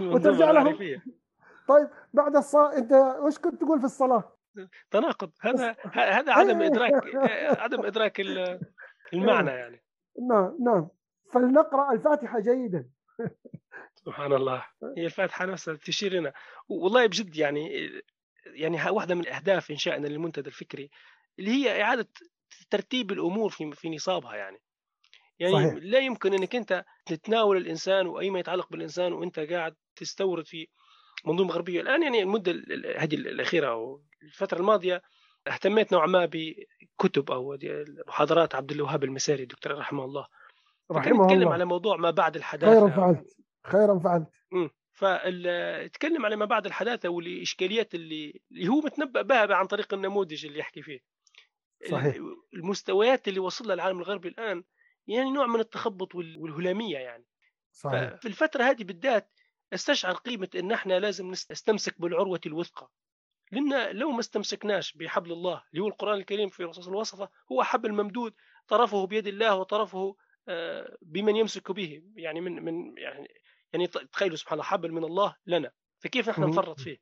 وترجع 0.00 0.50
لهم. 0.50 1.00
طيب 1.68 1.88
بعد 2.12 2.36
الصلاه 2.36 2.78
أنت 2.78 2.92
وش 3.20 3.38
كنت 3.38 3.60
تقول 3.60 3.78
في 3.78 3.84
الصلاة؟ 3.84 4.36
تناقض. 4.90 5.30
هذا 5.40 5.76
هذا 5.92 6.32
عدم. 6.32 6.62
ادراك 6.62 7.16
عدم 7.58 7.86
إدراك 7.86 8.20
المعنى 9.12 9.50
إيه. 9.50 9.56
يعني. 9.56 9.82
نعم 10.28 10.56
نعم. 10.60 10.88
فلنقرأ 11.32 11.92
الفاتحة 11.92 12.40
جيدا. 12.40 12.88
سبحان 13.94 14.32
الله. 14.32 14.64
هي 14.96 15.04
الفاتحة 15.04 15.46
نفسها 15.46 15.74
تشير 15.74 16.12
لنا 16.12 16.32
والله 16.68 17.06
بجد 17.06 17.36
يعني 17.36 17.90
يعني 18.52 18.90
واحدة 18.90 19.14
من 19.14 19.28
اهداف 19.28 19.70
انشائنا 19.70 20.06
للمنتدى 20.06 20.48
الفكري 20.48 20.90
اللي 21.38 21.50
هي 21.50 21.82
إعادة 21.82 22.08
ترتيب 22.70 23.12
الأمور 23.12 23.50
في 23.50 23.72
في 23.72 23.90
نصابها 23.90 24.34
يعني. 24.34 24.58
يعني 25.38 25.52
صحيح. 25.52 25.74
لا 25.74 25.98
يمكن 25.98 26.34
إنك 26.34 26.56
أنت 26.56 26.84
تتناول 27.06 27.56
الإنسان 27.56 28.06
وأي 28.06 28.30
ما 28.30 28.38
يتعلق 28.38 28.68
بالإنسان 28.70 29.12
وأنت 29.12 29.38
قاعد 29.38 29.74
تستورد 29.96 30.46
في 30.46 30.68
منظومة 31.24 31.54
غربية. 31.54 31.80
الآن 31.80 32.02
يعني 32.02 32.22
المدة 32.22 32.52
هذه 32.96 33.14
الأخيرة 33.14 33.68
أو 33.68 34.02
الفترة 34.22 34.58
الماضية 34.58 35.02
اهتميت 35.46 35.92
نوعا 35.92 36.06
ما 36.06 36.30
بكتب 36.32 37.30
أو 37.30 37.58
محاضرات 38.06 38.54
عبد 38.54 38.72
الوهاب 38.72 39.04
المساري 39.04 39.42
الدكتور 39.42 39.78
رحمه 39.78 40.04
الله. 40.04 40.26
رحمه 40.92 41.32
الله. 41.32 41.52
على 41.52 41.64
موضوع 41.64 41.96
ما 41.96 42.10
بعد 42.10 42.36
الحداثة. 42.36 42.74
خيرا 42.74 42.88
فعلت. 42.88 43.36
خيرا 43.64 43.98
فعلت. 43.98 44.28
فتكلم 45.02 46.26
على 46.26 46.36
ما 46.36 46.44
بعد 46.44 46.66
الحداثة 46.66 47.08
والإشكاليات 47.08 47.94
اللي 47.94 48.40
اللي 48.52 48.68
هو 48.68 48.80
متنبأ 48.80 49.22
بها 49.22 49.54
عن 49.54 49.66
طريق 49.66 49.94
النموذج 49.94 50.46
اللي 50.46 50.58
يحكي 50.58 50.82
فيه 50.82 51.00
صحيح. 51.90 52.16
المستويات 52.54 53.28
اللي 53.28 53.40
وصل 53.40 53.66
لها 53.66 53.74
العالم 53.74 53.98
الغربي 53.98 54.28
الآن 54.28 54.64
يعني 55.06 55.30
نوع 55.30 55.46
من 55.46 55.60
التخبط 55.60 56.14
والهلامية 56.14 56.98
يعني 56.98 57.26
صحيح. 57.72 58.14
ففي 58.14 58.28
الفترة 58.28 58.64
هذه 58.64 58.84
بالذات 58.84 59.30
استشعر 59.72 60.14
قيمة 60.14 60.48
إن 60.54 60.72
إحنا 60.72 60.98
لازم 60.98 61.30
نستمسك 61.30 62.00
بالعروة 62.00 62.40
الوثقى 62.46 62.90
لأن 63.52 63.96
لو 63.96 64.10
ما 64.10 64.20
استمسكناش 64.20 64.92
بحبل 64.92 65.32
الله 65.32 65.62
اللي 65.72 65.82
هو 65.84 65.88
القرآن 65.88 66.18
الكريم 66.18 66.48
في 66.48 66.64
رصاص 66.64 66.88
الوصفة 66.88 67.28
هو 67.52 67.62
حبل 67.62 67.92
ممدود 67.92 68.34
طرفه 68.68 69.06
بيد 69.06 69.26
الله 69.26 69.56
وطرفه 69.56 70.16
آه، 70.48 70.96
بمن 71.02 71.36
يمسك 71.36 71.70
به 71.70 72.02
يعني 72.16 72.40
من 72.40 72.64
من 72.64 72.98
يعني 72.98 73.28
يعني 73.72 73.86
تخيلوا 73.86 74.36
سبحان 74.36 74.52
الله 74.52 74.64
حبل 74.64 74.92
من 74.92 75.04
الله 75.04 75.36
لنا. 75.46 75.72
فكيف 75.98 76.28
نحن 76.28 76.42
نفرط 76.42 76.80
فيه؟ 76.80 76.98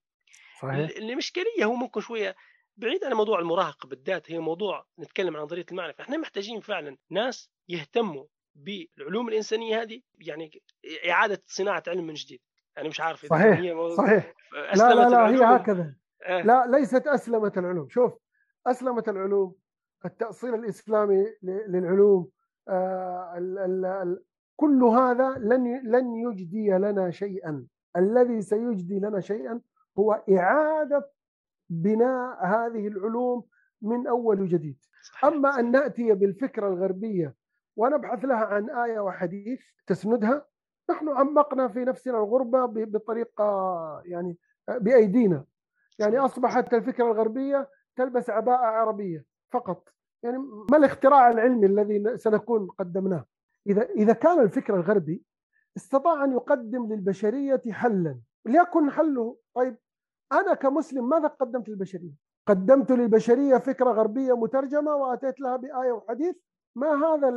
صحيح. 0.62 0.90
الاشكاليه 0.96 1.64
هو 1.64 1.74
ممكن 1.74 2.00
شوية 2.00 2.36
بعيد 2.76 3.04
عن 3.04 3.12
موضوع 3.12 3.38
المراهقة 3.38 3.86
بالذات 3.88 4.32
هي 4.32 4.38
موضوع 4.38 4.86
نتكلم 4.98 5.36
عن 5.36 5.42
نظريه 5.42 5.66
المعرفة. 5.70 6.04
إحنا 6.04 6.16
محتاجين 6.16 6.60
فعلا 6.60 6.96
ناس 7.10 7.50
يهتموا 7.68 8.24
بالعلوم 8.54 9.28
الإنسانية 9.28 9.82
هذه 9.82 10.00
يعني 10.18 10.62
إعادة 11.10 11.42
صناعة 11.46 11.82
علم 11.88 12.06
من 12.06 12.14
جديد. 12.14 12.40
يعني 12.76 12.88
مش 12.88 13.00
عارف 13.00 13.26
صحيح 13.26 13.58
هي 13.58 13.94
صحيح. 13.96 14.34
لا 14.52 14.94
لا 14.94 15.08
لا 15.08 15.28
هي 15.28 15.56
هكذا. 15.56 15.94
آه. 16.22 16.42
لا 16.42 16.66
ليست 16.66 17.06
اسلمت 17.06 17.58
العلوم. 17.58 17.88
شوف 17.88 18.12
اسلمت 18.66 19.08
العلوم 19.08 19.54
التاصيل 20.04 20.54
الإسلامي 20.54 21.24
للعلوم 21.42 22.30
آه 22.68 23.34
ال 23.38 23.58
ال 23.58 24.24
كل 24.60 24.84
هذا 24.84 25.28
لن 25.38 25.80
لن 25.84 26.14
يجدي 26.14 26.70
لنا 26.70 27.10
شيئا. 27.10 27.66
الذي 27.96 28.42
سيجدي 28.42 28.98
لنا 28.98 29.20
شيئا 29.20 29.60
هو 29.98 30.22
إعادة 30.30 31.10
بناء 31.70 32.46
هذه 32.46 32.88
العلوم 32.88 33.44
من 33.82 34.06
أول 34.06 34.40
وجديد. 34.40 34.76
أما 35.24 35.60
أن 35.60 35.70
نأتي 35.70 36.14
بالفكرة 36.14 36.68
الغربية 36.68 37.34
ونبحث 37.76 38.24
لها 38.24 38.44
عن 38.44 38.70
آية 38.70 39.00
وحديث 39.00 39.60
تسندها 39.86 40.46
نحن 40.90 41.08
عمقنا 41.08 41.68
في 41.68 41.84
نفسنا 41.84 42.18
الغربة 42.18 42.66
بطريقة 42.66 43.44
يعني 44.04 44.38
بأيدينا. 44.68 45.44
يعني 45.98 46.18
أصبحت 46.18 46.74
الفكرة 46.74 47.04
الغربية 47.04 47.68
تلبس 47.96 48.30
عباءة 48.30 48.66
عربية 48.66 49.24
فقط. 49.52 49.88
يعني 50.22 50.38
ما 50.70 50.76
الاختراع 50.76 51.30
العلمي 51.30 51.66
الذي 51.66 52.16
سنكون 52.16 52.68
قدمناه؟ 52.68 53.24
إذا 53.66 53.82
إذا 53.82 54.12
كان 54.12 54.40
الفكر 54.40 54.74
الغربي 54.74 55.24
استطاع 55.76 56.24
أن 56.24 56.32
يقدم 56.32 56.92
للبشرية 56.92 57.62
حلا 57.70 58.20
ليكن 58.46 58.90
حله. 58.90 59.36
طيب 59.54 59.76
أنا 60.32 60.54
كمسلم 60.54 61.08
ماذا 61.08 61.26
قدمت 61.26 61.68
للبشرية؟ 61.68 62.14
قدمت 62.46 62.92
للبشرية 62.92 63.56
فكرة 63.58 63.90
غربية 63.90 64.32
مترجمة 64.36 64.94
وأتيت 64.94 65.40
لها 65.40 65.56
بآية 65.56 65.92
وحديث؟ 65.92 66.36
ما 66.76 66.88
هذا 66.88 67.28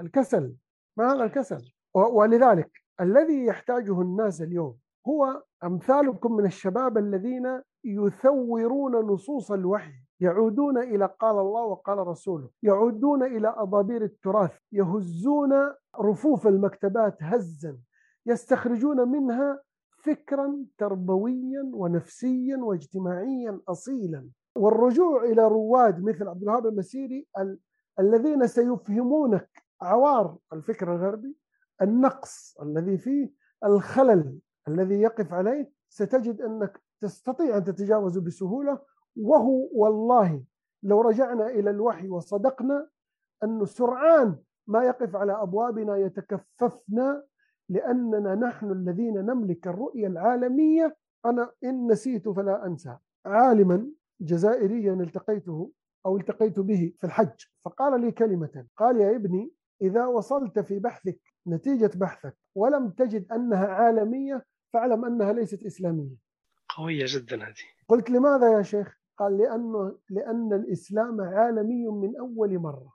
الكسل؟ 0.00 0.56
ما 0.96 1.12
هذا 1.12 1.24
الكسل؟ 1.24 1.72
ولذلك 1.94 2.70
الذي 3.00 3.44
يحتاجه 3.44 4.00
الناس 4.00 4.42
اليوم 4.42 4.78
هو 5.08 5.42
أمثالكم 5.64 6.32
من 6.32 6.46
الشباب 6.46 6.98
الذين 6.98 7.62
يثورون 7.84 8.96
نصوص 8.96 9.52
الوحي. 9.52 10.07
يعودون 10.20 10.78
إلى 10.78 11.14
قال 11.20 11.38
الله 11.38 11.62
وقال 11.62 11.98
رسوله. 11.98 12.50
يعودون 12.62 13.22
إلى 13.22 13.54
أضابير 13.56 14.02
التراث. 14.04 14.52
يهزون 14.72 15.52
رفوف 16.00 16.46
المكتبات 16.46 17.16
هزا. 17.20 17.78
يستخرجون 18.26 19.08
منها 19.08 19.60
فكرا 20.04 20.64
تربويا 20.78 21.70
ونفسيا 21.74 22.56
واجتماعيا 22.56 23.60
اصيلا. 23.68 24.28
والرجوع 24.56 25.24
إلى 25.24 25.48
رواد 25.48 26.04
مثل 26.04 26.28
عبد 26.28 26.42
الوهاب 26.42 26.66
المسيري 26.66 27.26
ال- 27.38 27.58
الذين 28.00 28.46
سيفهمونك 28.46 29.50
عوار 29.82 30.36
الفكر 30.52 30.92
الغربي 30.94 31.36
النقص 31.82 32.58
الذي 32.62 32.98
فيه 32.98 33.32
الخلل 33.64 34.38
الذي 34.68 35.00
يقف 35.00 35.32
عليه. 35.34 35.72
ستجد 35.88 36.40
أنك 36.40 36.80
تستطيع 37.00 37.56
أن 37.56 37.64
تتجاوز 37.64 38.18
بسهولة 38.18 38.80
وهو 39.18 39.68
والله 39.72 40.42
لو 40.82 41.00
رجعنا 41.00 41.46
إلى 41.46 41.70
الوحي 41.70 42.08
وصدقنا 42.08 42.88
انه 43.44 43.64
سرعان 43.64 44.36
ما 44.66 44.84
يقف 44.84 45.16
على 45.16 45.42
أبوابنا 45.42 45.96
يتكففنا 45.96 47.24
لأننا 47.68 48.34
نحن 48.34 48.70
الذين 48.70 49.14
نملك 49.14 49.66
الرؤية 49.66 50.06
العالمية. 50.06 50.96
أنا 51.26 51.50
إن 51.64 51.86
نسيت 51.86 52.28
فلا 52.28 52.66
أنسى. 52.66 52.96
عالما 53.26 53.90
جزائريا 54.20 54.92
التقيته 54.92 55.72
أو 56.06 56.16
التقيت 56.16 56.60
به 56.60 56.92
في 56.98 57.04
الحج. 57.04 57.44
فقال 57.64 58.00
لي 58.00 58.12
كلمة 58.12 58.66
قال 58.76 59.00
يا 59.00 59.16
ابني 59.16 59.52
إذا 59.82 60.06
وصلت 60.06 60.58
في 60.58 60.78
بحثك 60.78 61.20
نتيجة 61.46 61.90
بحثك 61.94 62.36
ولم 62.54 62.90
تجد 62.90 63.32
أنها 63.32 63.66
عالمية 63.66 64.44
فاعلم 64.72 65.04
أنها 65.04 65.32
ليست 65.32 65.62
إسلامية. 65.62 66.16
قوية 66.76 67.04
جدا 67.08 67.36
هذه. 67.36 67.54
قلت 67.88 68.10
لماذا 68.10 68.52
يا 68.52 68.62
شيخ؟ 68.62 68.97
قال 69.18 69.38
لأنه 69.38 69.98
لأن 70.10 70.52
الإسلام 70.52 71.20
عالمي 71.20 71.88
من 71.88 72.16
أول 72.16 72.58
مرة 72.58 72.92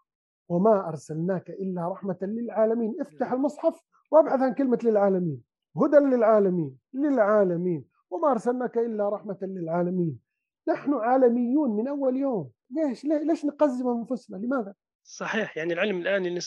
وما 0.50 0.88
أرسلناك 0.88 1.50
إلا 1.50 1.88
رحمة 1.88 2.18
للعالمين. 2.22 3.02
افتح 3.02 3.32
المصحف 3.32 3.84
وابحث 4.12 4.42
عن 4.42 4.54
كلمة 4.54 4.80
للعالمين. 4.84 5.44
هدى 5.78 5.98
للعالمين. 5.98 6.78
للعالمين. 6.94 7.86
وما 8.10 8.32
أرسلناك 8.32 8.78
إلا 8.78 9.10
رحمة 9.10 9.38
للعالمين. 9.42 10.20
نحن 10.68 10.94
عالميون 10.94 11.76
من 11.76 11.88
أول 11.88 12.18
يوم. 12.18 12.52
ليش؟ 12.70 13.06
ليش 13.06 13.46
نقزم 13.46 13.88
أنفسنا؟ 13.88 14.38
لماذا؟ 14.38 14.74
صحيح 15.06 15.58
يعني 15.58 15.74
العلم 15.74 15.98
الآن 15.98 16.40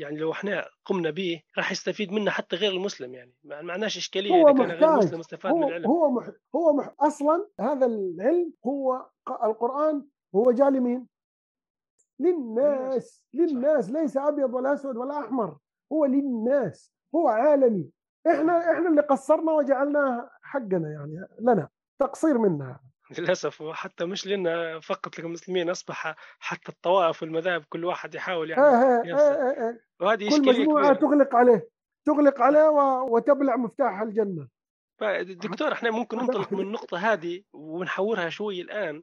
يعني 0.00 0.18
لو 0.18 0.32
إحنا 0.32 0.64
قمنا 0.84 1.10
به 1.10 1.42
راح 1.58 1.72
يستفيد 1.72 2.12
منه 2.12 2.30
حتى 2.30 2.56
غير 2.56 2.72
المسلم 2.72 3.14
يعني. 3.14 3.34
ما 3.44 3.62
معناش 3.62 3.96
إشكالية 3.96 4.30
هو 4.30 4.48
إذا 4.48 4.58
كان 4.58 4.70
غير 4.70 4.92
المسلم 4.92 5.20
استفاد 5.20 5.52
هو 5.52 5.58
من 5.58 5.68
العلم. 5.68 5.86
هو 5.86 6.10
مح 6.10 6.30
هو 6.54 6.72
مح 6.72 6.94
أصلا 7.00 7.48
هذا 7.60 7.86
العلم 7.86 8.52
هو 8.66 9.06
القرآن 9.44 10.06
هو 10.34 10.52
جاء 10.52 10.70
لمين؟ 10.70 11.06
للناس. 12.20 13.22
للناس. 13.34 13.90
ليس 13.90 14.16
أبيض 14.16 14.54
ولا 14.54 14.74
أسود 14.74 14.96
ولا 14.96 15.18
أحمر 15.18 15.58
هو 15.92 16.04
للناس 16.04 16.92
هو 17.14 17.28
عالمي. 17.28 17.90
إحنا 18.26 18.72
إحنا 18.72 18.88
اللي 18.88 19.02
قصرنا 19.02 19.52
وجعلناه 19.52 20.30
حقنا 20.42 20.90
يعني 20.90 21.28
لنا 21.40 21.68
تقصير 21.98 22.38
منا 22.38 22.80
للأسف 23.18 23.60
وحتى 23.60 24.04
مش 24.04 24.26
لنا 24.26 24.80
فقط 24.80 25.18
للمسلمين 25.18 25.70
أصبح 25.70 26.14
حتى 26.38 26.72
الطوائف 26.72 27.22
والمذاهب 27.22 27.64
كل 27.64 27.84
واحد 27.84 28.14
يحاول 28.14 28.50
يعني 28.50 28.62
آه 28.62 28.66
آه 28.66 29.02
آه 29.12 29.68
آه. 29.68 29.78
وهذه 30.00 30.30
كل 30.30 30.48
مجموعة 30.48 30.94
تغلق 30.94 31.34
عليه 31.34 31.68
تغلق 32.06 32.40
عليه 32.40 32.68
وتبلع 33.10 33.56
مفتاح 33.56 34.00
الجنة. 34.00 34.48
دكتور 35.22 35.72
إحنا 35.72 35.90
ممكن 35.90 36.16
ننطلق 36.22 36.52
من 36.52 36.60
النقطة 36.60 36.96
هذه 36.96 37.42
ونحورها 37.52 38.28
شوي 38.28 38.60
الآن. 38.60 39.02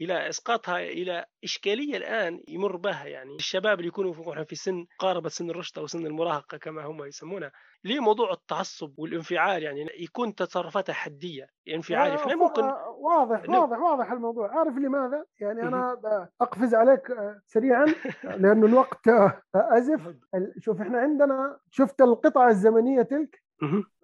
إلى 0.00 0.28
إسقاطها 0.28 0.78
إلى 0.78 1.24
إشكالية 1.44 1.96
الآن 1.96 2.42
يمر 2.48 2.76
بها 2.76 3.04
يعني. 3.04 3.34
الشباب 3.34 3.78
اللي 3.78 3.88
يكونوا 3.88 4.44
في 4.44 4.56
سن 4.56 4.86
قاربة 4.98 5.28
سن 5.28 5.50
الرشد 5.50 5.78
أو 5.78 5.86
سن 5.86 6.06
المراهقة 6.06 6.58
كما 6.58 6.86
هم 6.86 7.04
يسمونها 7.04 7.52
ليه 7.84 8.00
موضوع 8.00 8.32
التعصب 8.32 8.98
والانفعال 8.98 9.62
يعني 9.62 9.86
يكون 9.98 10.34
تصرفاتها 10.34 10.92
حدية 10.92 11.46
انفعالي 11.68 12.14
إحنا 12.14 12.34
ممكن 12.34 12.62
واضح 12.62 13.48
واضح 13.48 13.78
واضح 13.78 14.12
الموضوع. 14.12 14.58
عارف 14.58 14.76
لماذا؟ 14.76 15.24
يعني 15.40 15.62
أنا 15.62 15.96
أقفز 16.40 16.74
عليك 16.74 17.10
آه، 17.10 17.40
سريعا 17.46 17.86
لأنه 18.24 18.66
الوقت 18.66 19.08
آه، 19.08 19.42
ازف 19.54 20.00
شوف 20.64 20.80
إحنا 20.80 20.98
عندنا 20.98 21.58
شفت 21.70 22.00
القطعه 22.00 22.48
الزمنية 22.48 23.02
تلك؟ 23.02 23.42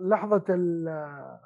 لحظة 0.01 0.45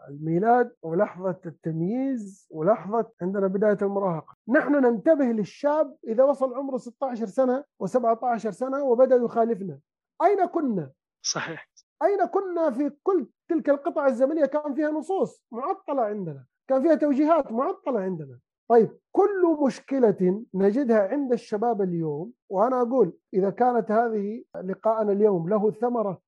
الميلاد 0.09 0.73
ولحظة 0.83 1.41
التمييز 1.47 2.49
ولحظة 2.51 3.11
عندنا 3.23 3.47
بداية 3.47 3.79
المراهقة. 3.83 4.37
نحن 4.49 4.73
ننتبه 4.73 5.25
للشاب 5.25 5.97
إذا 6.09 6.25
وصل 6.25 6.55
عمره 6.55 6.77
16 6.77 7.27
سنة 7.27 7.65
و17 7.85 8.37
سنة 8.37 8.85
وبدأ 8.85 9.17
يخالفنا. 9.17 9.79
أين 10.23 10.47
كنا؟ 10.47 10.91
صحيح. 11.23 11.71
أين 12.03 12.25
كنا 12.27 12.71
في 12.71 12.91
كل 13.03 13.27
تلك 13.49 13.71
القطع 13.71 14.07
الزمنية؟ 14.07 14.45
كان 14.45 14.75
فيها 14.75 14.91
نصوص 14.91 15.45
معطلة 15.53 16.03
عندنا. 16.03 16.45
كان 16.69 16.83
فيها 16.83 16.95
توجيهات 16.95 17.53
معطلة 17.53 18.01
عندنا. 18.01 18.39
طيب 18.71 18.99
كل 19.13 19.57
مشكلة 19.67 20.45
نجدها 20.55 21.09
عند 21.09 21.33
الشباب 21.33 21.83
اليوم 21.83 22.33
وأنا 22.49 22.83
أقول 22.83 23.13
إذا 23.35 23.51
كانت 23.51 23.91
هذه 23.91 24.43
لقاءنا 24.65 25.13
اليوم 25.13 25.49
له 25.49 25.71
ثمرة 25.71 26.21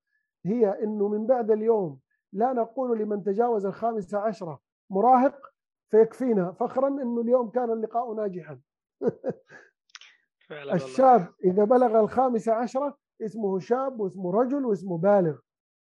هي 0.44 0.82
أنه 0.82 1.08
من 1.08 1.26
بعد 1.26 1.50
اليوم 1.50 2.00
لا 2.32 2.52
نقول 2.52 2.98
لمن 2.98 3.22
تجاوز 3.22 3.66
الخامسة 3.66 4.18
عشرة 4.18 4.60
مراهق 4.90 5.52
فيكفينا 5.90 6.52
فخرا 6.52 6.88
أنه 6.88 7.20
اليوم 7.20 7.50
كان 7.50 7.70
اللقاء 7.70 8.14
ناجحا. 8.14 8.60
الشاب 10.74 11.28
إذا 11.44 11.64
بلغ 11.64 12.00
الخامسة 12.00 12.52
عشرة 12.52 12.98
اسمه 13.22 13.58
شاب 13.58 14.00
واسمه 14.00 14.32
رجل 14.32 14.64
واسمه 14.64 14.98
بالغ. 14.98 15.38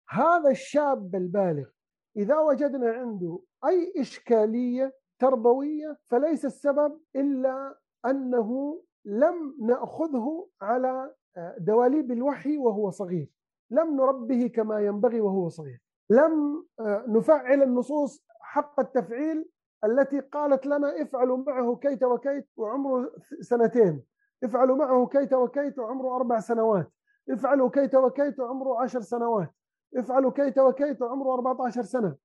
هذا 0.10 0.50
الشاب 0.50 1.16
البالغ 1.16 1.70
إذا 2.18 2.40
وجدنا 2.40 2.92
عنده 2.92 3.40
أي 3.66 3.94
إشكالية 3.98 4.94
تربوية 5.20 5.98
فليس 6.08 6.46
السبب 6.46 7.00
إلا 7.16 7.80
أنه 8.06 8.82
لم 9.06 9.58
نأخذه 9.62 10.48
على 10.62 11.16
دواليب 11.58 12.12
الوحي 12.12 12.58
وهو 12.58 12.90
صغير. 12.90 13.30
لم 13.74 13.96
نربه 13.96 14.48
كما 14.48 14.80
ينبغي 14.80 15.22
وهو 15.22 15.50
صغير. 15.50 15.82
لم 16.10 16.66
نفعل 17.08 17.64
النصوص 17.64 18.26
حق 18.42 18.80
التفعيل 18.80 19.50
التي 19.86 20.20
قالت 20.20 20.66
لنا 20.66 21.02
افعلوا 21.02 21.38
معه 21.38 21.76
كيت 21.76 22.04
وكيت 22.04 22.48
وعمره 22.58 23.12
سنتين 23.42 24.04
افعلوا 24.44 24.76
معه 24.76 25.08
كيت 25.08 25.34
وكيت 25.34 25.80
وعمره 25.80 26.16
أربع 26.16 26.40
سنوات 26.40 26.92
افعلوا 27.30 27.70
كيت 27.70 27.96
وكيت 27.96 28.40
وعمره 28.40 28.82
عشر 28.82 29.02
سنوات 29.02 29.54
افعلوا 29.98 30.32
كيت 30.32 30.60
وكيت 30.60 31.02
وعمره 31.02 31.34
14 31.34 31.82
سنة. 31.82 32.16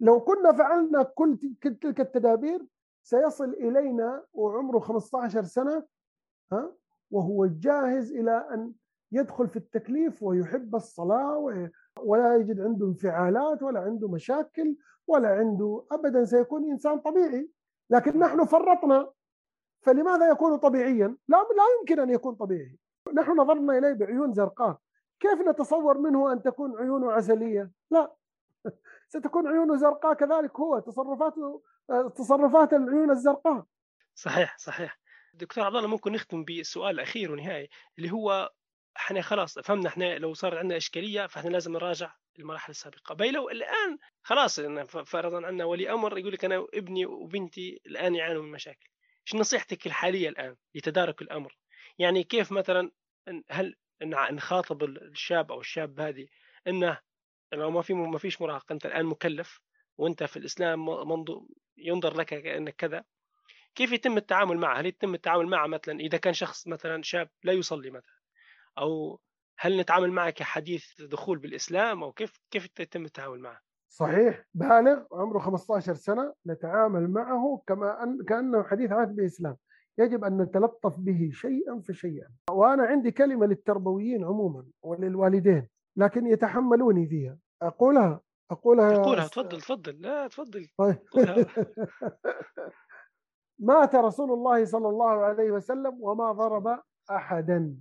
لو 0.00 0.20
كنا 0.20 0.52
فعلنا 0.52 1.02
كل 1.02 1.38
تلك 1.62 2.00
التدابير 2.00 2.66
سيصل 3.02 3.50
إلينا 3.50 4.24
وعمره 4.32 4.78
15 4.78 5.42
سنة 5.42 5.84
ها 6.52 6.72
وهو 7.10 7.46
جاهز 7.46 8.12
إلى 8.12 8.48
أن 8.54 8.72
يدخل 9.12 9.48
في 9.48 9.56
التكليف 9.56 10.22
ويحب 10.22 10.74
الصلاة 10.74 11.68
ولا 12.00 12.36
يجد 12.36 12.60
عنده 12.60 12.86
انفعالات 12.86 13.62
ولا 13.62 13.80
عنده 13.80 14.08
مشاكل 14.08 14.76
ولا 15.06 15.28
عنده 15.28 15.86
أبدا 15.92 16.24
سيكون 16.24 16.70
إنسان 16.70 16.98
طبيعي. 16.98 17.50
لكن 17.90 18.18
نحن 18.18 18.44
فرطنا. 18.44 19.10
فلماذا 19.82 20.30
يكون 20.30 20.56
طبيعيا؟ 20.56 21.16
لا 21.28 21.36
لا 21.36 21.64
يمكن 21.80 22.00
أن 22.00 22.10
يكون 22.10 22.34
طبيعي. 22.34 22.78
نحن 23.14 23.30
نظرنا 23.30 23.78
إليه 23.78 23.92
بعيون 23.92 24.32
زرقاء. 24.32 24.78
كيف 25.20 25.40
نتصور 25.48 25.98
منه 25.98 26.32
أن 26.32 26.42
تكون 26.42 26.76
عيونه 26.76 27.12
عسلية؟ 27.12 27.70
لا. 27.90 28.12
ستكون 29.08 29.46
عيونه 29.46 29.76
زرقاء 29.76 30.14
كذلك 30.14 30.60
هو. 30.60 30.78
تصرفاته 30.78 31.62
تصرفات 32.16 32.72
العيون 32.72 33.10
الزرقاء. 33.10 33.64
صحيح 34.14 34.58
صحيح. 34.58 34.98
دكتور 35.34 35.64
عبد 35.64 35.76
الله 35.76 35.88
ممكن 35.88 36.12
نختم 36.12 36.44
بسؤال 36.44 37.00
أخير 37.00 37.32
ونهائي 37.32 37.68
اللي 37.98 38.12
هو 38.12 38.50
إحنا 38.96 39.22
خلاص 39.22 39.58
فهمنا 39.58 39.88
إحنا 39.88 40.18
لو 40.18 40.34
صار 40.34 40.58
عندنا 40.58 40.76
إشكالية 40.76 41.26
فإحنا 41.26 41.50
لازم 41.50 41.72
نراجع 41.72 42.14
المراحل 42.38 42.70
السابقة. 42.70 43.14
بي 43.14 43.30
لو 43.30 43.50
الآن 43.50 43.98
خلاص 44.22 44.60
فرضا 45.06 45.46
عندنا 45.46 45.64
ولي 45.64 45.92
أمر 45.92 46.18
يقول 46.18 46.32
لك 46.32 46.44
أنا 46.44 46.66
ابني 46.74 47.06
وبنتي 47.06 47.80
الآن 47.86 48.14
يعانوا 48.14 48.42
من 48.42 48.50
مشاكل. 48.50 48.88
إيش 49.26 49.40
نصيحتك 49.40 49.86
الحالية 49.86 50.28
الآن 50.28 50.56
لتدارك 50.74 51.22
الأمر؟ 51.22 51.56
يعني 51.98 52.24
كيف 52.24 52.52
مثلا 52.52 52.90
هل 53.50 53.76
نخاطب 54.02 54.84
الشاب 54.84 55.52
أو 55.52 55.60
الشاب 55.60 56.00
هذه 56.00 56.26
إنه 56.66 56.98
لو 57.52 57.70
ما 57.70 57.82
في 57.82 57.94
ما 57.94 58.18
فيش 58.18 58.40
مراهقه 58.40 58.72
أنت 58.72 58.86
الآن 58.86 59.06
مكلف 59.06 59.60
وأنت 59.98 60.24
في 60.24 60.36
الإسلام 60.36 60.86
ينظر 61.76 62.16
لك 62.16 62.26
كأنك 62.26 62.74
كذا 62.76 63.04
كيف 63.74 63.92
يتم 63.92 64.16
التعامل 64.16 64.58
معه؟ 64.58 64.80
هل 64.80 64.86
يتم 64.86 65.14
التعامل 65.14 65.46
معه 65.46 65.66
مثلا 65.66 66.00
إذا 66.00 66.18
كان 66.18 66.32
شخص 66.32 66.66
مثلا 66.66 67.02
شاب 67.02 67.30
لا 67.42 67.52
يصلي 67.52 67.90
مثلا؟ 67.90 68.21
أو 68.78 69.20
هل 69.58 69.80
نتعامل 69.80 70.12
معه 70.12 70.30
كحديث 70.30 70.84
دخول 71.00 71.38
بالإسلام 71.38 72.02
أو 72.02 72.12
كيف 72.12 72.40
كيف 72.50 72.80
يتم 72.80 73.04
التعامل 73.04 73.40
معه؟ 73.40 73.60
صحيح 73.88 74.44
بالغ 74.54 75.02
عمره 75.12 75.38
15 75.38 75.94
سنة 75.94 76.34
نتعامل 76.46 77.10
معه 77.10 77.62
كما 77.66 78.02
أن 78.02 78.24
كأنه 78.24 78.62
حديث 78.62 78.92
عهد 78.92 79.16
بالإسلام. 79.16 79.56
يجب 79.98 80.24
أن 80.24 80.42
نتلطف 80.42 80.94
به 80.98 81.30
شيئا 81.32 81.80
فشيئا. 81.80 82.28
وأنا 82.50 82.82
عندي 82.82 83.10
كلمة 83.10 83.46
للتربويين 83.46 84.24
عموما 84.24 84.66
وللوالدين 84.82 85.68
لكن 85.96 86.26
يتحملوني 86.26 87.06
فيها. 87.06 87.38
أقولها؟ 87.62 88.20
أقولها 88.50 88.96
اقولها 88.96 89.26
تفضل 89.26 89.60
تفضل. 89.60 90.00
لا 90.00 90.28
تفضل. 90.28 90.68
طيب. 90.78 90.98
مات 93.58 93.94
رسول 93.94 94.32
الله 94.32 94.64
صلى 94.64 94.88
الله 94.88 95.10
عليه 95.10 95.50
وسلم 95.50 95.98
وما 96.00 96.32
ضرب 96.32 96.80
احدا. 97.10 97.76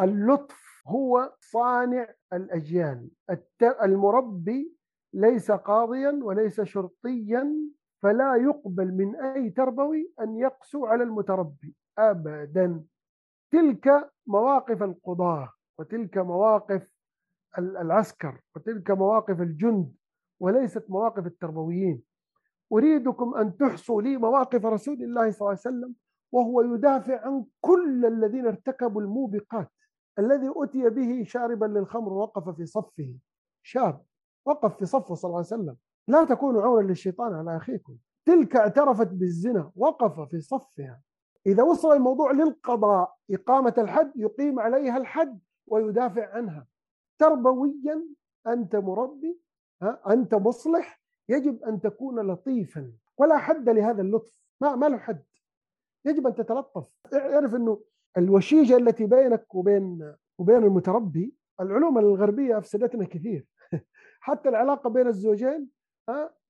اللطف 0.00 0.82
هو 0.86 1.34
صانع 1.40 2.08
الأجيال. 2.32 3.10
المربي 3.82 4.76
ليس 5.14 5.50
قاضيا 5.50 6.20
وليس 6.22 6.60
شرطيا 6.60 7.54
فلا 8.02 8.36
يقبل 8.36 8.92
من 8.92 9.16
أي 9.16 9.50
تربوي 9.50 10.12
أن 10.20 10.36
يقسو 10.36 10.86
على 10.86 11.02
المتربي 11.02 11.76
ابدا. 11.98 12.84
تلك 13.52 14.10
مواقف 14.26 14.82
القضاة 14.82 15.52
وتلك 15.78 16.18
مواقف 16.18 16.88
العسكر 17.58 18.40
وتلك 18.56 18.90
مواقف 18.90 19.40
الجند 19.40 19.94
وليست 20.40 20.90
مواقف 20.90 21.26
التربويين. 21.26 22.02
أريدكم 22.72 23.34
أن 23.34 23.56
تحصوا 23.56 24.02
لي 24.02 24.16
مواقف 24.16 24.66
رسول 24.66 25.02
الله 25.02 25.30
صلى 25.30 25.40
الله 25.40 25.50
عليه 25.50 25.60
وسلم 25.60 25.94
وهو 26.32 26.60
يدافع 26.60 27.26
عن 27.26 27.44
كل 27.60 28.06
الذين 28.06 28.46
ارتكبوا 28.46 29.02
الموبقات. 29.02 29.70
الذي 30.18 30.52
أتي 30.56 30.90
به 30.90 31.24
شاربا 31.24 31.66
للخمر 31.66 32.12
وقف 32.12 32.48
في 32.48 32.66
صفه. 32.66 33.14
شاب 33.62 34.02
وقف 34.46 34.76
في 34.76 34.86
صفه 34.86 35.14
صلى 35.14 35.28
الله 35.28 35.38
عليه 35.38 35.46
وسلم. 35.46 35.76
لا 36.08 36.24
تكونوا 36.24 36.62
عونا 36.62 36.86
للشيطان 36.86 37.34
على 37.34 37.56
أخيكم. 37.56 37.96
تلك 38.24 38.56
اعترفت 38.56 39.06
بالزنا 39.06 39.72
وقف 39.76 40.20
في 40.20 40.40
صفها. 40.40 41.00
إذا 41.46 41.62
وصل 41.62 41.92
الموضوع 41.92 42.32
للقضاء 42.32 43.16
إقامة 43.30 43.74
الحد 43.78 44.12
يقيم 44.16 44.60
عليها 44.60 44.96
الحد 44.96 45.38
ويدافع 45.66 46.34
عنها. 46.34 46.66
تربويا 47.18 48.06
أنت 48.46 48.76
مربي 48.76 49.40
أنت 50.08 50.34
مصلح 50.34 51.00
يجب 51.28 51.62
أن 51.62 51.80
تكون 51.80 52.30
لطيفا. 52.30 52.92
ولا 53.18 53.38
حد 53.38 53.68
لهذا 53.68 54.02
اللطف. 54.02 54.40
ما, 54.60 54.76
ما 54.76 54.86
له 54.86 54.98
حد. 54.98 55.24
يجب 56.06 56.26
أن 56.26 56.34
تتلطف. 56.34 56.92
اعرف 57.14 57.54
أنه 57.54 57.80
الوشيجة 58.18 58.76
التي 58.76 59.06
بينك 59.06 59.54
وبين 59.54 60.14
وبين 60.38 60.56
المتربي 60.56 61.34
العلوم 61.60 61.98
الغربية 61.98 62.58
أفسدتنا 62.58 63.04
كثير. 63.04 63.46
حتى 64.20 64.48
العلاقة 64.48 64.90
بين 64.90 65.06
الزوجين 65.06 65.68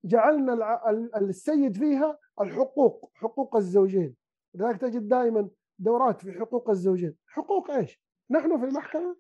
جعلنا 0.04 0.80
السيد 1.16 1.76
فيها 1.76 2.18
الحقوق 2.40 3.10
حقوق 3.14 3.56
الزوجين. 3.56 4.16
لذلك 4.54 4.80
تجد 4.80 5.08
دائما 5.08 5.48
دورات 5.78 6.20
في 6.20 6.32
حقوق 6.32 6.70
الزوجين. 6.70 7.16
حقوق 7.26 7.70
إيش؟ 7.70 8.02
نحن 8.30 8.58
في 8.58 8.64
المحكمة؟ 8.64 9.16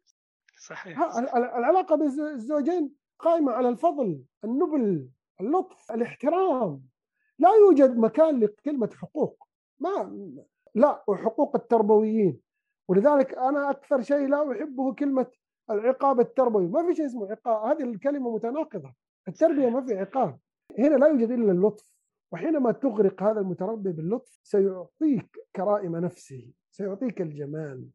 صحيح. 0.60 1.16
العلاقة 1.36 1.96
بين 1.96 2.06
الزوجين 2.06 2.92
قائمة 3.18 3.52
على 3.52 3.68
الفضل 3.68 4.22
النبل 4.44 5.08
اللطف 5.40 5.92
الاحترام. 5.92 6.82
لا 7.38 7.50
يوجد 7.54 7.96
مكان 7.96 8.40
لكلمة 8.40 8.90
حقوق. 8.94 9.45
ما 9.80 10.12
لا 10.74 11.04
وحقوق 11.06 11.56
التربويين. 11.56 12.40
ولذلك 12.88 13.34
أنا 13.34 13.70
أكثر 13.70 14.02
شيء 14.02 14.28
لا 14.28 14.52
أحبه 14.52 14.94
كلمة 14.94 15.26
العقاب 15.70 16.20
التربوي. 16.20 16.68
ما 16.68 16.86
في 16.86 16.94
شيء 16.94 17.06
اسمه 17.06 17.30
عقاب. 17.30 17.64
هذه 17.64 17.82
الكلمة 17.82 18.34
متناقضة. 18.34 18.94
التربية 19.28 19.68
ما 19.68 19.86
في 19.86 19.98
عقاب. 19.98 20.38
هنا 20.78 20.96
لا 20.96 21.06
يوجد 21.06 21.30
إلا 21.30 21.52
اللطف 21.52 21.96
وحينما 22.32 22.72
تغرق 22.72 23.22
هذا 23.22 23.40
المتربي 23.40 23.92
باللطف 23.92 24.40
سيعطيك 24.42 25.36
كرائم 25.56 25.96
نفسه 25.96 26.50
سيعطيك 26.70 27.20
الجمال 27.20 27.88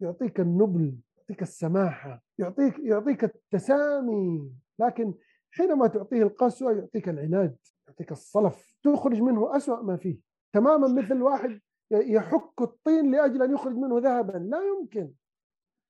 يعطيك 0.00 0.40
النبل 0.40 0.98
يعطيك 1.16 1.42
السماحة 1.42 2.22
يعطيك 2.38 2.78
يعطيك 2.78 3.24
التسامي. 3.24 4.52
لكن 4.78 5.14
حينما 5.50 5.86
تعطيه 5.86 6.22
القسوة 6.22 6.72
يعطيك 6.72 7.08
العناد 7.08 7.56
يعطيك 7.88 8.12
الصلف 8.12 8.76
تخرج 8.82 9.22
منه 9.22 9.56
أسوأ 9.56 9.82
ما 9.82 9.96
فيه. 9.96 10.18
تماما 10.56 10.88
مثل 10.88 11.22
واحد 11.22 11.60
يحك 11.90 12.62
الطين 12.62 13.10
لأجل 13.10 13.42
أن 13.42 13.52
يخرج 13.52 13.74
منه 13.74 13.98
ذهبا. 13.98 14.38
لا 14.38 14.58
يمكن. 14.62 15.12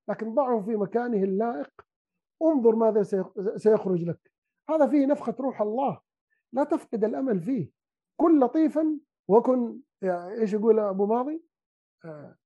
لكن 0.08 0.34
ضعه 0.34 0.62
في 0.62 0.76
مكانه 0.76 1.24
اللائق. 1.24 1.70
انظر 2.42 2.76
ماذا 2.76 3.02
سيخرج 3.56 4.04
لك. 4.04 4.32
هذا 4.70 4.86
فيه 4.86 5.06
نفخة 5.06 5.34
روح 5.40 5.62
الله. 5.62 6.00
لا 6.52 6.64
تفقد 6.64 7.04
الأمل 7.04 7.40
فيه. 7.40 7.70
كن 8.20 8.40
لطيفا 8.40 8.98
وكن 9.28 9.80
إيش 10.40 10.52
يقول 10.52 10.78
أبو 10.78 11.06
ماضي؟ 11.06 11.42
آه، 12.04 12.36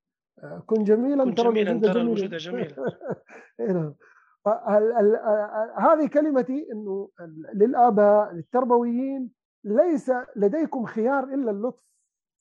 آه، 0.43 0.63
كن 0.67 0.85
جميلا 0.85 1.25
كن 1.25 1.35
جميلا 1.35 1.81
ترى 1.81 2.01
الوجود 2.01 2.35
جميلا. 2.35 2.75
نعم. 3.61 3.95
هذه 5.77 6.07
كلمتي 6.07 6.69
إنه 6.73 7.11
للآباء 7.55 8.33
للتربويين 8.33 9.31
ليس 9.65 10.13
لديكم 10.37 10.85
خيار 10.85 11.25
إلا 11.25 11.51
اللطف. 11.51 11.91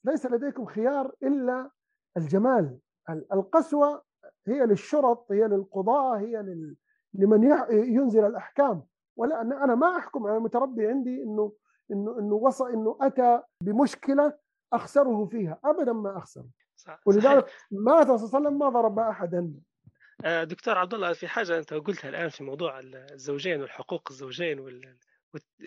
ليس 0.04 0.26
لديكم 0.26 0.66
خيار 0.66 1.12
إلا 1.24 1.72
الجمال. 2.18 2.78
القسوة 3.10 4.04
هي 4.48 4.66
للشرط 4.66 5.32
هي 5.32 5.48
للقضاة 5.48 6.18
هي 6.18 6.46
لمن 7.14 7.44
ينزل 7.72 8.26
الأحكام. 8.26 8.84
ولا 9.16 9.42
أنا 9.42 9.76
ما 9.76 9.98
أحكم 9.98 10.28
على 10.28 10.38
المتربي 10.38 10.88
عندي 10.88 11.24
انه 11.24 11.54
انه 11.92 12.20
إنه 12.20 12.36
وصل 12.36 12.70
إنه 12.70 12.98
أتى 13.02 13.42
بمشكلة 13.64 14.38
أخسره 14.74 15.26
فيها. 15.26 15.60
ابدا 15.64 15.94
ما 15.94 16.18
أخسره. 16.18 16.48
ولذلك 17.06 17.46
مات 17.72 18.08
صلى 18.08 18.16
الله 18.16 18.36
عليه 18.36 18.48
وسلم 18.48 18.60
ما 18.60 18.70
ضرب 18.70 19.00
احدا. 19.00 19.54
آه، 20.26 20.44
دكتور 20.44 20.78
عبد 20.78 20.94
الله 20.94 21.14
في 21.14 21.28
حاجة 21.28 21.58
أنت 21.58 21.74
قلتها 21.74 22.10
الآن 22.10 22.30
في 22.30 22.44
موضوع 22.44 22.80
الزوجين 22.80 23.62
والحقوق 23.62 24.08
الزوجين 24.12 24.60
وال... 24.60 24.98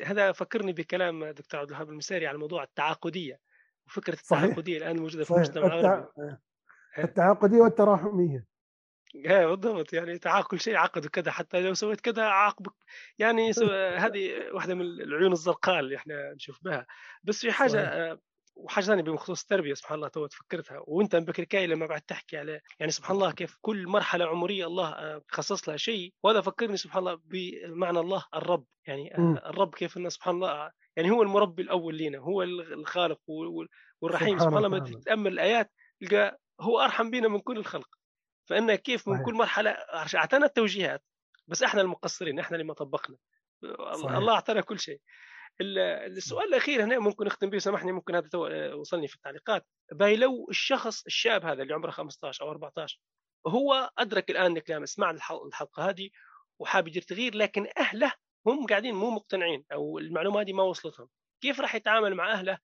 هذا 0.05 0.33
فكرني 0.33 0.73
بكلام 0.73 1.25
دكتور 1.25 1.61
عبد 1.61 1.71
الوهاب 1.71 1.91
المساري 1.91 2.27
على 2.27 2.39
موضوع 2.39 2.63
التعاقدية. 2.63 3.39
وفكرة 3.87 4.15
التعاقدية 4.15 4.79
الآن 4.79 4.97
موجودة 5.01 5.25
في 5.25 5.33
المجتمع 5.33 5.67
العربي. 5.67 6.05
التعاقدية 6.99 7.61
والتراحمية. 7.61 8.47
إيه 9.15 9.47
بالضبط، 9.47 9.93
يعني 9.93 10.19
تعال 10.19 10.45
كل 10.45 10.61
شيء 10.61 10.77
عقد 10.77 11.07
وكذا، 11.07 11.31
حتى 11.31 11.61
لو 11.61 11.75
سويت 11.75 12.01
كذا 12.01 12.23
أعاقبك، 12.23 12.75
يعني 13.19 13.51
هذه 13.99 14.51
واحدة 14.53 14.75
من 14.75 14.81
العيون 14.83 15.33
الزرقاء 15.33 15.81
اللي 15.81 15.97
إحنا 15.97 16.33
نشوف 16.35 16.59
بها، 16.65 16.87
بس 17.25 17.41
في 17.41 17.53
حاجة 17.53 17.81
صحيح. 17.81 17.89
آآ 17.89 18.19
وحاجة 18.57 18.85
ثانية 18.85 19.03
بخصوص 19.03 19.41
التربية 19.43 19.75
سبحان 19.75 19.97
الله 19.97 20.09
توّه 20.09 20.29
تفكرتها، 20.29 20.79
وأنت 20.87 21.17
من 21.17 21.25
بكري 21.25 21.47
كاي 21.47 21.67
لمّا 21.67 21.87
قعدت 21.87 22.09
تحكي 22.09 22.37
على 22.39 22.61
يعني 22.81 22.93
سبحان 22.93 23.17
الله 23.17 23.33
كيف 23.33 23.57
كل 23.61 23.87
مرحلة 23.89 24.27
عمرية 24.27 24.67
الله 24.67 24.89
آآ 24.93 25.23
خصص 25.29 25.69
لها 25.69 25.77
شيء، 25.77 26.15
وهذا 26.23 26.41
فكّرني 26.41 26.77
سبحان 26.77 26.99
الله 26.99 27.21
بمعنى 27.25 27.99
الله 28.01 28.25
الرب، 28.35 28.67
يعني. 28.87 29.15
آآ 29.17 29.43
الرب 29.51 29.75
كيف 29.75 29.97
إنه 29.97 30.09
سبحان 30.09 30.35
الله 30.35 30.71
يعني 30.97 31.11
هو 31.11 31.23
المربي 31.23 31.63
الأول 31.63 31.95
لينا، 31.95 32.19
هو 32.19 32.43
ال 32.43 32.73
الخالق 32.73 33.21
وال 33.27 33.49
وال 33.49 33.69
والرحيم 34.01 34.39
سبحان 34.39 34.57
الله 34.57 34.69
لمّا 34.69 34.77
وتعالى 34.77 35.01
تتأمل 35.01 35.33
الآيات 35.33 35.73
تلقى 36.01 36.39
هو 36.61 36.81
أرحم 36.81 37.11
بينا 37.11 37.29
من 37.29 37.41
كل 37.41 37.59
الخلق. 37.59 37.89
فإن 38.49 38.75
كيف 38.75 39.09
من 39.09 39.15
صحيح 39.15 39.27
كل 39.27 39.35
مرحلة 39.35 39.77
عش 39.89 40.17
أعطانا 40.17 40.47
التوجيهات، 40.47 41.05
بس 41.49 41.63
إحنا 41.63 41.81
المقصرين، 41.81 42.39
إحنا 42.39 42.57
اللي 42.57 42.67
ما 42.67 42.75
طبّقنا. 42.75 43.17
ال 43.65 43.81
الله 43.81 43.97
صحيح 43.97 44.29
أعطانا 44.29 44.61
كل 44.61 44.79
شيء. 44.79 45.01
ال 45.61 45.79
السؤال 45.79 46.49
الأخير 46.49 46.85
هنا 46.85 46.99
ممكن 46.99 47.27
نختم 47.27 47.51
به 47.51 47.59
سامحني 47.59 47.93
ممكن 47.93 48.15
هذا 48.15 48.29
وصلني 48.75 49.09
في 49.09 49.15
التعليقات، 49.15 49.67
باهي 49.93 50.17
لو 50.17 50.47
الشخص 50.51 51.05
الشاب 51.07 51.45
هذا 51.45 51.63
اللي 51.63 51.75
عمره 51.75 51.91
15 51.91 52.45
أو 52.45 52.51
14 52.51 53.01
هو 53.47 53.91
أدرك 53.99 54.31
الآن 54.31 54.57
الكلام 54.57 54.87
سمع 54.87 55.11
الح 55.11 55.33
الحلقة 55.33 55.89
هذه 55.89 56.11
وحاب 56.59 56.89
يدير 56.89 57.03
تغيير، 57.03 57.35
لكن 57.35 57.67
أهله 57.79 58.13
هم 58.47 58.67
قاعدين 58.67 58.95
مو 58.95 59.11
مقتنعين 59.11 59.65
أو 59.73 59.99
المعلومة 59.99 60.41
هذه 60.41 60.53
ما 60.53 60.63
وصلتهم، 60.63 61.09
كيف 61.41 61.61
راح 61.61 61.75
يتعامل 61.75 62.15
مع 62.15 62.33
أهله 62.33 62.59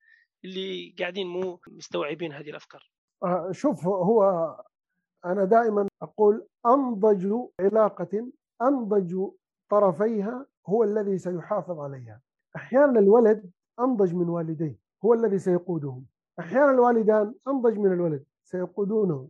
اللي 0.45 0.95
قاعدين 0.99 1.27
مو 1.27 1.59
مستوعبين 1.67 2.33
هذه 2.33 2.49
الأفكار؟ 2.49 2.91
آه، 3.23 3.51
شوف 3.51 3.87
هو 3.87 4.23
أنا 5.25 5.45
دائما 5.45 5.87
أقول 6.01 6.47
أنضج 6.65 7.33
علاقة 7.59 8.31
أنضج 8.61 9.29
طرفيها 9.69 10.45
هو 10.67 10.83
الذي 10.83 11.17
سيحافظ 11.17 11.79
عليها. 11.79 12.21
أحيانا 12.55 12.99
الولد 12.99 13.51
أنضج 13.79 14.13
من 14.13 14.29
والديه 14.29 14.79
هو 15.05 15.13
الذي 15.13 15.39
سيقودهم. 15.39 16.05
أحيانا 16.39 16.71
الوالدان 16.71 17.35
أنضج 17.47 17.77
من 17.77 17.93
الولد 17.93 18.25
سيقودونه. 18.43 19.29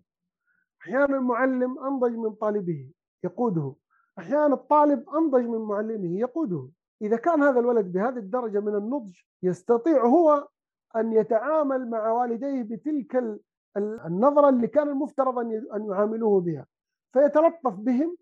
أحيانا 0.82 1.18
المعلم 1.18 1.80
أنضج 1.80 2.12
من 2.12 2.32
طالبه 2.32 2.92
يقوده. 3.24 3.76
أحيانا 4.20 4.54
الطالب 4.54 5.10
أنضج 5.10 5.46
من 5.46 5.58
معلمه 5.60 6.20
يقوده. 6.20 6.70
إذا 7.02 7.18
كان 7.18 7.44
هذا 7.44 7.60
الولد 7.60 7.92
بهذه 7.92 8.18
الدرجة 8.18 8.60
من 8.60 8.76
النضج 8.76 9.16
يستطيع 9.44 10.06
هو 10.06 10.48
أن 10.96 11.14
يتعامل 11.14 11.90
مع 11.90 12.12
والديه 12.12 12.64
بتلك 12.64 13.16
ال- 13.16 13.40
ال- 13.78 14.00
النظرة 14.06 14.50
اللي 14.50 14.68
كان 14.68 14.90
المفترض 14.90 15.40
أن 15.40 15.86
يعاملوه 15.90 16.42
بها. 16.42 16.66
فيتلطف 17.14 17.74
بهم 17.76 18.18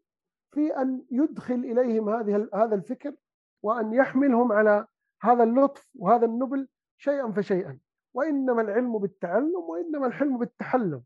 في 0.52 0.82
أن 0.82 1.02
يدخل 1.12 1.56
إليهم 1.56 2.10
هذه 2.10 2.50
هذا 2.54 2.76
الفكر 2.76 3.16
وأن 3.64 3.94
يحملهم 3.94 4.52
على 4.52 4.86
هذا 5.22 5.44
اللطف 5.44 5.90
وهذا 5.96 6.26
النبل 6.26 6.68
شيئا 6.98 7.32
فشيئا. 7.32 7.80
وإنما 8.14 8.62
العلم 8.62 8.98
بالتعلم 8.98 9.56
وإنما 9.70 10.08
الحلم 10.08 10.38
بالتحلم. 10.38 11.04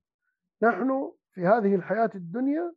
نحن 0.64 1.12
في 1.32 1.42
هذه 1.48 1.76
الحياة 1.76 2.10
الدنيا 2.16 2.74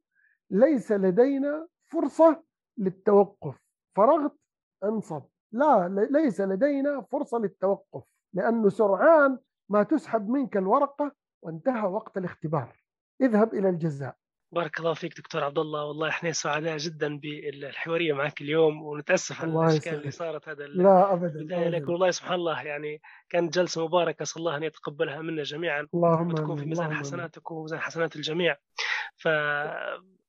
ليس 0.51 0.93
لدينا 0.93 1.67
فرصة 1.95 2.43
للتوقف. 2.79 3.55
فرغت 3.97 4.37
أنصب. 4.85 5.23
لا 5.53 6.07
ليس 6.11 6.41
لدينا 6.41 7.01
فرصة 7.13 7.39
للتوقف 7.39 8.03
لأنه 8.35 8.69
سرعان 8.69 9.39
ما 9.71 9.83
تسحب 9.83 10.29
منك 10.29 10.57
الورقة 10.57 11.13
وانتهى 11.43 11.87
وقت 11.87 12.17
الاختبار. 12.17 12.85
اذهب 13.23 13.55
إلى 13.55 13.69
الجزاء. 13.69 14.17
بارك 14.53 14.79
الله 14.79 14.95
فيك 14.95 15.19
دكتور 15.19 15.45
عبد 15.45 15.59
الله 15.59 15.85
والله 15.85 16.09
إحنا 16.09 16.33
سعداء 16.33 16.77
جدا 16.77 17.19
بالحوارية 17.19 18.13
معك 18.13 18.41
اليوم 18.41 18.83
ونتأسف 18.83 19.43
على 19.43 19.53
الأشكال 19.53 19.95
اللي 19.95 20.11
صارت 20.11 20.49
هذا 20.49 20.67
لا 20.67 21.13
أبدا 21.13 21.41
البداية 21.41 21.69
لكن 21.69 21.93
والله 21.93 22.11
سبحان 22.11 22.35
الله 22.35 22.63
يعني 22.63 23.01
كانت 23.29 23.55
جلسة 23.55 23.85
مباركة. 23.85 24.23
أسأل 24.23 24.39
الله 24.41 24.57
أن 24.57 24.63
يتقبلها 24.63 25.23
منا 25.23 25.43
جميعا. 25.43 25.87
اللهم 25.95 26.29
وتكون 26.29 26.57
في 26.57 26.67
ميزان 26.67 26.95
حسناتكم 26.95 27.55
وميزان 27.55 27.81
حسنات 27.81 28.17
الجميع. 28.17 28.57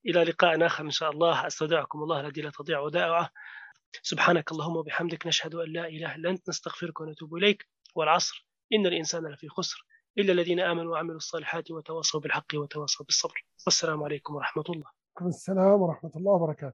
فالى 0.06 0.24
لقاء 0.24 0.66
آخر 0.66 0.84
إن 0.84 0.92
شاء 0.92 1.12
الله. 1.12 1.48
أستودعكم 1.48 2.04
الله 2.04 2.20
الذي 2.20 2.42
لا 2.42 2.50
تضيع 2.50 2.80
ودائعه. 2.80 3.30
سبحانك 4.02 4.52
اللهم 4.52 4.78
وبحمدك 4.78 5.28
نشهد 5.28 5.56
أن 5.56 5.74
لا 5.74 5.88
إله 5.88 6.16
إلا 6.16 6.30
أنت 6.30 6.50
نستغفرك 6.50 7.00
ونتوب 7.00 7.36
إليك. 7.36 7.68
والعصر 7.96 8.48
إن 8.74 8.86
الإنسان 8.86 9.28
لفي 9.28 9.50
خسر. 9.50 9.86
إلا 10.18 10.34
الذين 10.34 10.60
آمنوا 10.60 10.92
وعملوا 10.92 11.16
الصالحات 11.16 11.72
وتواصوا 11.72 12.20
بالحق 12.20 12.46
وتواصوا 12.56 13.06
بالصبر. 13.06 13.46
والسلام 13.66 14.04
عليكم 14.04 14.36
ورحمة 14.36 14.64
الله. 14.70 14.88
السلام 15.22 15.82
ورحمة 15.82 16.12
الله 16.16 16.32
وبركاته. 16.32 16.74